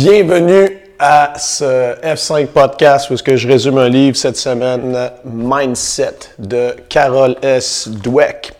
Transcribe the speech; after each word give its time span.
Bienvenue 0.00 0.78
à 1.00 1.32
ce 1.40 1.96
F5 2.00 2.46
podcast 2.46 3.10
où 3.10 3.16
que 3.16 3.34
je 3.34 3.48
résume 3.48 3.78
un 3.78 3.88
livre 3.88 4.16
cette 4.16 4.36
semaine, 4.36 5.10
Mindset 5.24 6.14
de 6.38 6.76
Carol 6.88 7.34
S. 7.42 7.88
Dweck. 7.88 8.52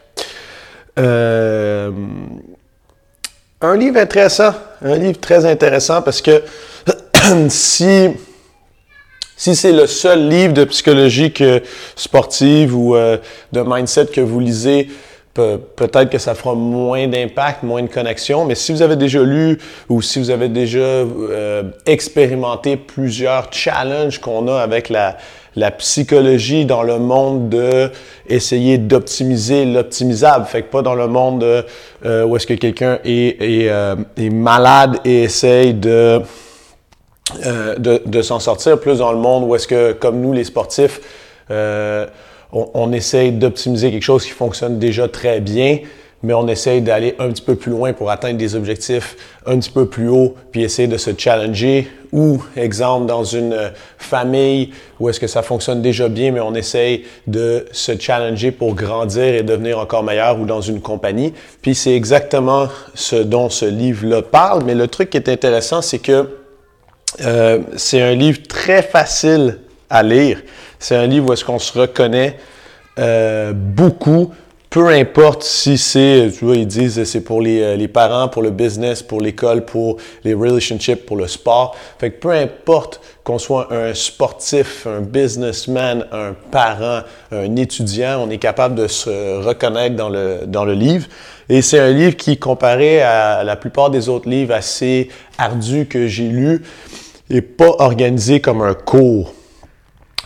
Euh, 0.98 1.92
un 3.61 3.77
livre 3.77 4.01
intéressant, 4.01 4.52
un 4.83 4.97
livre 4.97 5.20
très 5.20 5.47
intéressant 5.47 6.02
parce 6.02 6.20
que 6.20 6.42
si, 7.48 8.11
c'est 9.36 9.73
le 9.73 9.86
seul 9.86 10.28
livre 10.28 10.55
de 10.55 10.64
psychologie 10.64 11.33
sportive 11.95 12.77
ou 12.77 12.97
euh, 12.97 13.16
de 13.52 13.62
mindset 13.64 14.06
que 14.06 14.20
vous 14.20 14.41
lisez, 14.41 14.89
peut-être 15.77 16.11
que 16.11 16.19
ça 16.19 16.34
fera 16.34 16.55
moins 16.55 17.06
d'impact, 17.06 17.62
moins 17.62 17.83
de 17.83 17.89
connexion, 17.89 18.44
mais 18.44 18.55
si 18.55 18.72
vous 18.72 18.83
avez 18.83 18.97
déjà 18.97 19.22
lu 19.22 19.58
ou 19.89 20.03
si 20.03 20.19
vous 20.19 20.31
avez 20.31 20.48
déjà 20.48 20.78
euh, 20.78 21.62
expérimenté 21.86 22.77
plusieurs 22.77 23.53
challenges 23.53 24.19
qu'on 24.19 24.48
a 24.48 24.61
avec 24.61 24.89
la, 24.89 25.16
psychologie 25.78 26.66
dans 26.66 26.84
le 26.84 27.00
monde 27.00 27.48
de 27.48 27.91
essayer 28.28 28.78
d'optimiser 28.78 29.64
l'optimisable, 29.64 30.47
fait 30.47 30.62
que 30.62 30.70
pas 30.70 30.83
dans 30.83 30.94
le 30.94 31.09
monde 31.09 31.42
euh, 31.42 32.25
où 32.25 32.36
est-ce 32.36 32.47
que 32.47 32.55
quelqu'un 32.55 33.00
est, 33.05 33.64
est, 33.64 33.69
euh, 33.69 33.97
malade 34.31 34.98
et 35.05 35.25
essaye 35.25 35.75
de, 35.75 36.22
de 37.77 38.22
s'en 38.22 38.39
sortir, 38.39 38.78
plus 38.78 38.98
dans 38.98 39.11
le 39.11 39.19
monde 39.19 39.44
où 39.48 39.56
est-ce 39.56 39.66
que, 39.66 39.92
comme 39.92 40.20
nous 40.20 40.33
les 40.33 40.44
sportifs, 40.44 41.00
on, 42.52 42.68
on 42.74 42.92
essaye 42.92 43.32
d'optimiser 43.32 43.91
quelque 43.91 44.02
chose 44.02 44.24
qui 44.24 44.30
fonctionne 44.30 44.78
déjà 44.78 45.08
très 45.08 45.41
bien, 45.41 45.78
mais 46.22 46.34
on 46.34 46.48
essaye 46.48 46.80
d'aller 46.80 47.14
un 47.18 47.28
petit 47.28 47.42
peu 47.42 47.54
plus 47.54 47.70
loin 47.70 47.92
pour 47.92 48.10
atteindre 48.10 48.38
des 48.38 48.56
objectifs 48.56 49.16
un 49.46 49.58
petit 49.58 49.70
peu 49.70 49.86
plus 49.86 50.08
haut, 50.08 50.34
puis 50.50 50.62
essayer 50.62 50.88
de 50.88 50.96
se 50.96 51.10
challenger. 51.16 51.88
Ou, 52.10 52.42
exemple, 52.56 53.06
dans 53.06 53.22
une 53.22 53.70
famille 53.98 54.70
où 54.98 55.08
est-ce 55.08 55.20
que 55.20 55.26
ça 55.26 55.42
fonctionne 55.42 55.82
déjà 55.82 56.08
bien, 56.08 56.32
mais 56.32 56.41
on 56.41 56.54
essaye 56.54 57.04
de 57.26 57.66
se 57.70 57.96
challenger 57.98 58.50
pour 58.50 58.74
grandir 58.74 59.22
et 59.34 59.42
devenir 59.42 59.78
encore 59.78 60.02
meilleur, 60.02 60.41
ou 60.41 60.44
dans 60.44 60.60
une 60.60 60.80
compagnie. 60.80 61.34
Puis 61.62 61.74
c'est 61.74 61.94
exactement 61.94 62.69
ce 62.94 63.16
dont 63.16 63.50
ce 63.50 63.66
livre-là 63.66 64.22
parle. 64.22 64.64
Mais 64.64 64.74
le 64.74 64.88
truc 64.88 65.10
qui 65.10 65.19
est 65.19 65.28
intéressant, 65.28 65.82
c'est 65.82 66.00
que 66.00 66.28
euh, 67.20 67.60
c'est 67.76 68.02
un 68.02 68.14
livre 68.14 68.41
très 68.48 68.82
facile 68.82 69.58
à 69.91 70.02
lire. 70.02 70.42
C'est 70.79 70.97
un 70.97 71.07
livre 71.07 71.31
où 71.31 71.33
est-ce 71.33 71.45
qu'on 71.45 71.59
se 71.59 71.77
reconnaît 71.79 72.37
euh, 72.98 73.53
beaucoup, 73.53 74.33
peu 74.71 74.89
importe 74.89 75.43
si 75.43 75.79
c'est, 75.79 76.31
tu 76.37 76.45
vois, 76.45 76.57
ils 76.57 76.67
disent 76.67 77.03
c'est 77.05 77.23
pour 77.23 77.41
les, 77.41 77.62
euh, 77.62 77.77
les, 77.77 77.89
parents, 77.89 78.29
pour 78.29 78.43
le 78.43 78.50
business, 78.50 79.03
pour 79.03 79.21
l'école, 79.21 79.65
pour 79.65 79.97
les 80.25 80.34
relationships, 80.34 81.06
pour 81.06 81.17
le 81.17 81.27
sport. 81.27 81.77
Fait 81.99 82.11
que 82.11 82.19
peu 82.19 82.33
importe 82.33 83.00
qu'on 83.25 83.38
soit 83.38 83.72
un 83.72 83.94
sportif, 83.94 84.87
un 84.87 85.00
businessman, 85.00 86.06
un 86.12 86.34
parent, 86.50 87.00
un 87.33 87.56
étudiant, 87.56 88.25
on 88.27 88.31
est 88.31 88.38
capable 88.38 88.75
de 88.75 88.88
se 88.88 89.43
reconnaître 89.43 89.97
dans 89.97 90.09
le, 90.09 90.41
dans 90.47 90.65
le 90.65 90.75
livre. 90.75 91.06
Et 91.49 91.62
c'est 91.62 91.78
un 91.78 91.91
livre 91.91 92.17
qui, 92.17 92.37
comparé 92.37 93.00
à 93.00 93.43
la 93.44 93.56
plupart 93.56 93.91
des 93.91 94.09
autres 94.09 94.28
livres 94.28 94.55
assez 94.55 95.09
ardus 95.38 95.87
que 95.87 96.06
j'ai 96.06 96.28
lus, 96.28 96.62
n'est 97.31 97.43
pas 97.43 97.75
organisé 97.78 98.41
comme 98.41 98.61
un 98.61 98.75
cours 98.75 99.33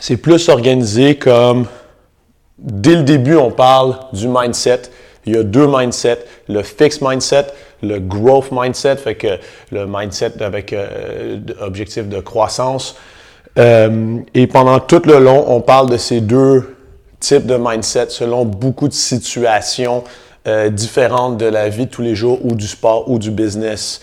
c'est 0.02 0.16
plus 0.16 0.48
organisé 0.48 1.14
comme 1.14 1.66
dès 2.58 2.96
le 2.96 3.04
début, 3.04 3.36
on 3.36 3.52
parle 3.52 3.94
du 4.12 4.26
mindset. 4.26 4.82
Il 5.24 5.36
y 5.36 5.38
a 5.38 5.44
deux 5.44 5.68
mindsets, 5.68 6.24
le 6.48 6.64
fixed 6.64 7.02
mindset, 7.02 7.46
le 7.84 8.00
growth 8.00 8.50
mindset, 8.50 8.96
fait 8.96 9.14
que 9.14 9.38
le 9.70 9.86
mindset 9.86 10.42
avec 10.42 10.72
euh, 10.72 11.38
objectif 11.60 12.08
de 12.08 12.18
croissance. 12.18 12.96
Euh, 13.60 14.18
et 14.34 14.48
pendant 14.48 14.80
tout 14.80 15.02
le 15.04 15.20
long, 15.20 15.44
on 15.46 15.60
parle 15.60 15.88
de 15.88 15.96
ces 15.96 16.20
deux 16.20 16.74
types 17.20 17.46
de 17.46 17.56
mindset 17.56 18.06
selon 18.08 18.44
beaucoup 18.44 18.88
de 18.88 18.94
situations 18.94 20.02
euh, 20.48 20.68
différentes 20.68 21.36
de 21.36 21.46
la 21.46 21.68
vie 21.68 21.86
de 21.86 21.90
tous 21.92 22.02
les 22.02 22.16
jours 22.16 22.44
ou 22.44 22.56
du 22.56 22.66
sport 22.66 23.08
ou 23.08 23.20
du 23.20 23.30
business. 23.30 24.00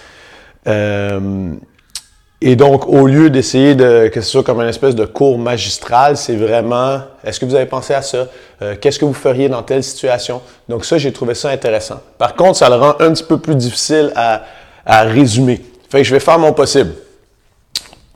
Et 2.42 2.56
donc, 2.56 2.88
au 2.88 3.06
lieu 3.06 3.30
d'essayer 3.30 3.76
de 3.76 4.08
que 4.08 4.22
ce 4.22 4.30
soit 4.30 4.44
comme 4.44 4.62
une 4.62 4.70
espèce 4.70 4.96
de 4.96 5.06
cours 5.06 5.38
magistral, 5.38 6.16
c'est 6.16 6.38
vraiment, 6.38 7.02
est-ce 7.24 7.38
que 7.38 7.46
vous 7.46 7.56
avez 7.56 7.66
pensé 7.66 7.94
à 7.94 8.02
ça? 8.02 8.28
Euh, 8.62 8.76
qu'est-ce 8.80 8.98
que 8.98 9.04
vous 9.04 9.14
feriez 9.14 9.50
dans 9.50 9.62
telle 9.62 9.84
situation? 9.84 10.42
Donc 10.70 10.86
ça, 10.86 10.98
j'ai 10.98 11.12
trouvé 11.12 11.36
ça 11.36 11.50
intéressant. 11.50 12.00
Par 12.18 12.36
contre, 12.36 12.58
ça 12.58 12.70
le 12.70 12.76
rend 12.76 12.96
un 13.00 13.12
petit 13.12 13.26
peu 13.26 13.40
plus 13.40 13.56
difficile 13.56 14.14
à, 14.16 14.44
à 14.86 15.04
résumer. 15.04 15.62
Fait 15.90 15.98
que 15.98 16.04
je 16.06 16.14
vais 16.14 16.22
faire 16.22 16.40
mon 16.40 16.54
possible. 16.54 16.94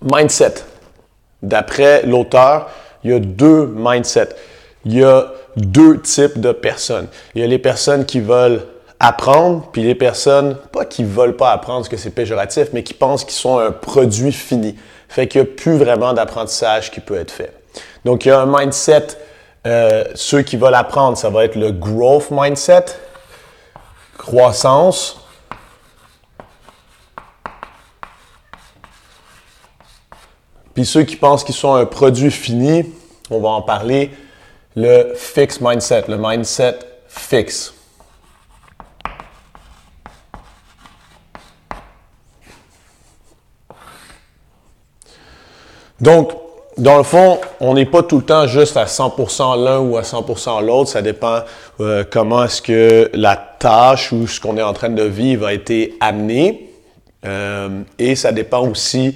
Mindset. 0.01 0.53
D'après 1.41 2.05
l'auteur, 2.05 2.69
il 3.03 3.11
y 3.11 3.13
a 3.13 3.19
deux 3.19 3.65
mindsets. 3.65 4.35
Il 4.85 4.97
y 4.97 5.03
a 5.03 5.33
deux 5.57 5.99
types 5.99 6.39
de 6.39 6.53
personnes. 6.53 7.07
Il 7.35 7.41
y 7.41 7.43
a 7.43 7.47
les 7.47 7.59
personnes 7.59 8.05
qui 8.05 8.21
veulent 8.21 8.61
apprendre, 9.05 9.67
puis 9.73 9.83
les 9.83 9.95
personnes, 9.95 10.55
pas 10.71 10.85
qui 10.85 11.03
veulent 11.03 11.35
pas 11.35 11.51
apprendre 11.51 11.79
parce 11.79 11.89
que 11.89 11.97
c'est 11.97 12.09
péjoratif, 12.09 12.69
mais 12.71 12.83
qui 12.83 12.93
pensent 12.93 13.25
qu'ils 13.25 13.33
sont 13.33 13.57
un 13.57 13.71
produit 13.71 14.31
fini. 14.31 14.77
Fait 15.09 15.27
qu'il 15.27 15.41
n'y 15.41 15.47
a 15.47 15.51
plus 15.51 15.75
vraiment 15.75 16.13
d'apprentissage 16.13 16.89
qui 16.89 17.01
peut 17.01 17.17
être 17.17 17.31
fait. 17.31 17.53
Donc, 18.05 18.23
il 18.23 18.29
y 18.29 18.31
a 18.31 18.39
un 18.39 18.45
mindset, 18.45 19.07
euh, 19.67 20.05
ceux 20.15 20.41
qui 20.41 20.55
veulent 20.55 20.73
apprendre, 20.73 21.17
ça 21.17 21.29
va 21.29 21.43
être 21.43 21.55
le 21.55 21.73
growth 21.73 22.31
mindset, 22.31 22.85
croissance. 24.17 25.19
Puis 30.73 30.85
ceux 30.85 31.03
qui 31.03 31.17
pensent 31.17 31.43
qu'ils 31.43 31.55
sont 31.55 31.75
un 31.75 31.85
produit 31.85 32.31
fini, 32.31 32.85
on 33.29 33.41
va 33.41 33.49
en 33.49 33.61
parler, 33.61 34.11
le 34.77 35.13
fixed 35.15 35.61
mindset, 35.61 36.05
le 36.07 36.17
mindset 36.17 36.79
fixe. 37.09 37.73
Donc, 46.03 46.33
dans 46.77 46.97
le 46.97 47.03
fond, 47.03 47.39
on 47.61 47.75
n'est 47.75 47.85
pas 47.85 48.03
tout 48.03 48.17
le 48.17 48.25
temps 48.25 48.45
juste 48.45 48.75
à 48.75 48.83
100% 48.83 49.63
l'un 49.63 49.79
ou 49.79 49.95
à 49.95 50.01
100% 50.01 50.65
l'autre. 50.65 50.89
Ça 50.89 51.01
dépend 51.01 51.39
euh, 51.79 52.03
comment 52.09 52.43
est-ce 52.43 52.61
que 52.61 53.09
la 53.13 53.37
tâche 53.37 54.11
ou 54.11 54.27
ce 54.27 54.41
qu'on 54.41 54.57
est 54.57 54.61
en 54.61 54.73
train 54.73 54.89
de 54.89 55.03
vivre 55.03 55.47
a 55.47 55.53
été 55.53 55.95
amené. 56.01 56.69
Euh, 57.25 57.69
et 57.97 58.17
ça 58.17 58.33
dépend 58.33 58.67
aussi 58.67 59.15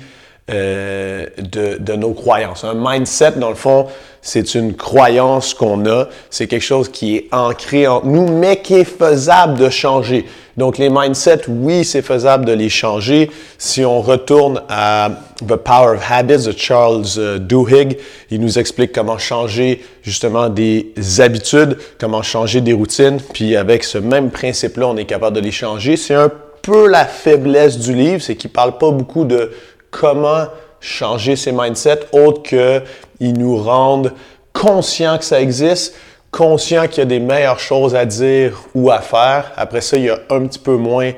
euh, 0.49 1.25
de, 1.37 1.77
de, 1.77 1.93
nos 1.93 2.13
croyances. 2.13 2.63
Un 2.63 2.73
mindset, 2.73 3.33
dans 3.33 3.49
le 3.49 3.55
fond, 3.55 3.87
c'est 4.21 4.55
une 4.55 4.75
croyance 4.75 5.53
qu'on 5.53 5.85
a. 5.85 6.07
C'est 6.29 6.47
quelque 6.47 6.63
chose 6.63 6.89
qui 6.89 7.17
est 7.17 7.27
ancré 7.33 7.85
en 7.85 8.01
nous, 8.05 8.27
mais 8.27 8.61
qui 8.61 8.75
est 8.75 8.85
faisable 8.85 9.57
de 9.57 9.69
changer. 9.69 10.25
Donc, 10.55 10.77
les 10.77 10.89
mindsets, 10.89 11.41
oui, 11.49 11.83
c'est 11.83 12.01
faisable 12.01 12.45
de 12.45 12.53
les 12.53 12.69
changer. 12.69 13.29
Si 13.57 13.83
on 13.83 14.01
retourne 14.01 14.61
à 14.69 15.11
The 15.45 15.55
Power 15.55 15.97
of 15.97 16.03
Habits 16.09 16.45
de 16.45 16.53
Charles 16.57 17.03
euh, 17.17 17.39
Duhigg, 17.39 17.97
il 18.31 18.39
nous 18.39 18.57
explique 18.57 18.93
comment 18.93 19.17
changer 19.17 19.83
justement 20.01 20.47
des 20.47 20.93
habitudes, 21.19 21.77
comment 21.99 22.21
changer 22.21 22.61
des 22.61 22.73
routines. 22.73 23.19
Puis 23.33 23.57
avec 23.57 23.83
ce 23.83 23.97
même 23.97 24.31
principe-là, 24.31 24.87
on 24.87 24.95
est 24.95 25.05
capable 25.05 25.35
de 25.35 25.41
les 25.41 25.51
changer. 25.51 25.97
C'est 25.97 26.15
un 26.15 26.31
peu 26.61 26.87
la 26.87 27.05
faiblesse 27.05 27.77
du 27.77 27.93
livre, 27.93 28.21
c'est 28.21 28.35
qu'il 28.35 28.49
parle 28.49 28.77
pas 28.77 28.91
beaucoup 28.91 29.25
de 29.25 29.51
comment 29.99 30.45
changer 30.79 31.35
ces 31.35 31.51
mindsets, 31.51 32.07
autre 32.11 32.43
que 32.43 32.81
ils 33.19 33.33
nous 33.33 33.57
rendent 33.57 34.13
conscients 34.53 35.17
que 35.17 35.25
ça 35.25 35.41
existe, 35.41 35.95
conscients 36.31 36.87
qu'il 36.87 36.99
y 36.99 37.01
a 37.01 37.05
des 37.05 37.19
meilleures 37.19 37.59
choses 37.59 37.95
à 37.95 38.05
dire 38.05 38.61
ou 38.75 38.91
à 38.91 39.01
faire. 39.01 39.51
Après 39.55 39.81
ça, 39.81 39.97
il 39.97 40.03
y 40.03 40.09
a 40.09 40.19
un 40.29 40.45
petit 40.45 40.59
peu 40.59 40.75
moins 40.75 41.11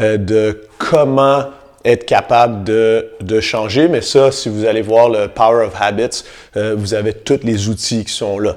euh, 0.00 0.16
de 0.16 0.62
comment 0.78 1.44
être 1.84 2.06
capable 2.06 2.64
de, 2.64 3.10
de, 3.20 3.40
changer. 3.40 3.88
Mais 3.88 4.00
ça, 4.00 4.30
si 4.30 4.48
vous 4.48 4.64
allez 4.64 4.82
voir 4.82 5.08
le 5.08 5.28
Power 5.28 5.66
of 5.66 5.74
Habits, 5.78 6.24
euh, 6.56 6.74
vous 6.76 6.94
avez 6.94 7.12
tous 7.12 7.40
les 7.42 7.68
outils 7.68 8.04
qui 8.04 8.12
sont 8.12 8.38
là. 8.38 8.56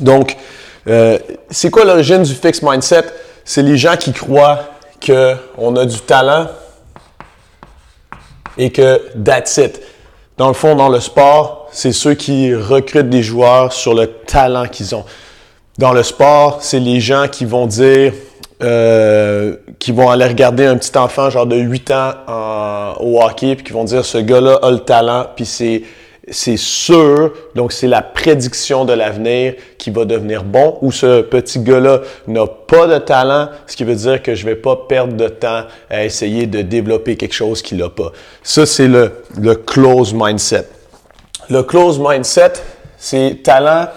Donc, 0.00 0.36
euh, 0.88 1.18
c'est 1.50 1.70
quoi 1.70 1.84
l'origine 1.84 2.22
du 2.22 2.34
fixed 2.34 2.62
mindset? 2.62 3.04
C'est 3.44 3.62
les 3.62 3.76
gens 3.76 3.96
qui 3.96 4.12
croient 4.12 4.60
qu'on 5.04 5.76
a 5.76 5.86
du 5.86 6.00
talent 6.00 6.48
et 8.62 8.70
que 8.70 9.00
that's 9.24 9.56
it. 9.56 9.80
Dans 10.38 10.46
le 10.46 10.54
fond, 10.54 10.76
dans 10.76 10.88
le 10.88 11.00
sport, 11.00 11.68
c'est 11.72 11.92
ceux 11.92 12.14
qui 12.14 12.54
recrutent 12.54 13.10
des 13.10 13.22
joueurs 13.22 13.72
sur 13.72 13.92
le 13.92 14.06
talent 14.06 14.66
qu'ils 14.66 14.94
ont. 14.94 15.04
Dans 15.78 15.92
le 15.92 16.02
sport, 16.04 16.58
c'est 16.60 16.78
les 16.78 17.00
gens 17.00 17.26
qui 17.30 17.44
vont 17.44 17.66
dire, 17.66 18.12
euh, 18.62 19.56
qui 19.80 19.90
vont 19.90 20.10
aller 20.10 20.26
regarder 20.26 20.66
un 20.66 20.76
petit 20.76 20.96
enfant 20.96 21.28
genre 21.28 21.46
de 21.46 21.56
8 21.56 21.90
ans 21.90 22.12
au 23.00 23.20
hockey, 23.20 23.56
puis 23.56 23.64
qui 23.64 23.72
vont 23.72 23.84
dire 23.84 24.04
ce 24.04 24.18
gars-là 24.18 24.60
a 24.62 24.70
le 24.70 24.78
talent, 24.78 25.26
puis 25.34 25.44
c'est 25.44 25.82
c'est 26.30 26.56
sûr, 26.56 27.32
donc 27.56 27.72
c'est 27.72 27.88
la 27.88 28.00
prédiction 28.00 28.84
de 28.84 28.92
l'avenir 28.92 29.54
qui 29.76 29.90
va 29.90 30.04
devenir 30.04 30.44
bon, 30.44 30.78
ou 30.80 30.92
ce 30.92 31.20
petit 31.22 31.58
gars-là 31.58 32.02
n'a 32.28 32.46
pas 32.46 32.86
de 32.86 32.98
talent, 32.98 33.48
ce 33.66 33.76
qui 33.76 33.82
veut 33.82 33.96
dire 33.96 34.22
que 34.22 34.34
je 34.34 34.44
vais 34.44 34.54
pas 34.54 34.76
perdre 34.88 35.14
de 35.14 35.28
temps 35.28 35.64
à 35.90 36.04
essayer 36.04 36.46
de 36.46 36.62
développer 36.62 37.16
quelque 37.16 37.34
chose 37.34 37.60
qu'il 37.60 37.78
n'a 37.78 37.88
pas. 37.88 38.12
Ça, 38.42 38.66
c'est 38.66 38.86
le, 38.86 39.24
le 39.36 39.56
close 39.56 40.14
mindset. 40.14 40.68
Le 41.50 41.64
close 41.64 41.98
mindset, 41.98 42.52
c'est 42.96 43.42
talent, 43.42 43.88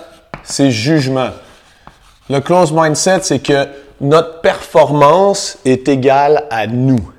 c'est 0.43 0.71
jugement. 0.71 1.29
Le 2.29 2.39
close 2.39 2.71
mindset, 2.73 3.19
c'est 3.21 3.39
que 3.39 3.67
notre 4.01 4.41
performance 4.41 5.59
est 5.63 5.87
égale 5.87 6.45
à 6.49 6.65
nous. 6.65 7.11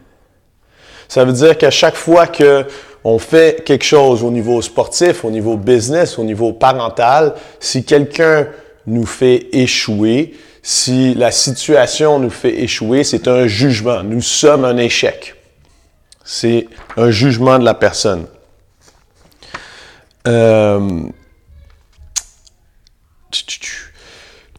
Ça 1.09 1.25
veut 1.25 1.33
dire 1.33 1.57
qu'à 1.57 1.71
chaque 1.71 1.95
fois 1.95 2.27
que 2.27 2.67
on 3.09 3.21
fait 3.21 3.63
quelque 3.65 3.85
chose 3.85 4.25
au 4.25 4.33
niveau 4.33 4.61
sportif, 4.61 5.25
au 5.25 5.31
niveau 5.31 5.57
business, 5.57 6.19
au 6.19 6.25
niveau 6.25 6.53
parental, 6.53 7.37
si 7.61 7.85
quelqu'un 7.85 8.49
nous 8.85 9.07
fait 9.07 9.47
échouer, 9.53 10.35
si 10.61 11.15
la 11.15 11.31
situation 11.31 12.19
nous 12.19 12.31
fait 12.31 12.63
échouer, 12.63 13.05
c'est 13.05 13.29
un 13.29 13.47
jugement. 13.47 14.03
Nous 14.03 14.23
sommes 14.23 14.65
un 14.65 14.77
échec. 14.77 15.37
C'est 16.25 16.67
un 16.97 17.13
jugement 17.13 17.61
de 17.61 17.65
la 17.65 17.75
personne. 17.75 18.27
Euh, 20.27 21.03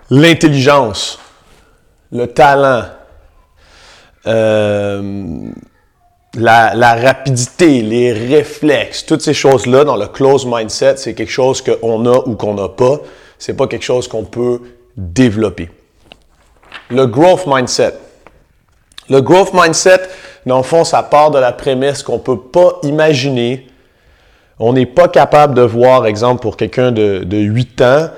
l'intelligence, 0.09 1.19
le 2.13 2.27
talent, 2.27 2.85
euh, 4.25 5.51
la, 6.37 6.95
rapidité, 6.95 7.81
les 7.81 8.13
réflexes, 8.13 9.05
toutes 9.05 9.21
ces 9.21 9.33
choses-là 9.33 9.83
dans 9.83 9.95
le 9.95 10.07
close 10.07 10.45
mindset, 10.45 10.97
c'est 10.97 11.13
quelque 11.13 11.31
chose 11.31 11.61
qu'on 11.61 12.05
a 12.05 12.27
ou 12.27 12.35
qu'on 12.35 12.53
n'a 12.53 12.69
pas. 12.69 12.99
C'est 13.39 13.55
pas 13.55 13.67
quelque 13.67 13.83
chose 13.83 14.07
qu'on 14.07 14.23
peut 14.23 14.61
développer. 14.95 15.69
Le 16.89 17.05
growth 17.05 17.45
mindset. 17.47 17.93
Le 19.09 19.21
growth 19.21 19.53
mindset, 19.53 20.01
dans 20.45 20.57
le 20.57 20.63
fond, 20.63 20.83
ça 20.83 21.03
part 21.03 21.31
de 21.31 21.39
la 21.39 21.51
prémisse 21.51 22.03
qu'on 22.03 22.19
peut 22.19 22.39
pas 22.39 22.79
imaginer. 22.83 23.67
On 24.59 24.73
n'est 24.73 24.85
pas 24.85 25.07
capable 25.07 25.53
de 25.53 25.61
voir, 25.61 26.05
exemple, 26.07 26.41
pour 26.41 26.57
quelqu'un 26.57 26.91
de, 26.91 27.23
de 27.23 27.37
8 27.37 27.81
ans, 27.81 28.09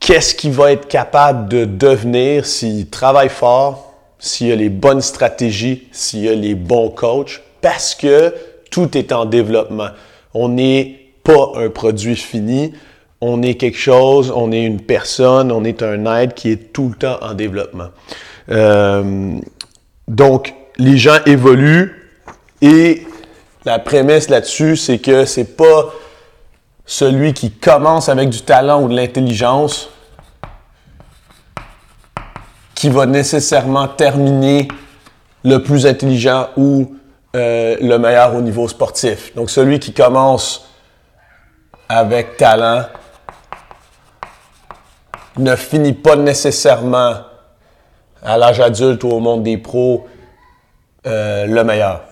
qu'est-ce 0.00 0.34
qu'il 0.34 0.52
va 0.52 0.72
être 0.72 0.88
capable 0.88 1.48
de 1.48 1.64
devenir 1.64 2.46
s'il 2.46 2.88
travaille 2.88 3.28
fort, 3.28 3.91
s'il 4.22 4.46
y 4.46 4.52
a 4.52 4.56
les 4.56 4.70
bonnes 4.70 5.02
stratégies, 5.02 5.88
s'il 5.90 6.20
y 6.20 6.28
a 6.28 6.34
les 6.34 6.54
bons 6.54 6.90
coachs, 6.90 7.42
parce 7.60 7.94
que 7.96 8.32
tout 8.70 8.96
est 8.96 9.12
en 9.12 9.26
développement. 9.26 9.88
On 10.32 10.48
n'est 10.48 11.00
pas 11.24 11.52
un 11.56 11.68
produit 11.68 12.14
fini, 12.14 12.72
on 13.20 13.42
est 13.42 13.54
quelque 13.54 13.78
chose, 13.78 14.32
on 14.34 14.52
est 14.52 14.62
une 14.62 14.80
personne, 14.80 15.50
on 15.50 15.64
est 15.64 15.82
un 15.82 16.06
être 16.16 16.34
qui 16.34 16.52
est 16.52 16.72
tout 16.72 16.88
le 16.90 16.94
temps 16.94 17.18
en 17.20 17.34
développement. 17.34 17.88
Euh, 18.48 19.38
donc, 20.06 20.54
les 20.78 20.96
gens 20.96 21.18
évoluent 21.26 22.10
et 22.60 23.02
la 23.64 23.80
prémisse 23.80 24.28
là-dessus, 24.28 24.76
c'est 24.76 24.98
que 24.98 25.24
c'est 25.24 25.56
pas 25.56 25.92
celui 26.86 27.32
qui 27.32 27.50
commence 27.50 28.08
avec 28.08 28.30
du 28.30 28.42
talent 28.42 28.82
ou 28.82 28.88
de 28.88 28.94
l'intelligence 28.94 29.90
qui 32.82 32.88
va 32.88 33.06
nécessairement 33.06 33.86
terminer 33.86 34.66
le 35.44 35.58
plus 35.58 35.86
intelligent 35.86 36.48
ou 36.56 36.96
euh, 37.36 37.76
le 37.80 37.96
meilleur 37.96 38.34
au 38.34 38.40
niveau 38.40 38.66
sportif. 38.66 39.32
Donc 39.36 39.50
celui 39.50 39.78
qui 39.78 39.92
commence 39.92 40.68
avec 41.88 42.36
talent 42.38 42.86
ne 45.36 45.54
finit 45.54 45.92
pas 45.92 46.16
nécessairement 46.16 47.18
à 48.20 48.36
l'âge 48.36 48.58
adulte 48.58 49.04
ou 49.04 49.10
au 49.10 49.20
monde 49.20 49.44
des 49.44 49.58
pros 49.58 50.04
euh, 51.06 51.46
le 51.46 51.62
meilleur. 51.62 52.02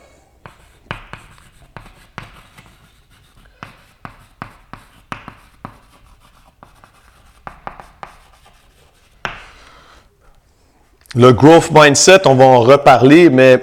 Le 11.16 11.32
growth 11.32 11.72
mindset, 11.72 12.20
on 12.26 12.36
va 12.36 12.44
en 12.44 12.60
reparler, 12.60 13.30
mais 13.30 13.58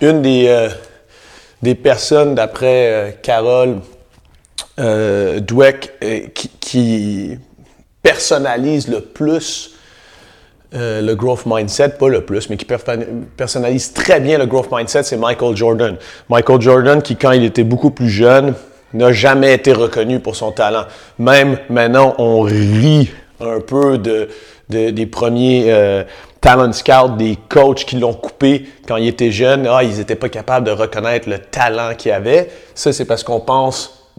une 0.00 0.22
des, 0.22 0.46
euh, 0.46 1.74
personnes, 1.74 2.36
d'après 2.36 2.92
euh, 2.92 3.10
Carole 3.20 3.80
euh, 4.78 5.40
Dweck, 5.40 5.94
qui, 6.32 6.48
qui, 6.60 7.38
personnalise 8.02 8.88
le 8.88 9.00
plus 9.00 9.70
le 10.74 11.14
growth 11.14 11.42
mindset, 11.44 11.90
pas 11.90 12.08
le 12.08 12.24
plus, 12.24 12.48
mais 12.48 12.56
qui 12.56 12.64
personnalise 13.36 13.92
très 13.92 14.20
bien 14.20 14.38
le 14.38 14.46
growth 14.46 14.68
mindset, 14.72 15.02
c'est 15.02 15.18
Michael 15.18 15.54
Jordan. 15.56 15.96
Michael 16.30 16.60
Jordan, 16.60 17.02
qui 17.02 17.16
quand 17.16 17.32
il 17.32 17.44
était 17.44 17.64
beaucoup 17.64 17.90
plus 17.90 18.08
jeune, 18.08 18.54
n'a 18.94 19.12
jamais 19.12 19.54
été 19.54 19.72
reconnu 19.72 20.18
pour 20.18 20.34
son 20.34 20.50
talent. 20.50 20.86
Même 21.18 21.58
maintenant, 21.68 22.14
on 22.18 22.40
rit 22.40 23.10
un 23.40 23.60
peu 23.60 23.98
de, 23.98 24.28
de 24.70 24.90
des 24.90 25.06
premiers 25.06 26.04
talent 26.42 26.72
scout, 26.72 27.16
des 27.16 27.38
coachs 27.48 27.86
qui 27.86 27.96
l'ont 27.96 28.12
coupé 28.12 28.66
quand 28.86 28.96
il 28.96 29.08
était 29.08 29.30
jeune. 29.30 29.66
Ah, 29.66 29.82
ils 29.82 29.96
n'étaient 29.96 30.16
pas 30.16 30.28
capables 30.28 30.66
de 30.66 30.72
reconnaître 30.72 31.30
le 31.30 31.38
talent 31.38 31.94
qu'il 31.96 32.12
avait. 32.12 32.50
Ça, 32.74 32.92
c'est 32.92 33.06
parce 33.06 33.22
qu'on 33.22 33.40
pense 33.40 34.10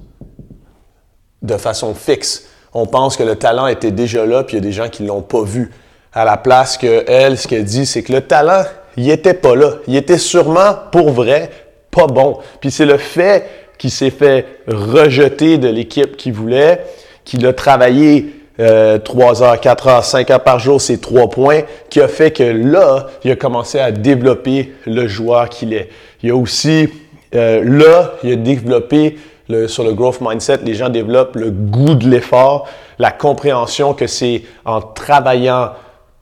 de 1.44 1.58
façon 1.58 1.94
fixe. 1.94 2.48
On 2.74 2.88
pense 2.88 3.18
que 3.18 3.24
le 3.24 3.36
talent 3.36 3.68
était 3.68 3.92
déjà 3.92 4.26
là, 4.26 4.44
puis 4.44 4.56
il 4.58 4.60
y 4.60 4.64
a 4.64 4.66
des 4.66 4.72
gens 4.72 4.90
qui 4.90 5.04
l'ont 5.04 5.22
pas 5.22 5.44
vu. 5.44 5.72
À 6.14 6.26
la 6.26 6.38
place 6.38 6.78
que 6.78 7.04
elle, 7.08 7.38
ce 7.38 7.48
qu'elle 7.48 7.66
dit, 7.66 7.86
c'est 7.86 8.02
que 8.02 8.14
le 8.14 8.22
talent, 8.22 8.64
il 8.98 9.10
était 9.12 9.34
pas 9.34 9.56
là. 9.56 9.74
Il 9.88 9.96
était 9.96 10.18
sûrement, 10.18 10.76
pour 10.92 11.12
vrai, 11.12 11.50
pas 11.92 12.08
bon. 12.08 12.40
Puis 12.62 12.72
c'est 12.72 12.86
le 12.86 12.98
fait 12.98 13.50
qu'il 13.78 13.92
s'est 13.92 14.12
fait 14.12 14.46
rejeter 14.68 15.58
de 15.58 15.68
l'équipe 15.68 16.16
qu'il 16.16 16.34
voulait, 16.34 16.86
qu'il 17.26 17.46
a 17.46 17.54
travaillé 17.54 18.43
euh, 18.60 19.00
3 19.00 19.42
heures, 19.44 19.60
4 19.60 19.88
heures, 19.88 20.06
5 20.06 20.30
heures 20.32 20.44
par 20.44 20.60
jour, 20.60 20.80
c'est 20.80 21.02
3 21.02 21.30
points, 21.30 21.62
qui 21.90 22.02
a 22.02 22.08
fait 22.08 22.32
que 22.32 22.44
là, 22.44 23.08
il 23.24 23.32
a 23.32 23.36
commencé 23.36 23.80
à 23.80 23.92
développer 23.92 24.74
le 24.86 25.08
joueur 25.08 25.50
qu'il 25.50 25.74
est. 25.74 25.90
Il 26.22 26.32
a 26.32 26.36
aussi, 26.36 26.90
euh, 27.36 27.64
là, 27.64 28.14
il 28.24 28.34
a 28.34 28.36
développé 28.36 29.18
le, 29.50 29.68
sur 29.68 29.84
le 29.84 29.94
growth 29.94 30.22
mindset, 30.22 30.60
les 30.64 30.74
gens 30.74 30.90
développent 30.90 31.36
le 31.36 31.52
goût 31.52 31.96
de 31.96 32.08
l'effort, 32.08 32.68
la 33.00 33.12
compréhension 33.12 33.94
que 33.94 34.08
c'est 34.08 34.44
en 34.66 34.82
travaillant 34.82 35.72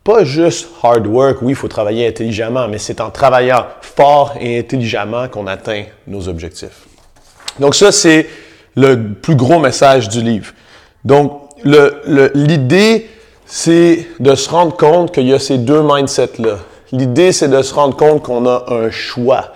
pas 0.03 0.23
juste 0.23 0.67
hard 0.81 1.05
work, 1.05 1.41
oui, 1.41 1.51
il 1.51 1.55
faut 1.55 1.67
travailler 1.67 2.07
intelligemment, 2.07 2.67
mais 2.67 2.79
c'est 2.79 3.01
en 3.01 3.11
travaillant 3.11 3.65
fort 3.81 4.33
et 4.39 4.57
intelligemment 4.57 5.27
qu'on 5.27 5.45
atteint 5.45 5.83
nos 6.07 6.27
objectifs. 6.27 6.87
Donc 7.59 7.75
ça, 7.75 7.91
c'est 7.91 8.27
le 8.75 9.13
plus 9.13 9.35
gros 9.35 9.59
message 9.59 10.09
du 10.09 10.21
livre. 10.21 10.53
Donc, 11.03 11.40
l'idée, 11.63 13.09
c'est 13.45 14.07
de 14.19 14.35
se 14.35 14.49
rendre 14.49 14.75
compte 14.77 15.13
qu'il 15.13 15.27
y 15.27 15.33
a 15.33 15.39
ces 15.39 15.57
deux 15.57 15.81
mindsets-là. 15.81 16.59
L'idée, 16.91 17.31
c'est 17.31 17.47
de 17.49 17.61
se 17.61 17.73
rendre 17.73 17.95
compte 17.95 18.23
qu'on 18.23 18.45
a 18.45 18.65
un 18.69 18.89
choix. 18.89 19.53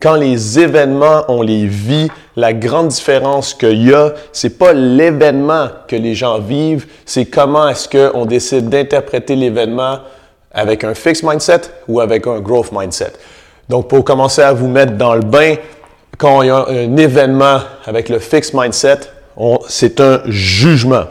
Quand 0.00 0.14
les 0.14 0.58
événements, 0.58 1.24
on 1.28 1.42
les 1.42 1.66
vit, 1.66 2.08
la 2.36 2.52
grande 2.52 2.88
différence 2.88 3.54
qu'il 3.54 3.88
y 3.88 3.94
a, 3.94 4.12
c'est 4.32 4.58
pas 4.58 4.72
l'événement 4.74 5.68
que 5.88 5.96
les 5.96 6.14
gens 6.14 6.38
vivent, 6.38 6.86
c'est 7.06 7.24
comment 7.24 7.68
est-ce 7.68 7.88
qu'on 7.88 8.26
décide 8.26 8.68
d'interpréter 8.68 9.36
l'événement 9.36 10.00
avec 10.52 10.84
un 10.84 10.94
fixed 10.94 11.24
mindset 11.24 11.62
ou 11.88 12.00
avec 12.00 12.26
un 12.26 12.40
growth 12.40 12.72
mindset. 12.72 13.12
Donc, 13.68 13.88
pour 13.88 14.04
commencer 14.04 14.42
à 14.42 14.52
vous 14.52 14.68
mettre 14.68 14.92
dans 14.92 15.14
le 15.14 15.22
bain, 15.22 15.54
quand 16.18 16.42
il 16.42 16.48
y 16.48 16.50
a 16.50 16.66
un 16.68 16.96
événement 16.96 17.60
avec 17.84 18.08
le 18.08 18.18
fixed 18.18 18.54
mindset, 18.54 19.00
c'est 19.68 20.00
un 20.00 20.20
jugement. 20.26 21.04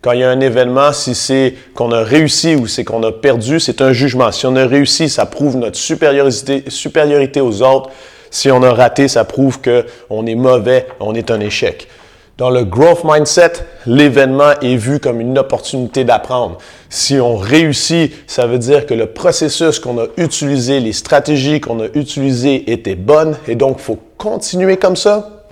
Quand 0.00 0.12
il 0.12 0.20
y 0.20 0.24
a 0.24 0.30
un 0.30 0.40
événement, 0.40 0.92
si 0.92 1.14
c'est 1.14 1.54
qu'on 1.74 1.90
a 1.90 2.02
réussi 2.02 2.54
ou 2.54 2.68
c'est 2.68 2.84
qu'on 2.84 3.02
a 3.02 3.10
perdu, 3.10 3.58
c'est 3.58 3.82
un 3.82 3.92
jugement. 3.92 4.30
Si 4.30 4.46
on 4.46 4.54
a 4.54 4.66
réussi, 4.66 5.08
ça 5.08 5.26
prouve 5.26 5.56
notre 5.56 5.76
supériorité, 5.76 7.40
aux 7.40 7.62
autres. 7.62 7.90
Si 8.30 8.50
on 8.50 8.62
a 8.62 8.72
raté, 8.72 9.08
ça 9.08 9.24
prouve 9.24 9.58
qu'on 9.60 10.26
est 10.26 10.34
mauvais, 10.36 10.86
on 11.00 11.14
est 11.14 11.30
un 11.30 11.40
échec. 11.40 11.88
Dans 12.36 12.50
le 12.50 12.64
growth 12.64 13.02
mindset, 13.02 13.54
l'événement 13.86 14.52
est 14.62 14.76
vu 14.76 15.00
comme 15.00 15.20
une 15.20 15.36
opportunité 15.36 16.04
d'apprendre. 16.04 16.58
Si 16.88 17.18
on 17.18 17.36
réussit, 17.36 18.14
ça 18.28 18.46
veut 18.46 18.60
dire 18.60 18.86
que 18.86 18.94
le 18.94 19.06
processus 19.06 19.80
qu'on 19.80 19.98
a 19.98 20.06
utilisé, 20.16 20.78
les 20.78 20.92
stratégies 20.92 21.60
qu'on 21.60 21.80
a 21.80 21.86
utilisées 21.94 22.70
étaient 22.70 22.94
bonnes 22.94 23.36
et 23.48 23.56
donc 23.56 23.78
il 23.80 23.82
faut 23.82 23.98
continuer 24.16 24.76
comme 24.76 24.94
ça. 24.94 25.44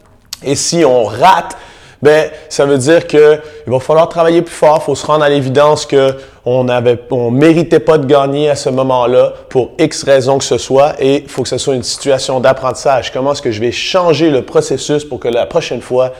Et 0.45 0.55
si 0.55 0.85
on 0.85 1.03
rate, 1.03 1.57
ben 2.03 2.31
ça 2.49 2.67
veut 2.67 2.79
dire 2.79 3.07
que 3.07 3.41
il 3.67 3.73
va 3.73 3.81
falloir 3.81 4.09
travailler 4.09 4.43
plus 4.43 4.55
fort, 4.55 4.83
faut 4.83 4.95
se 4.95 5.07
rendre 5.07 5.25
à 5.25 5.29
l'évidence 5.29 5.87
que 5.87 6.15
on 6.45 6.69
avait 6.69 6.99
on 7.11 7.31
méritait 7.31 7.81
pas 7.81 7.99
de 7.99 8.07
gagner 8.07 8.50
à 8.50 8.57
ce 8.57 8.69
moment-là 8.69 9.33
pour 9.49 9.71
X 9.79 10.05
raisons 10.05 10.38
que 10.38 10.45
ce 10.45 10.59
soit 10.59 10.95
et 11.00 11.25
faut 11.26 11.43
que 11.43 11.49
ce 11.49 11.59
soit 11.59 11.75
une 11.75 11.83
situation 11.83 12.41
d'apprentissage. 12.41 13.12
Comment 13.12 13.33
est-ce 13.33 13.43
que 13.43 13.50
je 13.50 13.61
vais 13.61 13.73
changer 13.73 14.31
le 14.31 14.43
processus 14.43 15.05
pour 15.05 15.21
que 15.21 15.29
la 15.29 15.47
prochaine 15.47 15.81
fois 15.81 16.12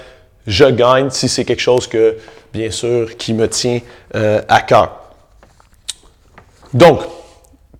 je 0.47 0.64
gagne 0.64 1.11
si 1.11 1.28
c'est 1.28 1.45
quelque 1.45 1.61
chose 1.61 1.87
que, 1.87 2.16
bien 2.52 2.71
sûr, 2.71 3.16
qui 3.16 3.35
me 3.35 3.49
tient 3.49 3.80
euh, 4.14 4.40
à 4.49 4.61
cœur. 4.61 5.00
Donc, 6.73 7.00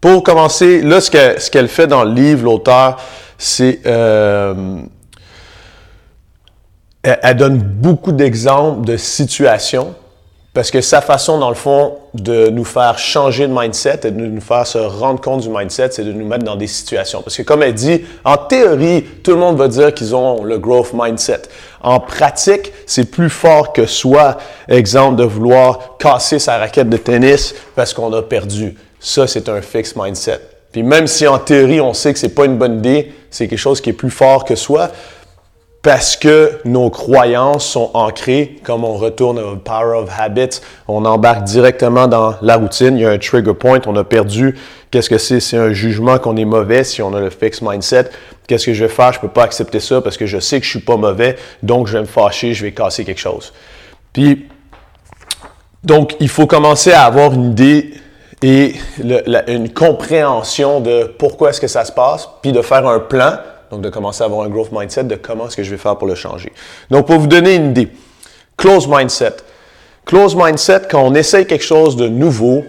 pour 0.00 0.23
commencer, 0.23 0.83
là, 0.83 1.00
ce 1.00 1.11
qu'elle, 1.11 1.41
ce 1.41 1.50
qu'elle 1.50 1.69
fait 1.69 1.87
dans 1.87 2.05
le 2.05 2.12
livre, 2.12 2.45
l'auteur, 2.45 2.97
c'est... 3.38 3.81
Euh, 3.87 4.55
elle, 7.07 7.37
donne 7.37 7.59
beaucoup 7.59 8.13
d'exemples 8.13 8.85
de 8.87 8.97
situations 8.97 9.95
parce 10.57 10.71
que 10.71 10.81
sa 10.81 11.03
façon, 11.03 11.39
dans 11.39 11.51
le 11.51 11.55
fond, 11.55 11.99
de 12.15 12.49
nous 12.49 12.65
faire 12.65 12.99
changer 12.99 13.47
de 13.47 13.53
mindset 13.53 14.01
et 14.05 14.11
de 14.11 14.27
nous 14.27 14.41
faire 14.41 14.67
se 14.67 14.79
rendre 14.79 15.21
compte 15.21 15.43
du 15.43 15.51
mindset, 15.51 15.91
c'est 15.91 16.03
de 16.03 16.13
nous 16.13 16.27
mettre 16.27 16.45
dans 16.45 16.57
des 16.57 16.67
situations. 16.67 17.21
Parce 17.21 17.37
que 17.37 17.43
comme 17.43 17.63
elle 17.63 17.75
dit, 17.75 18.01
en 18.25 18.39
théorie, 18.39 19.05
tout 19.23 19.33
le 19.33 19.37
monde 19.37 19.59
va 19.59 19.69
dire 19.69 19.93
qu'ils 19.93 20.17
ont 20.17 20.45
le 20.45 20.57
growth 20.57 20.95
mindset. 20.95 21.43
En 21.83 22.01
pratique, 22.01 22.73
c'est 22.87 23.11
plus 23.11 23.29
fort 23.29 23.75
que 23.75 23.85
soi. 23.85 24.39
Exemple 24.67 25.17
de 25.17 25.25
vouloir 25.25 25.99
casser 25.99 26.39
sa 26.39 26.57
raquette 26.57 26.89
de 26.89 26.97
tennis 26.97 27.55
parce 27.75 27.93
qu'on 27.93 28.11
a 28.15 28.23
perdu. 28.23 28.77
Ça, 28.99 29.27
c'est 29.27 29.51
un 29.51 29.61
fixed 29.61 29.95
mindset. 29.95 30.41
Puis 30.73 30.83
même 30.83 31.07
si 31.07 31.27
en 31.27 31.39
théorie, 31.39 31.83
on 31.83 31.93
sait 31.93 32.15
que 32.15 32.19
c'est 32.19 32.35
pas 32.35 32.47
une 32.47 32.57
bonne 32.57 32.79
idée, 32.79 33.13
c'est 33.31 33.47
quelque 33.47 33.59
chose 33.59 33.83
qui 33.83 33.91
est 33.91 33.95
plus 33.95 34.11
fort 34.11 34.47
que 34.47 34.55
soi, 34.55 34.91
parce 35.87 36.16
que 36.16 36.59
nos 36.64 36.90
croyances 36.90 37.64
sont 37.64 37.93
ancrées, 37.95 38.57
comme 38.64 38.83
on 38.83 38.95
retourne 38.95 39.38
au 39.38 39.55
Power 39.55 39.99
of 39.99 40.11
Habits, 40.19 40.59
on 40.88 41.05
embarque 41.05 41.45
directement 41.45 42.09
dans 42.09 42.35
la 42.43 42.57
routine, 42.57 42.97
il 42.97 43.02
y 43.02 43.07
a 43.07 43.11
un 43.11 43.19
trigger 43.19 43.55
point, 43.55 43.78
on 43.87 43.95
a 43.95 44.02
perdu. 44.02 44.59
Qu'est-ce 44.90 45.09
que 45.09 45.16
c'est? 45.16 45.38
C'est 45.38 45.57
un 45.57 45.73
jugement 45.73 46.19
qu'on 46.19 46.37
est 46.38 46.45
mauvais 46.45 46.83
si 46.83 47.02
on 47.02 47.14
a 47.14 47.21
le 47.21 47.31
fixed 47.31 47.62
mindset. 47.62 48.07
Qu'est-ce 48.49 48.66
que 48.66 48.75
je 48.75 48.85
vais 48.85 48.90
faire? 48.90 49.12
Je 49.12 49.19
ne 49.19 49.21
peux 49.21 49.28
pas 49.28 49.45
accepter 49.45 49.78
ça 49.78 50.00
parce 50.00 50.16
que 50.16 50.26
je 50.26 50.40
sais 50.40 50.59
que 50.59 50.66
je 50.66 50.71
ne 50.71 50.81
suis 50.81 50.85
pas 50.85 50.97
mauvais, 50.97 51.37
donc 51.62 51.87
je 51.87 51.93
vais 51.93 52.00
me 52.00 52.07
fâcher, 52.07 52.52
je 52.52 52.64
vais 52.64 52.73
casser 52.73 53.05
quelque 53.05 53.21
chose. 53.21 53.52
Puis, 54.12 54.49
donc, 55.85 56.16
il 56.19 56.28
faut 56.28 56.49
commencer 56.49 56.90
à 56.90 57.05
avoir 57.05 57.33
une 57.33 57.52
idée 57.52 57.95
et 58.43 58.75
une 59.47 59.73
compréhension 59.73 60.81
de 60.81 61.05
pourquoi 61.16 61.50
est-ce 61.50 61.61
que 61.61 61.69
ça 61.69 61.85
se 61.85 61.93
passe, 61.93 62.28
puis 62.43 62.50
de 62.50 62.61
faire 62.61 62.88
un 62.88 62.99
plan 62.99 63.37
donc, 63.76 63.85
de 63.85 63.90
commencer 63.90 64.23
à 64.23 64.26
avoir 64.26 64.47
un 64.47 64.49
growth 64.49 64.73
mindset 64.73 65.04
de 65.04 65.16
comment 65.16 65.47
est-ce 65.47 65.56
que 65.56 65.62
je 65.62 65.71
vais 65.71 65.76
faire 65.76 65.97
pour 65.97 66.09
le 66.09 66.14
changer. 66.14 66.52
Donc, 66.90 67.06
pour 67.06 67.18
vous 67.18 67.26
donner 67.26 67.56
une 67.56 67.71
idée, 67.71 67.88
close 68.56 68.88
mindset. 68.88 69.37
Close 70.06 70.35
mindset, 70.35 70.83
quand 70.90 71.02
on 71.02 71.14
essaye 71.14 71.47
quelque 71.47 71.64
chose 71.64 71.97
de 71.97 72.09
nouveau, 72.09 72.64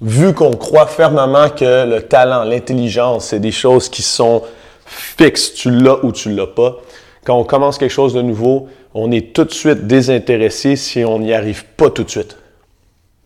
vu 0.00 0.32
qu'on 0.32 0.52
croit 0.52 0.86
fermement 0.86 1.50
que 1.50 1.86
le 1.86 2.02
talent, 2.02 2.44
l'intelligence, 2.44 3.26
c'est 3.26 3.40
des 3.40 3.52
choses 3.52 3.88
qui 3.88 4.02
sont 4.02 4.42
fixes, 4.86 5.54
tu 5.54 5.70
l'as 5.70 6.04
ou 6.04 6.12
tu 6.12 6.30
l'as 6.30 6.46
pas. 6.46 6.78
Quand 7.24 7.38
on 7.38 7.44
commence 7.44 7.78
quelque 7.78 7.92
chose 7.92 8.14
de 8.14 8.22
nouveau, 8.22 8.68
on 8.94 9.12
est 9.12 9.32
tout 9.34 9.44
de 9.44 9.52
suite 9.52 9.86
désintéressé 9.86 10.76
si 10.76 11.04
on 11.04 11.18
n'y 11.18 11.34
arrive 11.34 11.64
pas 11.76 11.90
tout 11.90 12.04
de 12.04 12.10
suite. 12.10 12.36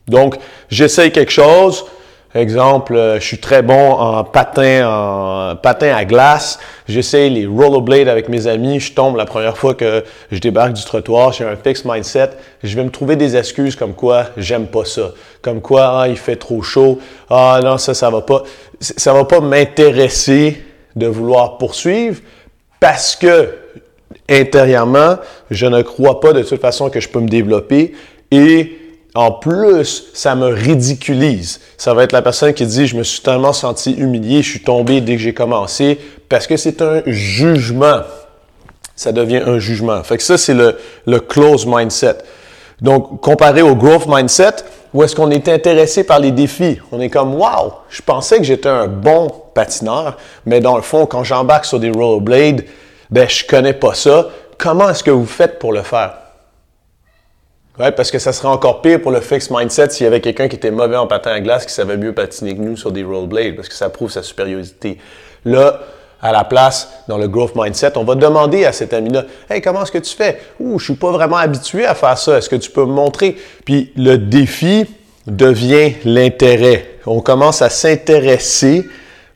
Donc, 0.09 0.37
j'essaye 0.69 1.13
quelque 1.13 1.33
chose, 1.33 1.87
Exemple, 2.35 2.97
euh, 2.97 3.21
je 3.21 3.27
suis 3.27 3.39
très 3.39 3.61
bon 3.61 3.93
en 3.93 4.25
patin, 4.25 4.89
en 4.89 5.57
patin 5.57 5.95
à 5.95 6.07
glace. 6.07 6.59
J'essaie 6.89 7.29
les 7.29 7.45
rollerblades 7.45 8.09
avec 8.09 8.31
mes 8.31 8.47
amis. 8.47 8.81
Je 8.81 8.95
tombe 8.95 9.17
la 9.17 9.27
première 9.27 9.59
fois 9.59 9.75
que 9.75 10.03
je 10.31 10.39
débarque 10.39 10.73
du 10.73 10.83
trottoir. 10.83 11.33
J'ai 11.33 11.45
un 11.45 11.57
fixed 11.57 11.85
mindset. 11.85 12.31
Je 12.63 12.75
vais 12.75 12.85
me 12.85 12.91
trouver 12.91 13.17
des 13.17 13.37
excuses 13.37 13.77
comme 13.77 13.93
quoi 13.93 14.29
j'aime 14.39 14.67
pas 14.67 14.87
ça. 14.87 15.11
Comme 15.43 15.61
quoi, 15.61 16.01
ah, 16.01 16.09
il 16.09 16.17
fait 16.17 16.37
trop 16.37 16.63
chaud. 16.63 17.01
Ah, 17.29 17.61
non, 17.63 17.77
ça, 17.77 17.93
ça 17.93 18.09
va 18.09 18.23
pas. 18.23 18.45
Ça 18.81 19.13
va 19.13 19.25
pas 19.25 19.41
m'intéresser 19.41 20.65
de 20.97 21.07
vouloir 21.07 21.59
poursuivre 21.59 22.21
parce 22.81 23.15
que 23.15 23.51
intérieurement, 24.29 25.17
je 25.51 25.67
ne 25.67 25.83
crois 25.83 26.21
pas 26.21 26.33
de 26.33 26.43
toute 26.43 26.61
façon 26.61 26.89
que 26.89 26.99
je 26.99 27.09
peux 27.11 27.21
me 27.21 27.29
développer 27.29 27.93
et 28.31 28.79
en 29.15 29.31
plus, 29.31 30.05
ça 30.15 30.35
me 30.35 30.47
ridiculise. 30.47 31.61
Ça 31.77 31.93
va 31.93 32.05
être 32.05 32.13
la 32.13 32.23
personne 32.23 32.55
qui 32.55 32.65
dit, 32.65 32.87
je 32.87 32.97
me 32.97 33.03
suis 33.03 33.21
tellement 33.21 33.53
senti 33.53 33.93
humilié, 33.93 34.43
je 34.43 34.51
suis 34.51 34.63
tombé 34.63 35.01
dès 35.01 35.17
que 35.17 35.23
j'ai 35.23 35.35
commencé, 35.35 35.99
parce 36.29 36.47
que 36.47 36.57
c'est 36.57 36.81
un 36.81 37.03
jugement. 37.07 38.01
Ça 38.97 39.13
devient 39.13 39.43
un 39.45 39.59
jugement. 39.59 40.03
Fait 40.03 40.17
que 40.17 40.23
ça, 40.23 40.39
c'est 40.39 40.55
le, 40.55 40.79
le 41.07 41.21
close 41.21 41.67
mindset. 41.67 42.19
Donc, 42.81 43.21
comparé 43.21 43.61
au 43.61 43.77
growth 43.77 44.07
mindset, 44.07 44.57
où 44.95 45.03
est-ce 45.03 45.15
qu'on 45.15 45.31
est 45.31 45.49
intéressé 45.49 46.05
par 46.05 46.19
les 46.19 46.31
défis? 46.31 46.79
On 46.91 47.01
est 47.01 47.11
comme, 47.11 47.35
wow, 47.35 47.75
je 47.91 48.03
pensais 48.03 48.39
que 48.39 48.45
j'étais 48.45 48.69
un 48.69 48.87
bon 48.87 49.31
patineur, 49.55 50.17
mais 50.47 50.61
dans 50.61 50.77
le 50.77 50.83
fond, 50.83 51.07
quand 51.07 51.25
j'embarque 51.25 51.67
sur 51.67 51.81
des 51.81 51.91
rollerblades, 51.91 52.65
ben, 53.11 53.29
je 53.29 53.45
connais 53.47 53.75
pas 53.75 53.95
ça. 53.95 54.29
Comment 54.57 54.89
est-ce 54.89 55.05
que 55.05 55.11
vous 55.11 55.27
faites 55.27 55.59
pour 55.59 55.73
le 55.73 55.83
faire? 55.83 56.15
Oui, 57.79 57.87
parce 57.97 58.11
que 58.11 58.19
ça 58.19 58.35
serait 58.35 58.49
encore 58.49 58.83
pire 58.83 59.01
pour 59.01 59.11
le 59.11 59.21
fixed 59.21 59.51
mindset 59.51 59.91
s'il 59.91 60.05
y 60.05 60.07
avait 60.07 60.21
quelqu'un 60.21 60.47
qui 60.47 60.57
était 60.57 60.71
mauvais 60.71 60.97
en 60.97 61.07
patin 61.07 61.31
à 61.31 61.41
glace 61.41 61.65
qui 61.65 61.73
savait 61.73 61.97
mieux 61.97 62.13
patiner 62.13 62.55
que 62.55 62.61
nous 62.61 62.77
sur 62.77 62.93
des 62.93 63.03
rollerblades, 63.03 63.57
parce 63.57 63.69
que 63.69 63.75
ça 63.75 63.89
prouve 63.89 64.11
sa 64.11 64.23
supériorité. 64.23 64.99
Là, 65.47 65.81
à 66.21 66.33
la 66.33 66.45
place, 66.45 66.93
dans 67.09 67.17
le 67.17 67.29
growth 67.29 67.57
mindset, 67.57 67.97
on 67.97 68.05
va 68.05 68.15
demander 68.15 68.67
à 68.67 68.73
cet 68.73 68.93
ami-là, 68.93 69.25
Hey, 69.49 69.63
comment 69.63 69.83
est-ce 69.83 69.91
que 69.91 69.99
tu 69.99 70.15
fais? 70.15 70.39
Ouh, 70.61 70.79
je 70.79 70.85
suis 70.85 70.95
pas 70.95 71.11
vraiment 71.13 71.39
habitué 71.39 71.87
à 71.87 71.95
faire 71.95 72.19
ça. 72.19 72.37
Est-ce 72.37 72.51
que 72.51 72.57
tu 72.57 72.71
peux 72.71 72.85
me 72.85 72.93
montrer? 72.93 73.37
Puis 73.65 73.91
le 73.97 74.19
défi 74.19 74.85
devient 75.27 75.95
l'intérêt. 76.05 76.99
On 77.07 77.23
commence 77.23 77.63
à 77.63 77.71
s'intéresser 77.71 78.87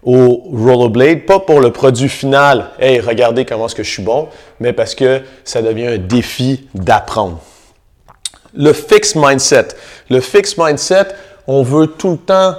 au 0.02 0.43
rollerblade, 0.52 1.25
pas 1.25 1.40
pour 1.40 1.61
le 1.61 1.73
produit 1.73 2.11
final, 2.11 2.71
hey, 2.78 3.00
regardez 3.00 3.47
comment 3.47 3.66
est-ce 3.66 3.75
que 3.75 3.83
je 3.83 3.90
suis 3.90 4.02
bon, 4.02 4.28
mais 4.61 4.73
parce 4.73 4.95
que 4.95 5.23
ça 5.43 5.62
devient 5.62 5.87
un 5.87 5.99
défi 5.99 6.69
d'apprendre 6.75 7.40
le 8.56 8.72
fixed 8.72 9.16
mindset. 9.16 9.68
Le 10.10 10.20
fixed 10.20 10.58
mindset, 10.58 11.08
on 11.46 11.62
veut 11.62 11.86
tout 11.86 12.12
le 12.12 12.18
temps 12.18 12.54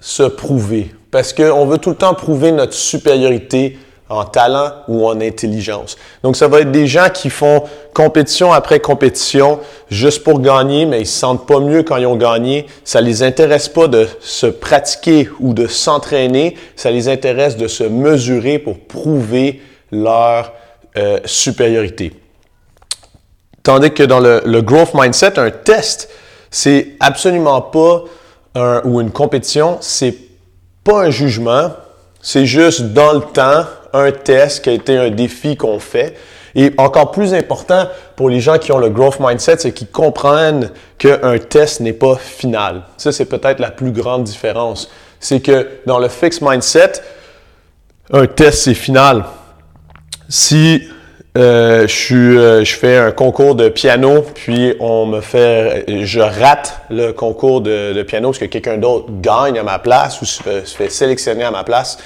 se 0.00 0.22
prouver 0.22 0.94
parce 1.10 1.32
qu'on 1.32 1.66
veut 1.66 1.78
tout 1.78 1.90
le 1.90 1.96
temps 1.96 2.14
prouver 2.14 2.52
notre 2.52 2.74
supériorité 2.74 3.78
en 4.08 4.24
talent 4.24 4.72
ou 4.88 5.06
en 5.06 5.20
intelligence. 5.20 5.96
Donc, 6.24 6.36
ça 6.36 6.48
va 6.48 6.60
être 6.60 6.72
des 6.72 6.88
gens 6.88 7.08
qui 7.12 7.30
font 7.30 7.62
compétition 7.94 8.52
après 8.52 8.80
compétition 8.80 9.60
juste 9.88 10.24
pour 10.24 10.40
gagner, 10.40 10.84
mais 10.84 11.02
ils 11.02 11.06
se 11.06 11.18
sentent 11.18 11.46
pas 11.46 11.60
mieux 11.60 11.84
quand 11.84 11.96
ils 11.96 12.06
ont 12.06 12.16
gagné. 12.16 12.66
Ça 12.84 13.00
les 13.00 13.22
intéresse 13.22 13.68
pas 13.68 13.86
de 13.86 14.08
se 14.20 14.46
pratiquer 14.46 15.28
ou 15.38 15.54
de 15.54 15.68
s'entraîner. 15.68 16.56
Ça 16.74 16.90
les 16.90 17.08
intéresse 17.08 17.56
de 17.56 17.68
se 17.68 17.84
mesurer 17.84 18.58
pour 18.58 18.78
prouver 18.80 19.62
leur 19.92 20.52
euh, 20.96 21.20
supériorité. 21.24 22.12
Tandis 23.62 23.92
que 23.92 24.02
dans 24.02 24.20
le, 24.20 24.60
growth 24.62 24.94
mindset, 24.94 25.38
un 25.38 25.50
test, 25.50 26.08
c'est 26.50 26.96
absolument 27.00 27.60
pas 27.60 28.04
un, 28.54 28.80
ou 28.84 29.00
une 29.00 29.10
compétition, 29.10 29.78
c'est 29.80 30.16
pas 30.82 31.02
un 31.02 31.10
jugement, 31.10 31.72
c'est 32.22 32.46
juste 32.46 32.80
dans 32.92 33.12
le 33.12 33.20
temps 33.20 33.64
un 33.92 34.12
test 34.12 34.64
qui 34.64 34.70
a 34.70 34.72
été 34.72 34.96
un 34.96 35.10
défi 35.10 35.56
qu'on 35.56 35.78
fait. 35.78 36.16
Et 36.54 36.72
encore 36.78 37.12
plus 37.12 37.32
important 37.32 37.86
pour 38.16 38.28
les 38.28 38.40
gens 38.40 38.58
qui 38.58 38.72
ont 38.72 38.78
le 38.78 38.88
growth 38.88 39.20
mindset, 39.20 39.58
c'est 39.58 39.72
qu'ils 39.72 39.90
comprennent 39.90 40.70
qu'un 40.98 41.38
test 41.38 41.80
n'est 41.80 41.92
pas 41.92 42.16
final. 42.16 42.82
Ça, 42.96 43.12
c'est 43.12 43.26
peut-être 43.26 43.60
la 43.60 43.70
plus 43.70 43.92
grande 43.92 44.24
différence. 44.24 44.90
C'est 45.20 45.40
que 45.40 45.68
dans 45.86 45.98
le 45.98 46.08
fixed 46.08 46.42
mindset, 46.42 46.92
un 48.12 48.26
test, 48.26 48.62
c'est 48.62 48.74
final. 48.74 49.24
Si 50.28 50.88
euh, 51.38 51.86
je, 51.86 52.16
euh, 52.16 52.64
je 52.64 52.74
fais 52.74 52.96
un 52.96 53.12
concours 53.12 53.54
de 53.54 53.68
piano, 53.68 54.24
puis 54.34 54.74
on 54.80 55.06
me 55.06 55.20
fait, 55.20 55.84
je 56.04 56.18
rate 56.18 56.80
le 56.90 57.12
concours 57.12 57.60
de, 57.60 58.02
piano 58.02 58.30
parce 58.30 58.38
que 58.38 58.46
quelqu'un 58.46 58.78
d'autre 58.78 59.06
gagne 59.20 59.56
à 59.56 59.62
ma 59.62 59.78
place 59.78 60.20
ou 60.22 60.24
se 60.24 60.42
fait, 60.42 60.90
sélectionner 60.90 61.44
à 61.44 61.52
ma 61.52 61.62
place. 61.62 61.98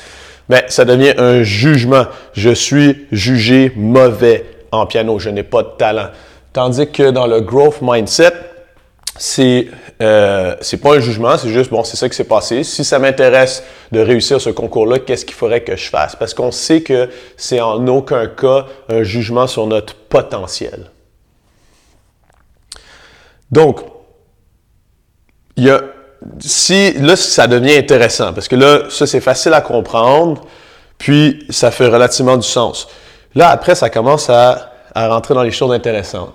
Ben, 0.51 0.63
ça 0.69 0.85
devient 0.85 1.15
un 1.17 1.43
jugement. 1.43 2.05
Je 2.35 2.51
suis 2.51 3.07
jugé 3.13 3.73
mauvais 3.77 4.45
en 4.73 4.85
piano. 4.85 5.19
Je 5.19 5.31
n'ai 5.31 5.43
pas 5.43 5.63
de 5.63 5.71
talent. 5.79 6.09
Tandis 6.53 6.91
que 6.91 7.11
dans 7.11 7.27
le 7.27 7.41
growth 7.41 7.79
mindset, 7.81 8.34
c'est 9.17 9.69
euh, 10.03 10.57
c'est 10.61 10.79
pas 10.79 10.97
un 10.97 11.01
jugement, 11.01 11.37
c'est 11.39 11.51
juste 11.51 11.71
bon, 11.71 11.85
c'est 11.85 11.97
ça 11.97 12.09
qui 12.09 12.17
s'est 12.17 12.25
passé. 12.25 12.65
Si 12.65 12.85
ça 12.85 12.99
m'intéresse 12.99 13.63
de 13.93 14.01
réussir 14.01 14.41
ce 14.41 14.51
concours-là, 14.51 14.99
qu'est-ce 14.99 15.25
qu'il 15.25 15.37
faudrait 15.37 15.63
que 15.63 15.77
je 15.77 15.89
fasse? 15.89 16.17
Parce 16.17 16.35
qu'on 16.35 16.51
sait 16.51 16.83
que 16.83 17.09
c'est 17.37 17.61
en 17.61 17.87
aucun 17.87 18.27
cas 18.27 18.67
un 18.89 19.05
jugement 19.05 19.47
sur 19.47 19.67
notre 19.67 19.95
potentiel. 19.95 20.91
Donc, 23.53 23.83
il 25.57 25.65
y 25.65 25.71
a 25.71 25.81
si 26.41 26.95
là 26.95 27.15
ça 27.15 27.47
devient 27.47 27.77
intéressant 27.77 28.33
parce 28.33 28.49
que 28.49 28.57
là 28.57 28.91
ça 28.91 29.07
c'est 29.07 29.21
facile 29.21 29.53
à 29.53 29.61
comprendre, 29.61 30.43
puis 30.99 31.47
ça 31.51 31.71
fait 31.71 31.87
relativement 31.87 32.37
du 32.37 32.49
sens. 32.49 32.89
Là 33.37 33.51
après 33.51 33.77
ça 33.77 33.91
commence 33.91 34.29
à, 34.29 34.73
à 34.93 35.07
rentrer 35.07 35.35
dans 35.35 35.43
les 35.45 35.53
choses 35.53 35.73
intéressantes. 35.73 36.35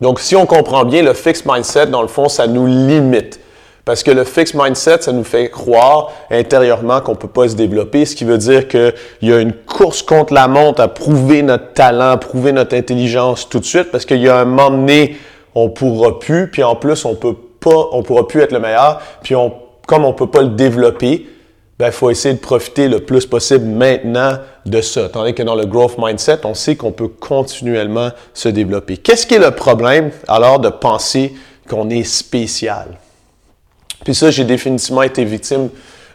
Donc, 0.00 0.20
si 0.20 0.34
on 0.34 0.46
comprend 0.46 0.84
bien 0.84 1.02
le 1.02 1.12
fixed 1.12 1.44
mindset, 1.46 1.86
dans 1.86 2.02
le 2.02 2.08
fond, 2.08 2.28
ça 2.28 2.46
nous 2.46 2.66
limite. 2.66 3.40
Parce 3.84 4.02
que 4.02 4.10
le 4.10 4.24
fixed 4.24 4.54
mindset, 4.54 5.02
ça 5.02 5.12
nous 5.12 5.24
fait 5.24 5.50
croire 5.50 6.12
intérieurement 6.30 7.00
qu'on 7.00 7.12
ne 7.12 7.16
peut 7.16 7.28
pas 7.28 7.48
se 7.48 7.54
développer, 7.54 8.04
ce 8.04 8.14
qui 8.14 8.24
veut 8.24 8.38
dire 8.38 8.68
qu'il 8.68 8.94
y 9.22 9.32
a 9.32 9.40
une 9.40 9.52
course 9.52 10.02
contre 10.02 10.32
la 10.32 10.48
montre 10.48 10.80
à 10.80 10.88
prouver 10.88 11.42
notre 11.42 11.72
talent, 11.72 12.16
prouver 12.18 12.52
notre 12.52 12.76
intelligence 12.76 13.48
tout 13.48 13.58
de 13.58 13.64
suite, 13.64 13.90
parce 13.90 14.04
qu'il 14.04 14.20
y 14.20 14.28
a 14.28 14.38
un 14.38 14.44
moment 14.44 14.70
donné, 14.70 15.16
on 15.54 15.70
pourra 15.70 16.18
plus, 16.18 16.50
puis 16.50 16.62
en 16.62 16.76
plus, 16.76 17.04
on 17.04 17.14
peut 17.14 17.34
pas, 17.58 17.88
on 17.92 18.02
pourra 18.02 18.28
plus 18.28 18.40
être 18.42 18.52
le 18.52 18.60
meilleur, 18.60 19.00
puis 19.22 19.34
on, 19.34 19.52
comme 19.86 20.04
on 20.04 20.12
peut 20.12 20.28
pas 20.28 20.42
le 20.42 20.50
développer, 20.50 21.26
il 21.86 21.92
faut 21.92 22.10
essayer 22.10 22.34
de 22.34 22.40
profiter 22.40 22.88
le 22.88 23.00
plus 23.00 23.26
possible 23.26 23.64
maintenant 23.64 24.38
de 24.66 24.80
ça. 24.80 25.08
Tandis 25.08 25.34
que 25.34 25.42
dans 25.42 25.54
le 25.54 25.66
growth 25.66 25.96
mindset, 25.98 26.40
on 26.44 26.54
sait 26.54 26.76
qu'on 26.76 26.92
peut 26.92 27.08
continuellement 27.08 28.10
se 28.34 28.48
développer. 28.48 28.96
Qu'est-ce 28.96 29.26
qui 29.26 29.34
est 29.34 29.38
le 29.40 29.52
problème 29.52 30.10
alors 30.28 30.58
de 30.58 30.68
penser 30.68 31.34
qu'on 31.68 31.88
est 31.90 32.04
spécial? 32.04 32.98
Puis 34.04 34.14
ça, 34.14 34.30
j'ai 34.30 34.44
définitivement 34.44 35.02
été 35.02 35.24
victime 35.24 35.68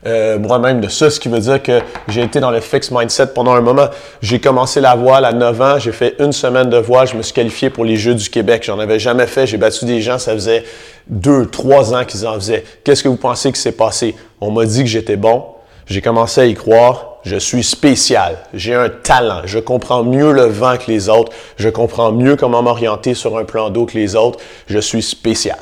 euh, 0.05 0.37
moi-même 0.37 0.81
de 0.81 0.87
ça, 0.87 1.09
ce 1.09 1.19
qui 1.19 1.29
veut 1.29 1.39
dire 1.39 1.63
que 1.63 1.79
j'ai 2.07 2.21
été 2.21 2.39
dans 2.39 2.51
le 2.51 2.59
fixed 2.59 2.91
mindset 2.95 3.27
pendant 3.27 3.53
un 3.53 3.61
moment. 3.61 3.87
J'ai 4.21 4.39
commencé 4.39 4.79
la 4.79 4.93
voile 4.93 5.25
à 5.25 5.33
9 5.33 5.61
ans, 5.61 5.79
j'ai 5.79 5.91
fait 5.91 6.15
une 6.19 6.31
semaine 6.31 6.69
de 6.69 6.77
voile, 6.77 7.07
je 7.07 7.15
me 7.15 7.23
suis 7.23 7.33
qualifié 7.33 7.71
pour 7.71 7.85
les 7.85 7.95
Jeux 7.95 8.13
du 8.13 8.29
Québec. 8.29 8.63
J'en 8.65 8.77
avais 8.77 8.99
jamais 8.99 9.25
fait, 9.25 9.47
j'ai 9.47 9.57
battu 9.57 9.85
des 9.85 10.01
gens, 10.01 10.19
ça 10.19 10.33
faisait 10.33 10.63
deux, 11.07 11.47
trois 11.47 11.95
ans 11.95 12.05
qu'ils 12.05 12.27
en 12.27 12.35
faisaient. 12.35 12.63
Qu'est-ce 12.83 13.03
que 13.03 13.09
vous 13.09 13.17
pensez 13.17 13.51
qui 13.51 13.59
s'est 13.59 13.71
passé? 13.71 14.15
On 14.39 14.51
m'a 14.51 14.65
dit 14.65 14.83
que 14.83 14.89
j'étais 14.89 15.15
bon, 15.15 15.43
j'ai 15.85 16.01
commencé 16.01 16.41
à 16.41 16.45
y 16.45 16.53
croire, 16.53 17.17
je 17.23 17.35
suis 17.35 17.63
spécial, 17.63 18.37
j'ai 18.53 18.73
un 18.73 18.89
talent, 18.89 19.41
je 19.45 19.59
comprends 19.59 20.03
mieux 20.03 20.31
le 20.31 20.45
vent 20.45 20.77
que 20.77 20.91
les 20.91 21.09
autres, 21.09 21.31
je 21.57 21.69
comprends 21.69 22.11
mieux 22.11 22.35
comment 22.35 22.61
m'orienter 22.61 23.13
sur 23.13 23.37
un 23.37 23.45
plan 23.45 23.69
d'eau 23.69 23.85
que 23.85 23.97
les 23.97 24.15
autres, 24.15 24.39
je 24.67 24.79
suis 24.79 25.01
spécial. 25.01 25.59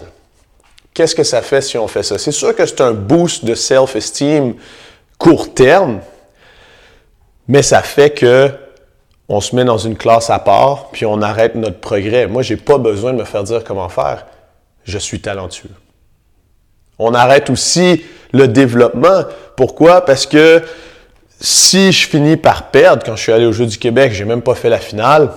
Qu'est-ce 0.94 1.15
que 1.15 1.24
ça 1.24 1.42
fait 1.42 1.62
si 1.62 1.77
on 1.77 1.88
fait 1.88 2.03
ça? 2.03 2.18
C'est 2.18 2.32
sûr 2.32 2.56
que 2.56 2.65
c'est 2.65 2.82
un 2.82 2.94
boost 2.94 3.46
de 3.46 3.56
self-esteem 3.56 4.56
court 5.18 5.53
terme, 5.53 6.01
mais 7.48 7.63
ça 7.63 7.82
fait 7.82 8.12
que 8.12 8.51
on 9.30 9.42
se 9.42 9.56
met 9.56 9.63
dans 9.63 9.77
une 9.77 9.96
classe 9.96 10.30
à 10.30 10.39
part, 10.39 10.89
puis 10.92 11.06
on 11.06 11.22
arrête 11.22 11.56
notre 11.56 11.80
progrès. 11.80 12.27
Moi, 12.27 12.42
j'ai 12.42 12.58
pas 12.58 12.77
besoin 12.77 13.13
de 13.13 13.18
me 13.18 13.24
faire 13.24 13.44
dire 13.44 13.63
comment 13.63 13.89
faire. 13.89 14.25
Je 14.84 14.98
suis 14.98 15.22
talentueux. 15.22 15.72
On 17.00 17.13
arrête 17.13 17.50
aussi 17.50 18.03
le 18.33 18.47
développement. 18.47 19.23
Pourquoi? 19.55 20.03
Parce 20.05 20.25
que 20.25 20.61
si 21.39 21.91
je 21.91 22.07
finis 22.07 22.37
par 22.37 22.71
perdre 22.71 23.03
quand 23.05 23.15
je 23.15 23.21
suis 23.21 23.31
allé 23.31 23.45
au 23.45 23.51
Jeu 23.51 23.65
du 23.65 23.77
Québec, 23.77 24.11
j'ai 24.13 24.25
même 24.25 24.41
pas 24.41 24.55
fait 24.55 24.69
la 24.69 24.79
finale, 24.79 25.29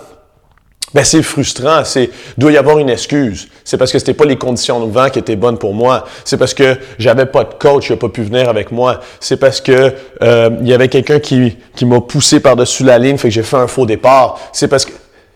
ben 0.94 1.04
c'est 1.04 1.22
frustrant. 1.22 1.84
C'est 1.84 2.10
doit 2.38 2.52
y 2.52 2.56
avoir 2.56 2.78
une 2.78 2.88
excuse. 2.88 3.48
C'est 3.64 3.76
parce 3.76 3.92
que 3.92 3.98
c'était 3.98 4.14
pas 4.14 4.24
les 4.24 4.36
conditions 4.36 4.86
de 4.86 4.90
vent 4.90 5.10
qui 5.10 5.18
étaient 5.18 5.36
bonnes 5.36 5.58
pour 5.58 5.74
moi. 5.74 6.04
C'est 6.24 6.36
parce 6.36 6.54
que 6.54 6.78
j'avais 6.98 7.26
pas 7.26 7.44
de 7.44 7.54
coach, 7.54 7.90
il 7.90 7.94
a 7.94 7.96
pas 7.96 8.08
pu 8.08 8.22
venir 8.22 8.48
avec 8.48 8.70
moi. 8.70 9.00
C'est 9.20 9.36
parce 9.36 9.60
que 9.60 9.92
euh, 10.22 10.50
il 10.60 10.68
y 10.68 10.72
avait 10.72 10.88
quelqu'un 10.88 11.18
qui, 11.18 11.56
qui 11.74 11.84
m'a 11.84 12.00
poussé 12.00 12.40
par 12.40 12.56
dessus 12.56 12.84
la 12.84 12.98
ligne, 12.98 13.18
fait 13.18 13.28
que 13.28 13.34
j'ai 13.34 13.42
fait 13.42 13.56
un 13.56 13.66
faux 13.66 13.84
départ. 13.84 14.38
C'est 14.52 14.68
parce 14.68 14.84
que 14.84 14.92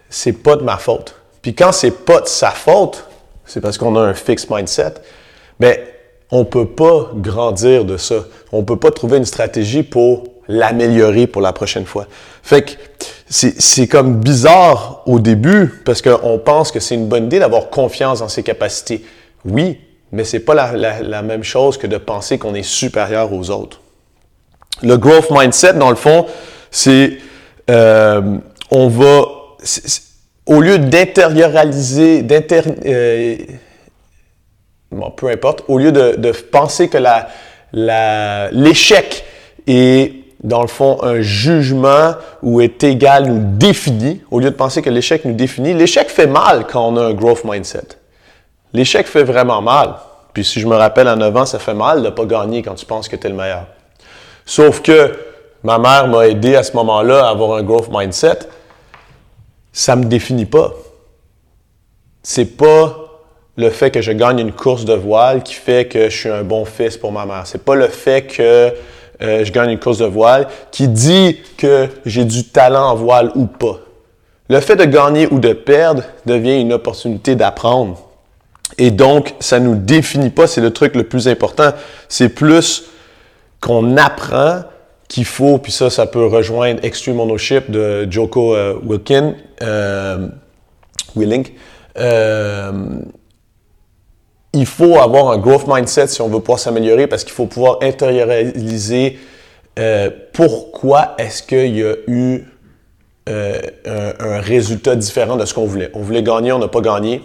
c'est 0.09 0.33
pas 0.33 0.57
de 0.57 0.63
ma 0.63 0.77
faute. 0.77 1.15
Puis 1.43 1.55
quand 1.55 1.73
c'est 1.73 2.05
pas 2.05 2.21
de 2.21 2.29
sa 2.29 2.51
faute, 2.51 3.05
c'est 3.45 3.61
parce 3.61 3.77
qu'on 3.77 3.97
a 3.97 4.01
un 4.01 4.15
fixed 4.15 4.51
mindset. 4.51 4.95
Ben 5.59 5.77
on 6.33 6.45
peut 6.45 6.67
pas 6.67 7.11
grandir 7.15 7.85
de 7.85 7.97
ça. 7.97 8.25
On 8.53 8.63
peut 8.63 8.77
pas 8.77 8.91
trouver 8.91 9.19
une 9.19 9.25
stratégie 9.25 9.83
pour 9.83 10.25
l'améliorer 10.49 11.27
pour 11.27 11.43
la 11.43 11.53
prochaine 11.53 11.87
fois. 11.87 12.07
Fait 12.43 12.63
que 12.63 12.73
c'est 13.29 13.87
comme 13.87 14.17
bizarre 14.17 15.03
au 15.07 15.21
début 15.21 15.69
parce 15.85 16.03
qu'on 16.03 16.39
pense 16.39 16.73
que 16.73 16.81
c'est 16.81 16.97
une 16.97 17.07
bonne 17.07 17.27
idée 17.27 17.39
d'avoir 17.39 17.71
confiance 17.71 18.21
dans 18.21 18.29
ses 18.29 18.43
capacités. 18.43 19.05
Oui, 19.45 19.79
mais 20.13 20.25
c'est 20.25 20.41
pas 20.41 20.55
la, 20.55 21.23
même 21.23 21.45
chose 21.45 21.79
que 21.79 21.87
de 21.87 21.97
penser 21.97 22.39
qu'on 22.39 22.55
est 22.55 22.65
supérieur 22.65 23.33
aux 23.33 23.51
autres. 23.51 23.81
Le 24.83 24.97
growth 24.97 25.31
mindset, 25.31 25.75
dans 25.75 25.91
le 25.91 25.97
fond, 25.97 26.27
c'est 26.71 27.19
euh, 27.71 28.39
on 28.71 28.89
va 28.89 29.27
au 30.47 30.61
lieu 30.61 30.79
d'intérioriser, 30.79 32.23
d'inter, 32.23 32.63
euh, 32.87 33.37
bon, 34.91 35.11
peu 35.11 35.29
importe, 35.29 35.65
au 35.69 35.79
lieu 35.79 35.93
de, 35.93 36.17
de 36.17 36.33
penser 36.33 36.89
que 36.89 36.99
l'échec 38.53 39.25
est 39.67 40.21
dans 40.43 40.63
le 40.63 40.69
fond, 40.69 40.99
un 41.03 41.21
jugement 41.21 42.15
ou 42.43 42.61
est 42.61 42.83
égal 42.83 43.31
ou 43.31 43.39
défini, 43.43 44.23
au 44.31 44.41
lieu 44.41 44.51
de 44.51 44.57
penser 44.57 44.81
que 44.81 44.91
l'échec 44.91 45.25
nous 45.25 45.35
définit. 45.35 45.75
L'échec 45.75 46.09
fait 46.09 46.27
mal 46.27 46.67
quand 46.67 46.89
on 46.89 46.97
a 46.97 47.05
un 47.05 47.13
growth 47.13 47.45
mindset. 47.45 47.89
L'échec 48.73 49.07
fait 49.07 49.23
vraiment 49.23 49.61
mal. 49.61 49.97
Puis 50.33 50.45
si 50.45 50.61
je 50.61 50.67
me 50.67 50.77
rappelle 50.77 51.09
à 51.09 51.17
9 51.17 51.37
ans, 51.37 51.47
ça 51.47 51.59
fait 51.59 51.75
mal 51.75 51.99
de 51.99 52.07
ne 52.07 52.11
pas 52.11 52.25
gagner 52.25 52.63
quand 52.63 52.75
tu 52.75 52.87
penses 52.87 53.09
que 53.09 53.17
tu 53.17 53.27
es 53.27 53.31
le 53.31 53.37
meilleur. 53.37 53.67
Sauf 54.47 54.81
que 54.81 55.19
ma 55.63 55.79
mère 55.79 56.09
m'a 56.09 56.27
aidé 56.27 56.57
à 56.57 56.63
ce 56.63 56.75
moment-là 56.77 57.27
à 57.27 57.31
avoir 57.31 57.59
un 57.59 57.63
growth 57.63 57.89
mindset. 57.91 58.39
Ça 59.73 59.95
ne 59.95 60.05
me 60.05 60.09
définit 60.09 60.47
pas. 60.47 60.73
C'est 62.23 62.57
pas 62.57 63.10
le 63.57 63.71
fait 63.71 63.91
que 63.91 64.01
je 64.01 64.13
gagne 64.13 64.39
une 64.39 64.53
course 64.53 64.85
de 64.85 64.95
voile 64.95 65.43
qui 65.43 65.55
fait 65.55 65.87
que 65.87 66.09
je 66.09 66.17
suis 66.17 66.29
un 66.29 66.43
bon 66.43 66.65
fils 66.65 66.97
pour 66.97 67.13
ma 67.13 67.27
mère. 67.27 67.43
C'est 67.45 67.65
pas 67.65 67.75
le 67.75 67.89
fait 67.89 68.23
que 68.23 68.73
euh, 69.23 69.45
je 69.45 69.53
gagne 69.53 69.71
une 69.71 69.79
course 69.79 69.99
de 69.99 70.07
voile, 70.07 70.49
qui 70.71 70.89
dit 70.89 71.39
que 71.59 71.89
j'ai 72.07 72.25
du 72.25 72.45
talent 72.45 72.91
en 72.91 72.95
voile 72.95 73.31
ou 73.35 73.47
pas. 73.47 73.81
Le 74.49 74.61
fait 74.61 74.77
de 74.77 74.85
gagner 74.85 75.29
ou 75.31 75.39
de 75.39 75.53
perdre 75.53 76.05
devient 76.27 76.61
une 76.61 76.73
opportunité 76.73 77.37
d'apprendre. 77.37 78.01
Et 78.79 78.91
donc, 78.91 79.35
ça 79.41 79.61
nous 79.61 79.75
définit 79.75 80.31
pas, 80.31 80.47
c'est 80.47 80.61
le 80.61 80.73
truc 80.73 80.95
le 80.95 81.05
plus 81.05 81.29
important. 81.29 81.71
C'est 82.09 82.31
plus 82.31 82.85
qu'on 83.61 83.97
apprend 83.97 84.63
qu'il 85.07 85.27
faut, 85.27 85.59
puis 85.59 85.73
ça, 85.73 85.91
ça 85.91 86.07
peut 86.07 86.27
rejoindre 86.27 86.83
Extreme 86.83 87.21
Ownership 87.21 87.71
de 87.71 88.11
Joko 88.11 88.55
euh, 88.55 88.75
Wilkin, 88.83 89.35
euh, 89.61 90.29
Willink. 91.15 91.53
Il 94.53 94.67
faut 94.67 94.99
avoir 94.99 95.31
un 95.31 95.39
growth 95.39 95.67
mindset 95.69 96.09
si 96.09 96.21
on 96.23 96.29
veut 96.29 96.41
pouvoir 96.41 96.59
s'améliorer 96.59 97.07
parce 97.07 97.23
qu'il 97.23 97.33
faut 97.33 97.47
pouvoir 97.47 97.79
intérioriser 97.83 99.19
euh, 99.79 100.11
pourquoi 100.33 101.15
est-ce 101.19 101.43
qu'il 101.43 101.77
y 101.77 101.85
a 101.85 101.95
eu 102.09 102.45
euh, 103.29 103.61
un, 103.87 104.41
résultat 104.41 104.97
différent 104.97 105.37
de 105.37 105.45
ce 105.45 105.55
qu'on 105.55 105.67
voulait? 105.67 105.91
On 105.95 106.01
voulait 106.01 106.25
gagner, 106.25 106.53
on 106.53 106.59
n'a 106.59 106.69
pas 106.69 106.81
gagné. 106.81 107.23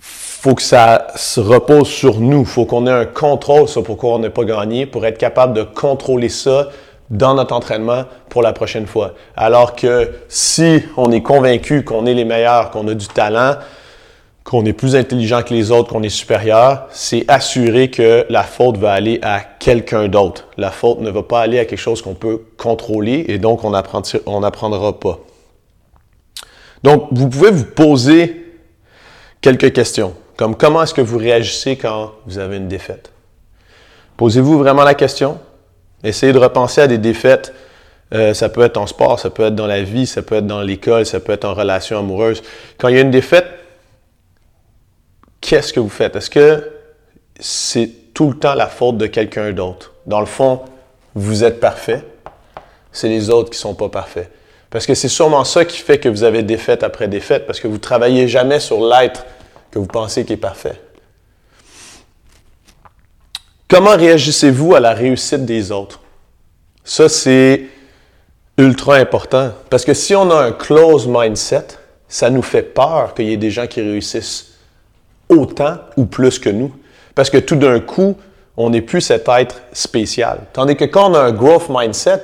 faut 0.00 0.54
que 0.54 0.62
ça 0.62 1.08
se 1.16 1.40
repose 1.40 1.88
sur 1.88 2.20
nous. 2.20 2.44
faut 2.44 2.66
qu'on 2.66 2.86
ait 2.86 2.92
un 2.92 3.06
contrôle 3.06 3.66
sur 3.66 3.82
pourquoi 3.82 4.14
on 4.14 4.18
n'a 4.20 4.30
pas 4.30 4.44
gagné 4.44 4.86
pour 4.86 5.04
être 5.04 5.18
capable 5.18 5.54
de 5.54 5.64
contrôler 5.64 6.28
ça 6.28 6.68
dans 7.10 7.34
notre 7.34 7.54
entraînement 7.54 8.04
pour 8.28 8.42
la 8.42 8.52
prochaine 8.52 8.86
fois. 8.86 9.14
Alors 9.36 9.74
que 9.74 10.12
si 10.28 10.82
on 10.96 11.10
est 11.10 11.22
convaincu 11.22 11.84
qu'on 11.84 12.06
est 12.06 12.14
les 12.14 12.24
meilleurs, 12.24 12.70
qu'on 12.70 12.86
a 12.88 12.94
du 12.94 13.08
talent, 13.08 13.56
qu'on 14.44 14.66
est 14.66 14.74
plus 14.74 14.94
intelligent 14.94 15.42
que 15.42 15.54
les 15.54 15.70
autres, 15.70 15.88
qu'on 15.88 16.02
est 16.02 16.10
supérieur, 16.10 16.86
c'est 16.90 17.24
assurer 17.28 17.90
que 17.90 18.26
la 18.28 18.42
faute 18.42 18.76
va 18.76 18.92
aller 18.92 19.18
à 19.22 19.40
quelqu'un 19.40 20.08
d'autre. 20.08 20.48
La 20.58 20.70
faute 20.70 21.00
ne 21.00 21.10
va 21.10 21.22
pas 21.22 21.40
aller 21.40 21.58
à 21.58 21.64
quelque 21.64 21.78
chose 21.78 22.02
qu'on 22.02 22.14
peut 22.14 22.42
contrôler 22.58 23.24
et 23.28 23.38
donc 23.38 23.64
on 23.64 23.70
n'apprendra 23.70 25.00
pas. 25.00 25.18
Donc, 26.82 27.08
vous 27.12 27.30
pouvez 27.30 27.50
vous 27.50 27.64
poser 27.64 28.44
quelques 29.40 29.72
questions, 29.72 30.14
comme 30.36 30.54
comment 30.54 30.82
est-ce 30.82 30.92
que 30.92 31.00
vous 31.00 31.16
réagissez 31.16 31.76
quand 31.76 32.12
vous 32.26 32.36
avez 32.36 32.58
une 32.58 32.68
défaite? 32.68 33.10
Posez-vous 34.18 34.58
vraiment 34.58 34.84
la 34.84 34.94
question. 34.94 35.38
Essayez 36.04 36.34
de 36.34 36.38
repenser 36.38 36.82
à 36.82 36.86
des 36.86 36.98
défaites. 36.98 37.54
Euh, 38.12 38.34
ça 38.34 38.50
peut 38.50 38.60
être 38.60 38.76
en 38.76 38.86
sport, 38.86 39.18
ça 39.18 39.30
peut 39.30 39.44
être 39.44 39.54
dans 39.54 39.66
la 39.66 39.82
vie, 39.82 40.06
ça 40.06 40.20
peut 40.20 40.34
être 40.34 40.46
dans 40.46 40.60
l'école, 40.60 41.06
ça 41.06 41.20
peut 41.20 41.32
être 41.32 41.46
en 41.46 41.54
relation 41.54 41.98
amoureuse. 41.98 42.42
Quand 42.76 42.88
il 42.88 42.96
y 42.96 42.98
a 42.98 43.00
une 43.00 43.10
défaite, 43.10 43.46
qu'est-ce 45.44 45.74
que 45.74 45.80
vous 45.80 45.90
faites? 45.90 46.16
Est-ce 46.16 46.30
que 46.30 46.72
c'est 47.38 47.90
tout 48.14 48.30
le 48.30 48.38
temps 48.38 48.54
la 48.54 48.66
faute 48.66 48.96
de 48.96 49.06
quelqu'un 49.06 49.52
d'autre? 49.52 49.92
Dans 50.06 50.20
le 50.20 50.26
fond, 50.26 50.62
vous 51.14 51.44
êtes 51.44 51.60
parfait, 51.60 52.02
c'est 52.90 53.08
les 53.08 53.28
autres 53.28 53.50
qui 53.50 53.58
ne 53.58 53.60
sont 53.60 53.74
pas 53.74 53.90
parfaits. 53.90 54.30
Parce 54.70 54.86
que 54.86 54.94
c'est 54.94 55.08
sûrement 55.08 55.44
ça 55.44 55.64
qui 55.64 55.78
fait 55.78 55.98
que 55.98 56.08
vous 56.08 56.24
avez 56.24 56.42
défaite 56.42 56.82
après 56.82 57.08
défaite, 57.08 57.46
parce 57.46 57.60
que 57.60 57.68
vous 57.68 57.74
ne 57.74 57.78
travaillez 57.78 58.26
jamais 58.26 58.58
sur 58.58 58.84
l'être 58.84 59.26
que 59.70 59.78
vous 59.78 59.86
pensez 59.86 60.24
qui 60.24 60.32
est 60.32 60.38
parfait. 60.38 60.80
Comment 63.68 63.96
réagissez-vous 63.96 64.74
à 64.74 64.80
la 64.80 64.94
réussite 64.94 65.44
des 65.44 65.70
autres? 65.70 66.00
Ça, 66.84 67.08
c'est 67.08 67.66
ultra 68.56 68.96
important. 68.96 69.52
Parce 69.68 69.84
que 69.84 69.94
si 69.94 70.14
on 70.14 70.30
a 70.30 70.36
un 70.36 70.52
close 70.52 71.06
mindset, 71.06 71.66
ça 72.08 72.30
nous 72.30 72.42
fait 72.42 72.62
peur 72.62 73.14
qu'il 73.14 73.26
y 73.26 73.32
ait 73.32 73.36
des 73.36 73.50
gens 73.50 73.66
qui 73.66 73.80
réussissent 73.80 74.53
autant 75.28 75.76
ou 75.96 76.06
plus 76.06 76.38
que 76.38 76.50
nous. 76.50 76.72
Parce 77.14 77.30
que 77.30 77.38
tout 77.38 77.56
d'un 77.56 77.80
coup, 77.80 78.16
on 78.56 78.70
n'est 78.70 78.80
plus 78.80 79.00
cet 79.00 79.28
être 79.28 79.62
spécial. 79.72 80.40
Tandis 80.52 80.76
que 80.76 80.84
quand 80.84 81.10
on 81.10 81.14
a 81.14 81.20
un 81.20 81.32
growth 81.32 81.68
mindset, 81.68 82.22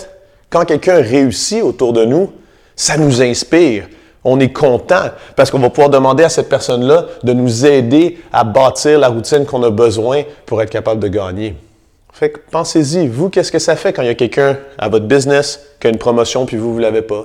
quand 0.49 0.65
quelqu'un 0.65 1.01
réussit 1.01 1.63
autour 1.63 1.93
de 1.93 2.05
nous, 2.05 2.33
ça 2.77 2.97
nous 2.97 3.23
inspire. 3.23 3.89
On 4.23 4.39
est 4.39 4.53
content 4.53 5.11
parce 5.35 5.51
qu'on 5.51 5.59
va 5.59 5.71
pouvoir 5.71 5.91
demander 5.91 6.25
à 6.25 6.29
cette 6.29 6.49
personne-là 6.49 7.07
de 7.23 7.33
nous 7.33 7.65
aider 7.65 8.19
à 8.33 8.45
bâtir 8.45 8.99
la 8.99 9.09
routine 9.09 9.47
qu'on 9.47 9.63
a 9.63 9.71
besoin 9.71 10.23
pour 10.45 10.61
être 10.61 10.71
capable 10.71 11.01
de 11.01 11.09
gagner. 11.09 11.57
Fait 12.13 12.31
que 12.31 12.39
pensez-y, 12.51 13.07
vous, 13.07 13.31
qu'est-ce 13.31 13.53
que 13.53 13.59
ça 13.59 13.77
fait 13.77 13.93
quand 13.93 14.03
il 14.03 14.09
y 14.09 14.11
a 14.11 14.15
quelqu'un 14.15 14.59
à 14.79 14.89
votre 14.89 15.07
business 15.07 15.61
qui 15.81 15.87
a 15.87 15.91
une 15.91 15.99
promotion 15.99 16.45
puis 16.45 16.57
vous, 16.59 16.75
vous 16.75 16.79
l'avez 16.79 17.03
pas? 17.03 17.25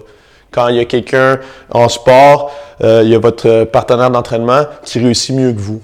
Quand 0.56 0.70
il 0.70 0.78
y 0.78 0.80
a 0.80 0.86
quelqu'un 0.86 1.42
en 1.70 1.90
sport, 1.90 2.50
euh, 2.82 3.02
il 3.04 3.10
y 3.10 3.16
a 3.16 3.20
votre 3.20 3.66
partenaire 3.66 4.10
d'entraînement 4.10 4.64
qui 4.86 5.00
réussit 5.00 5.36
mieux 5.36 5.52
que 5.52 5.60
vous. 5.60 5.82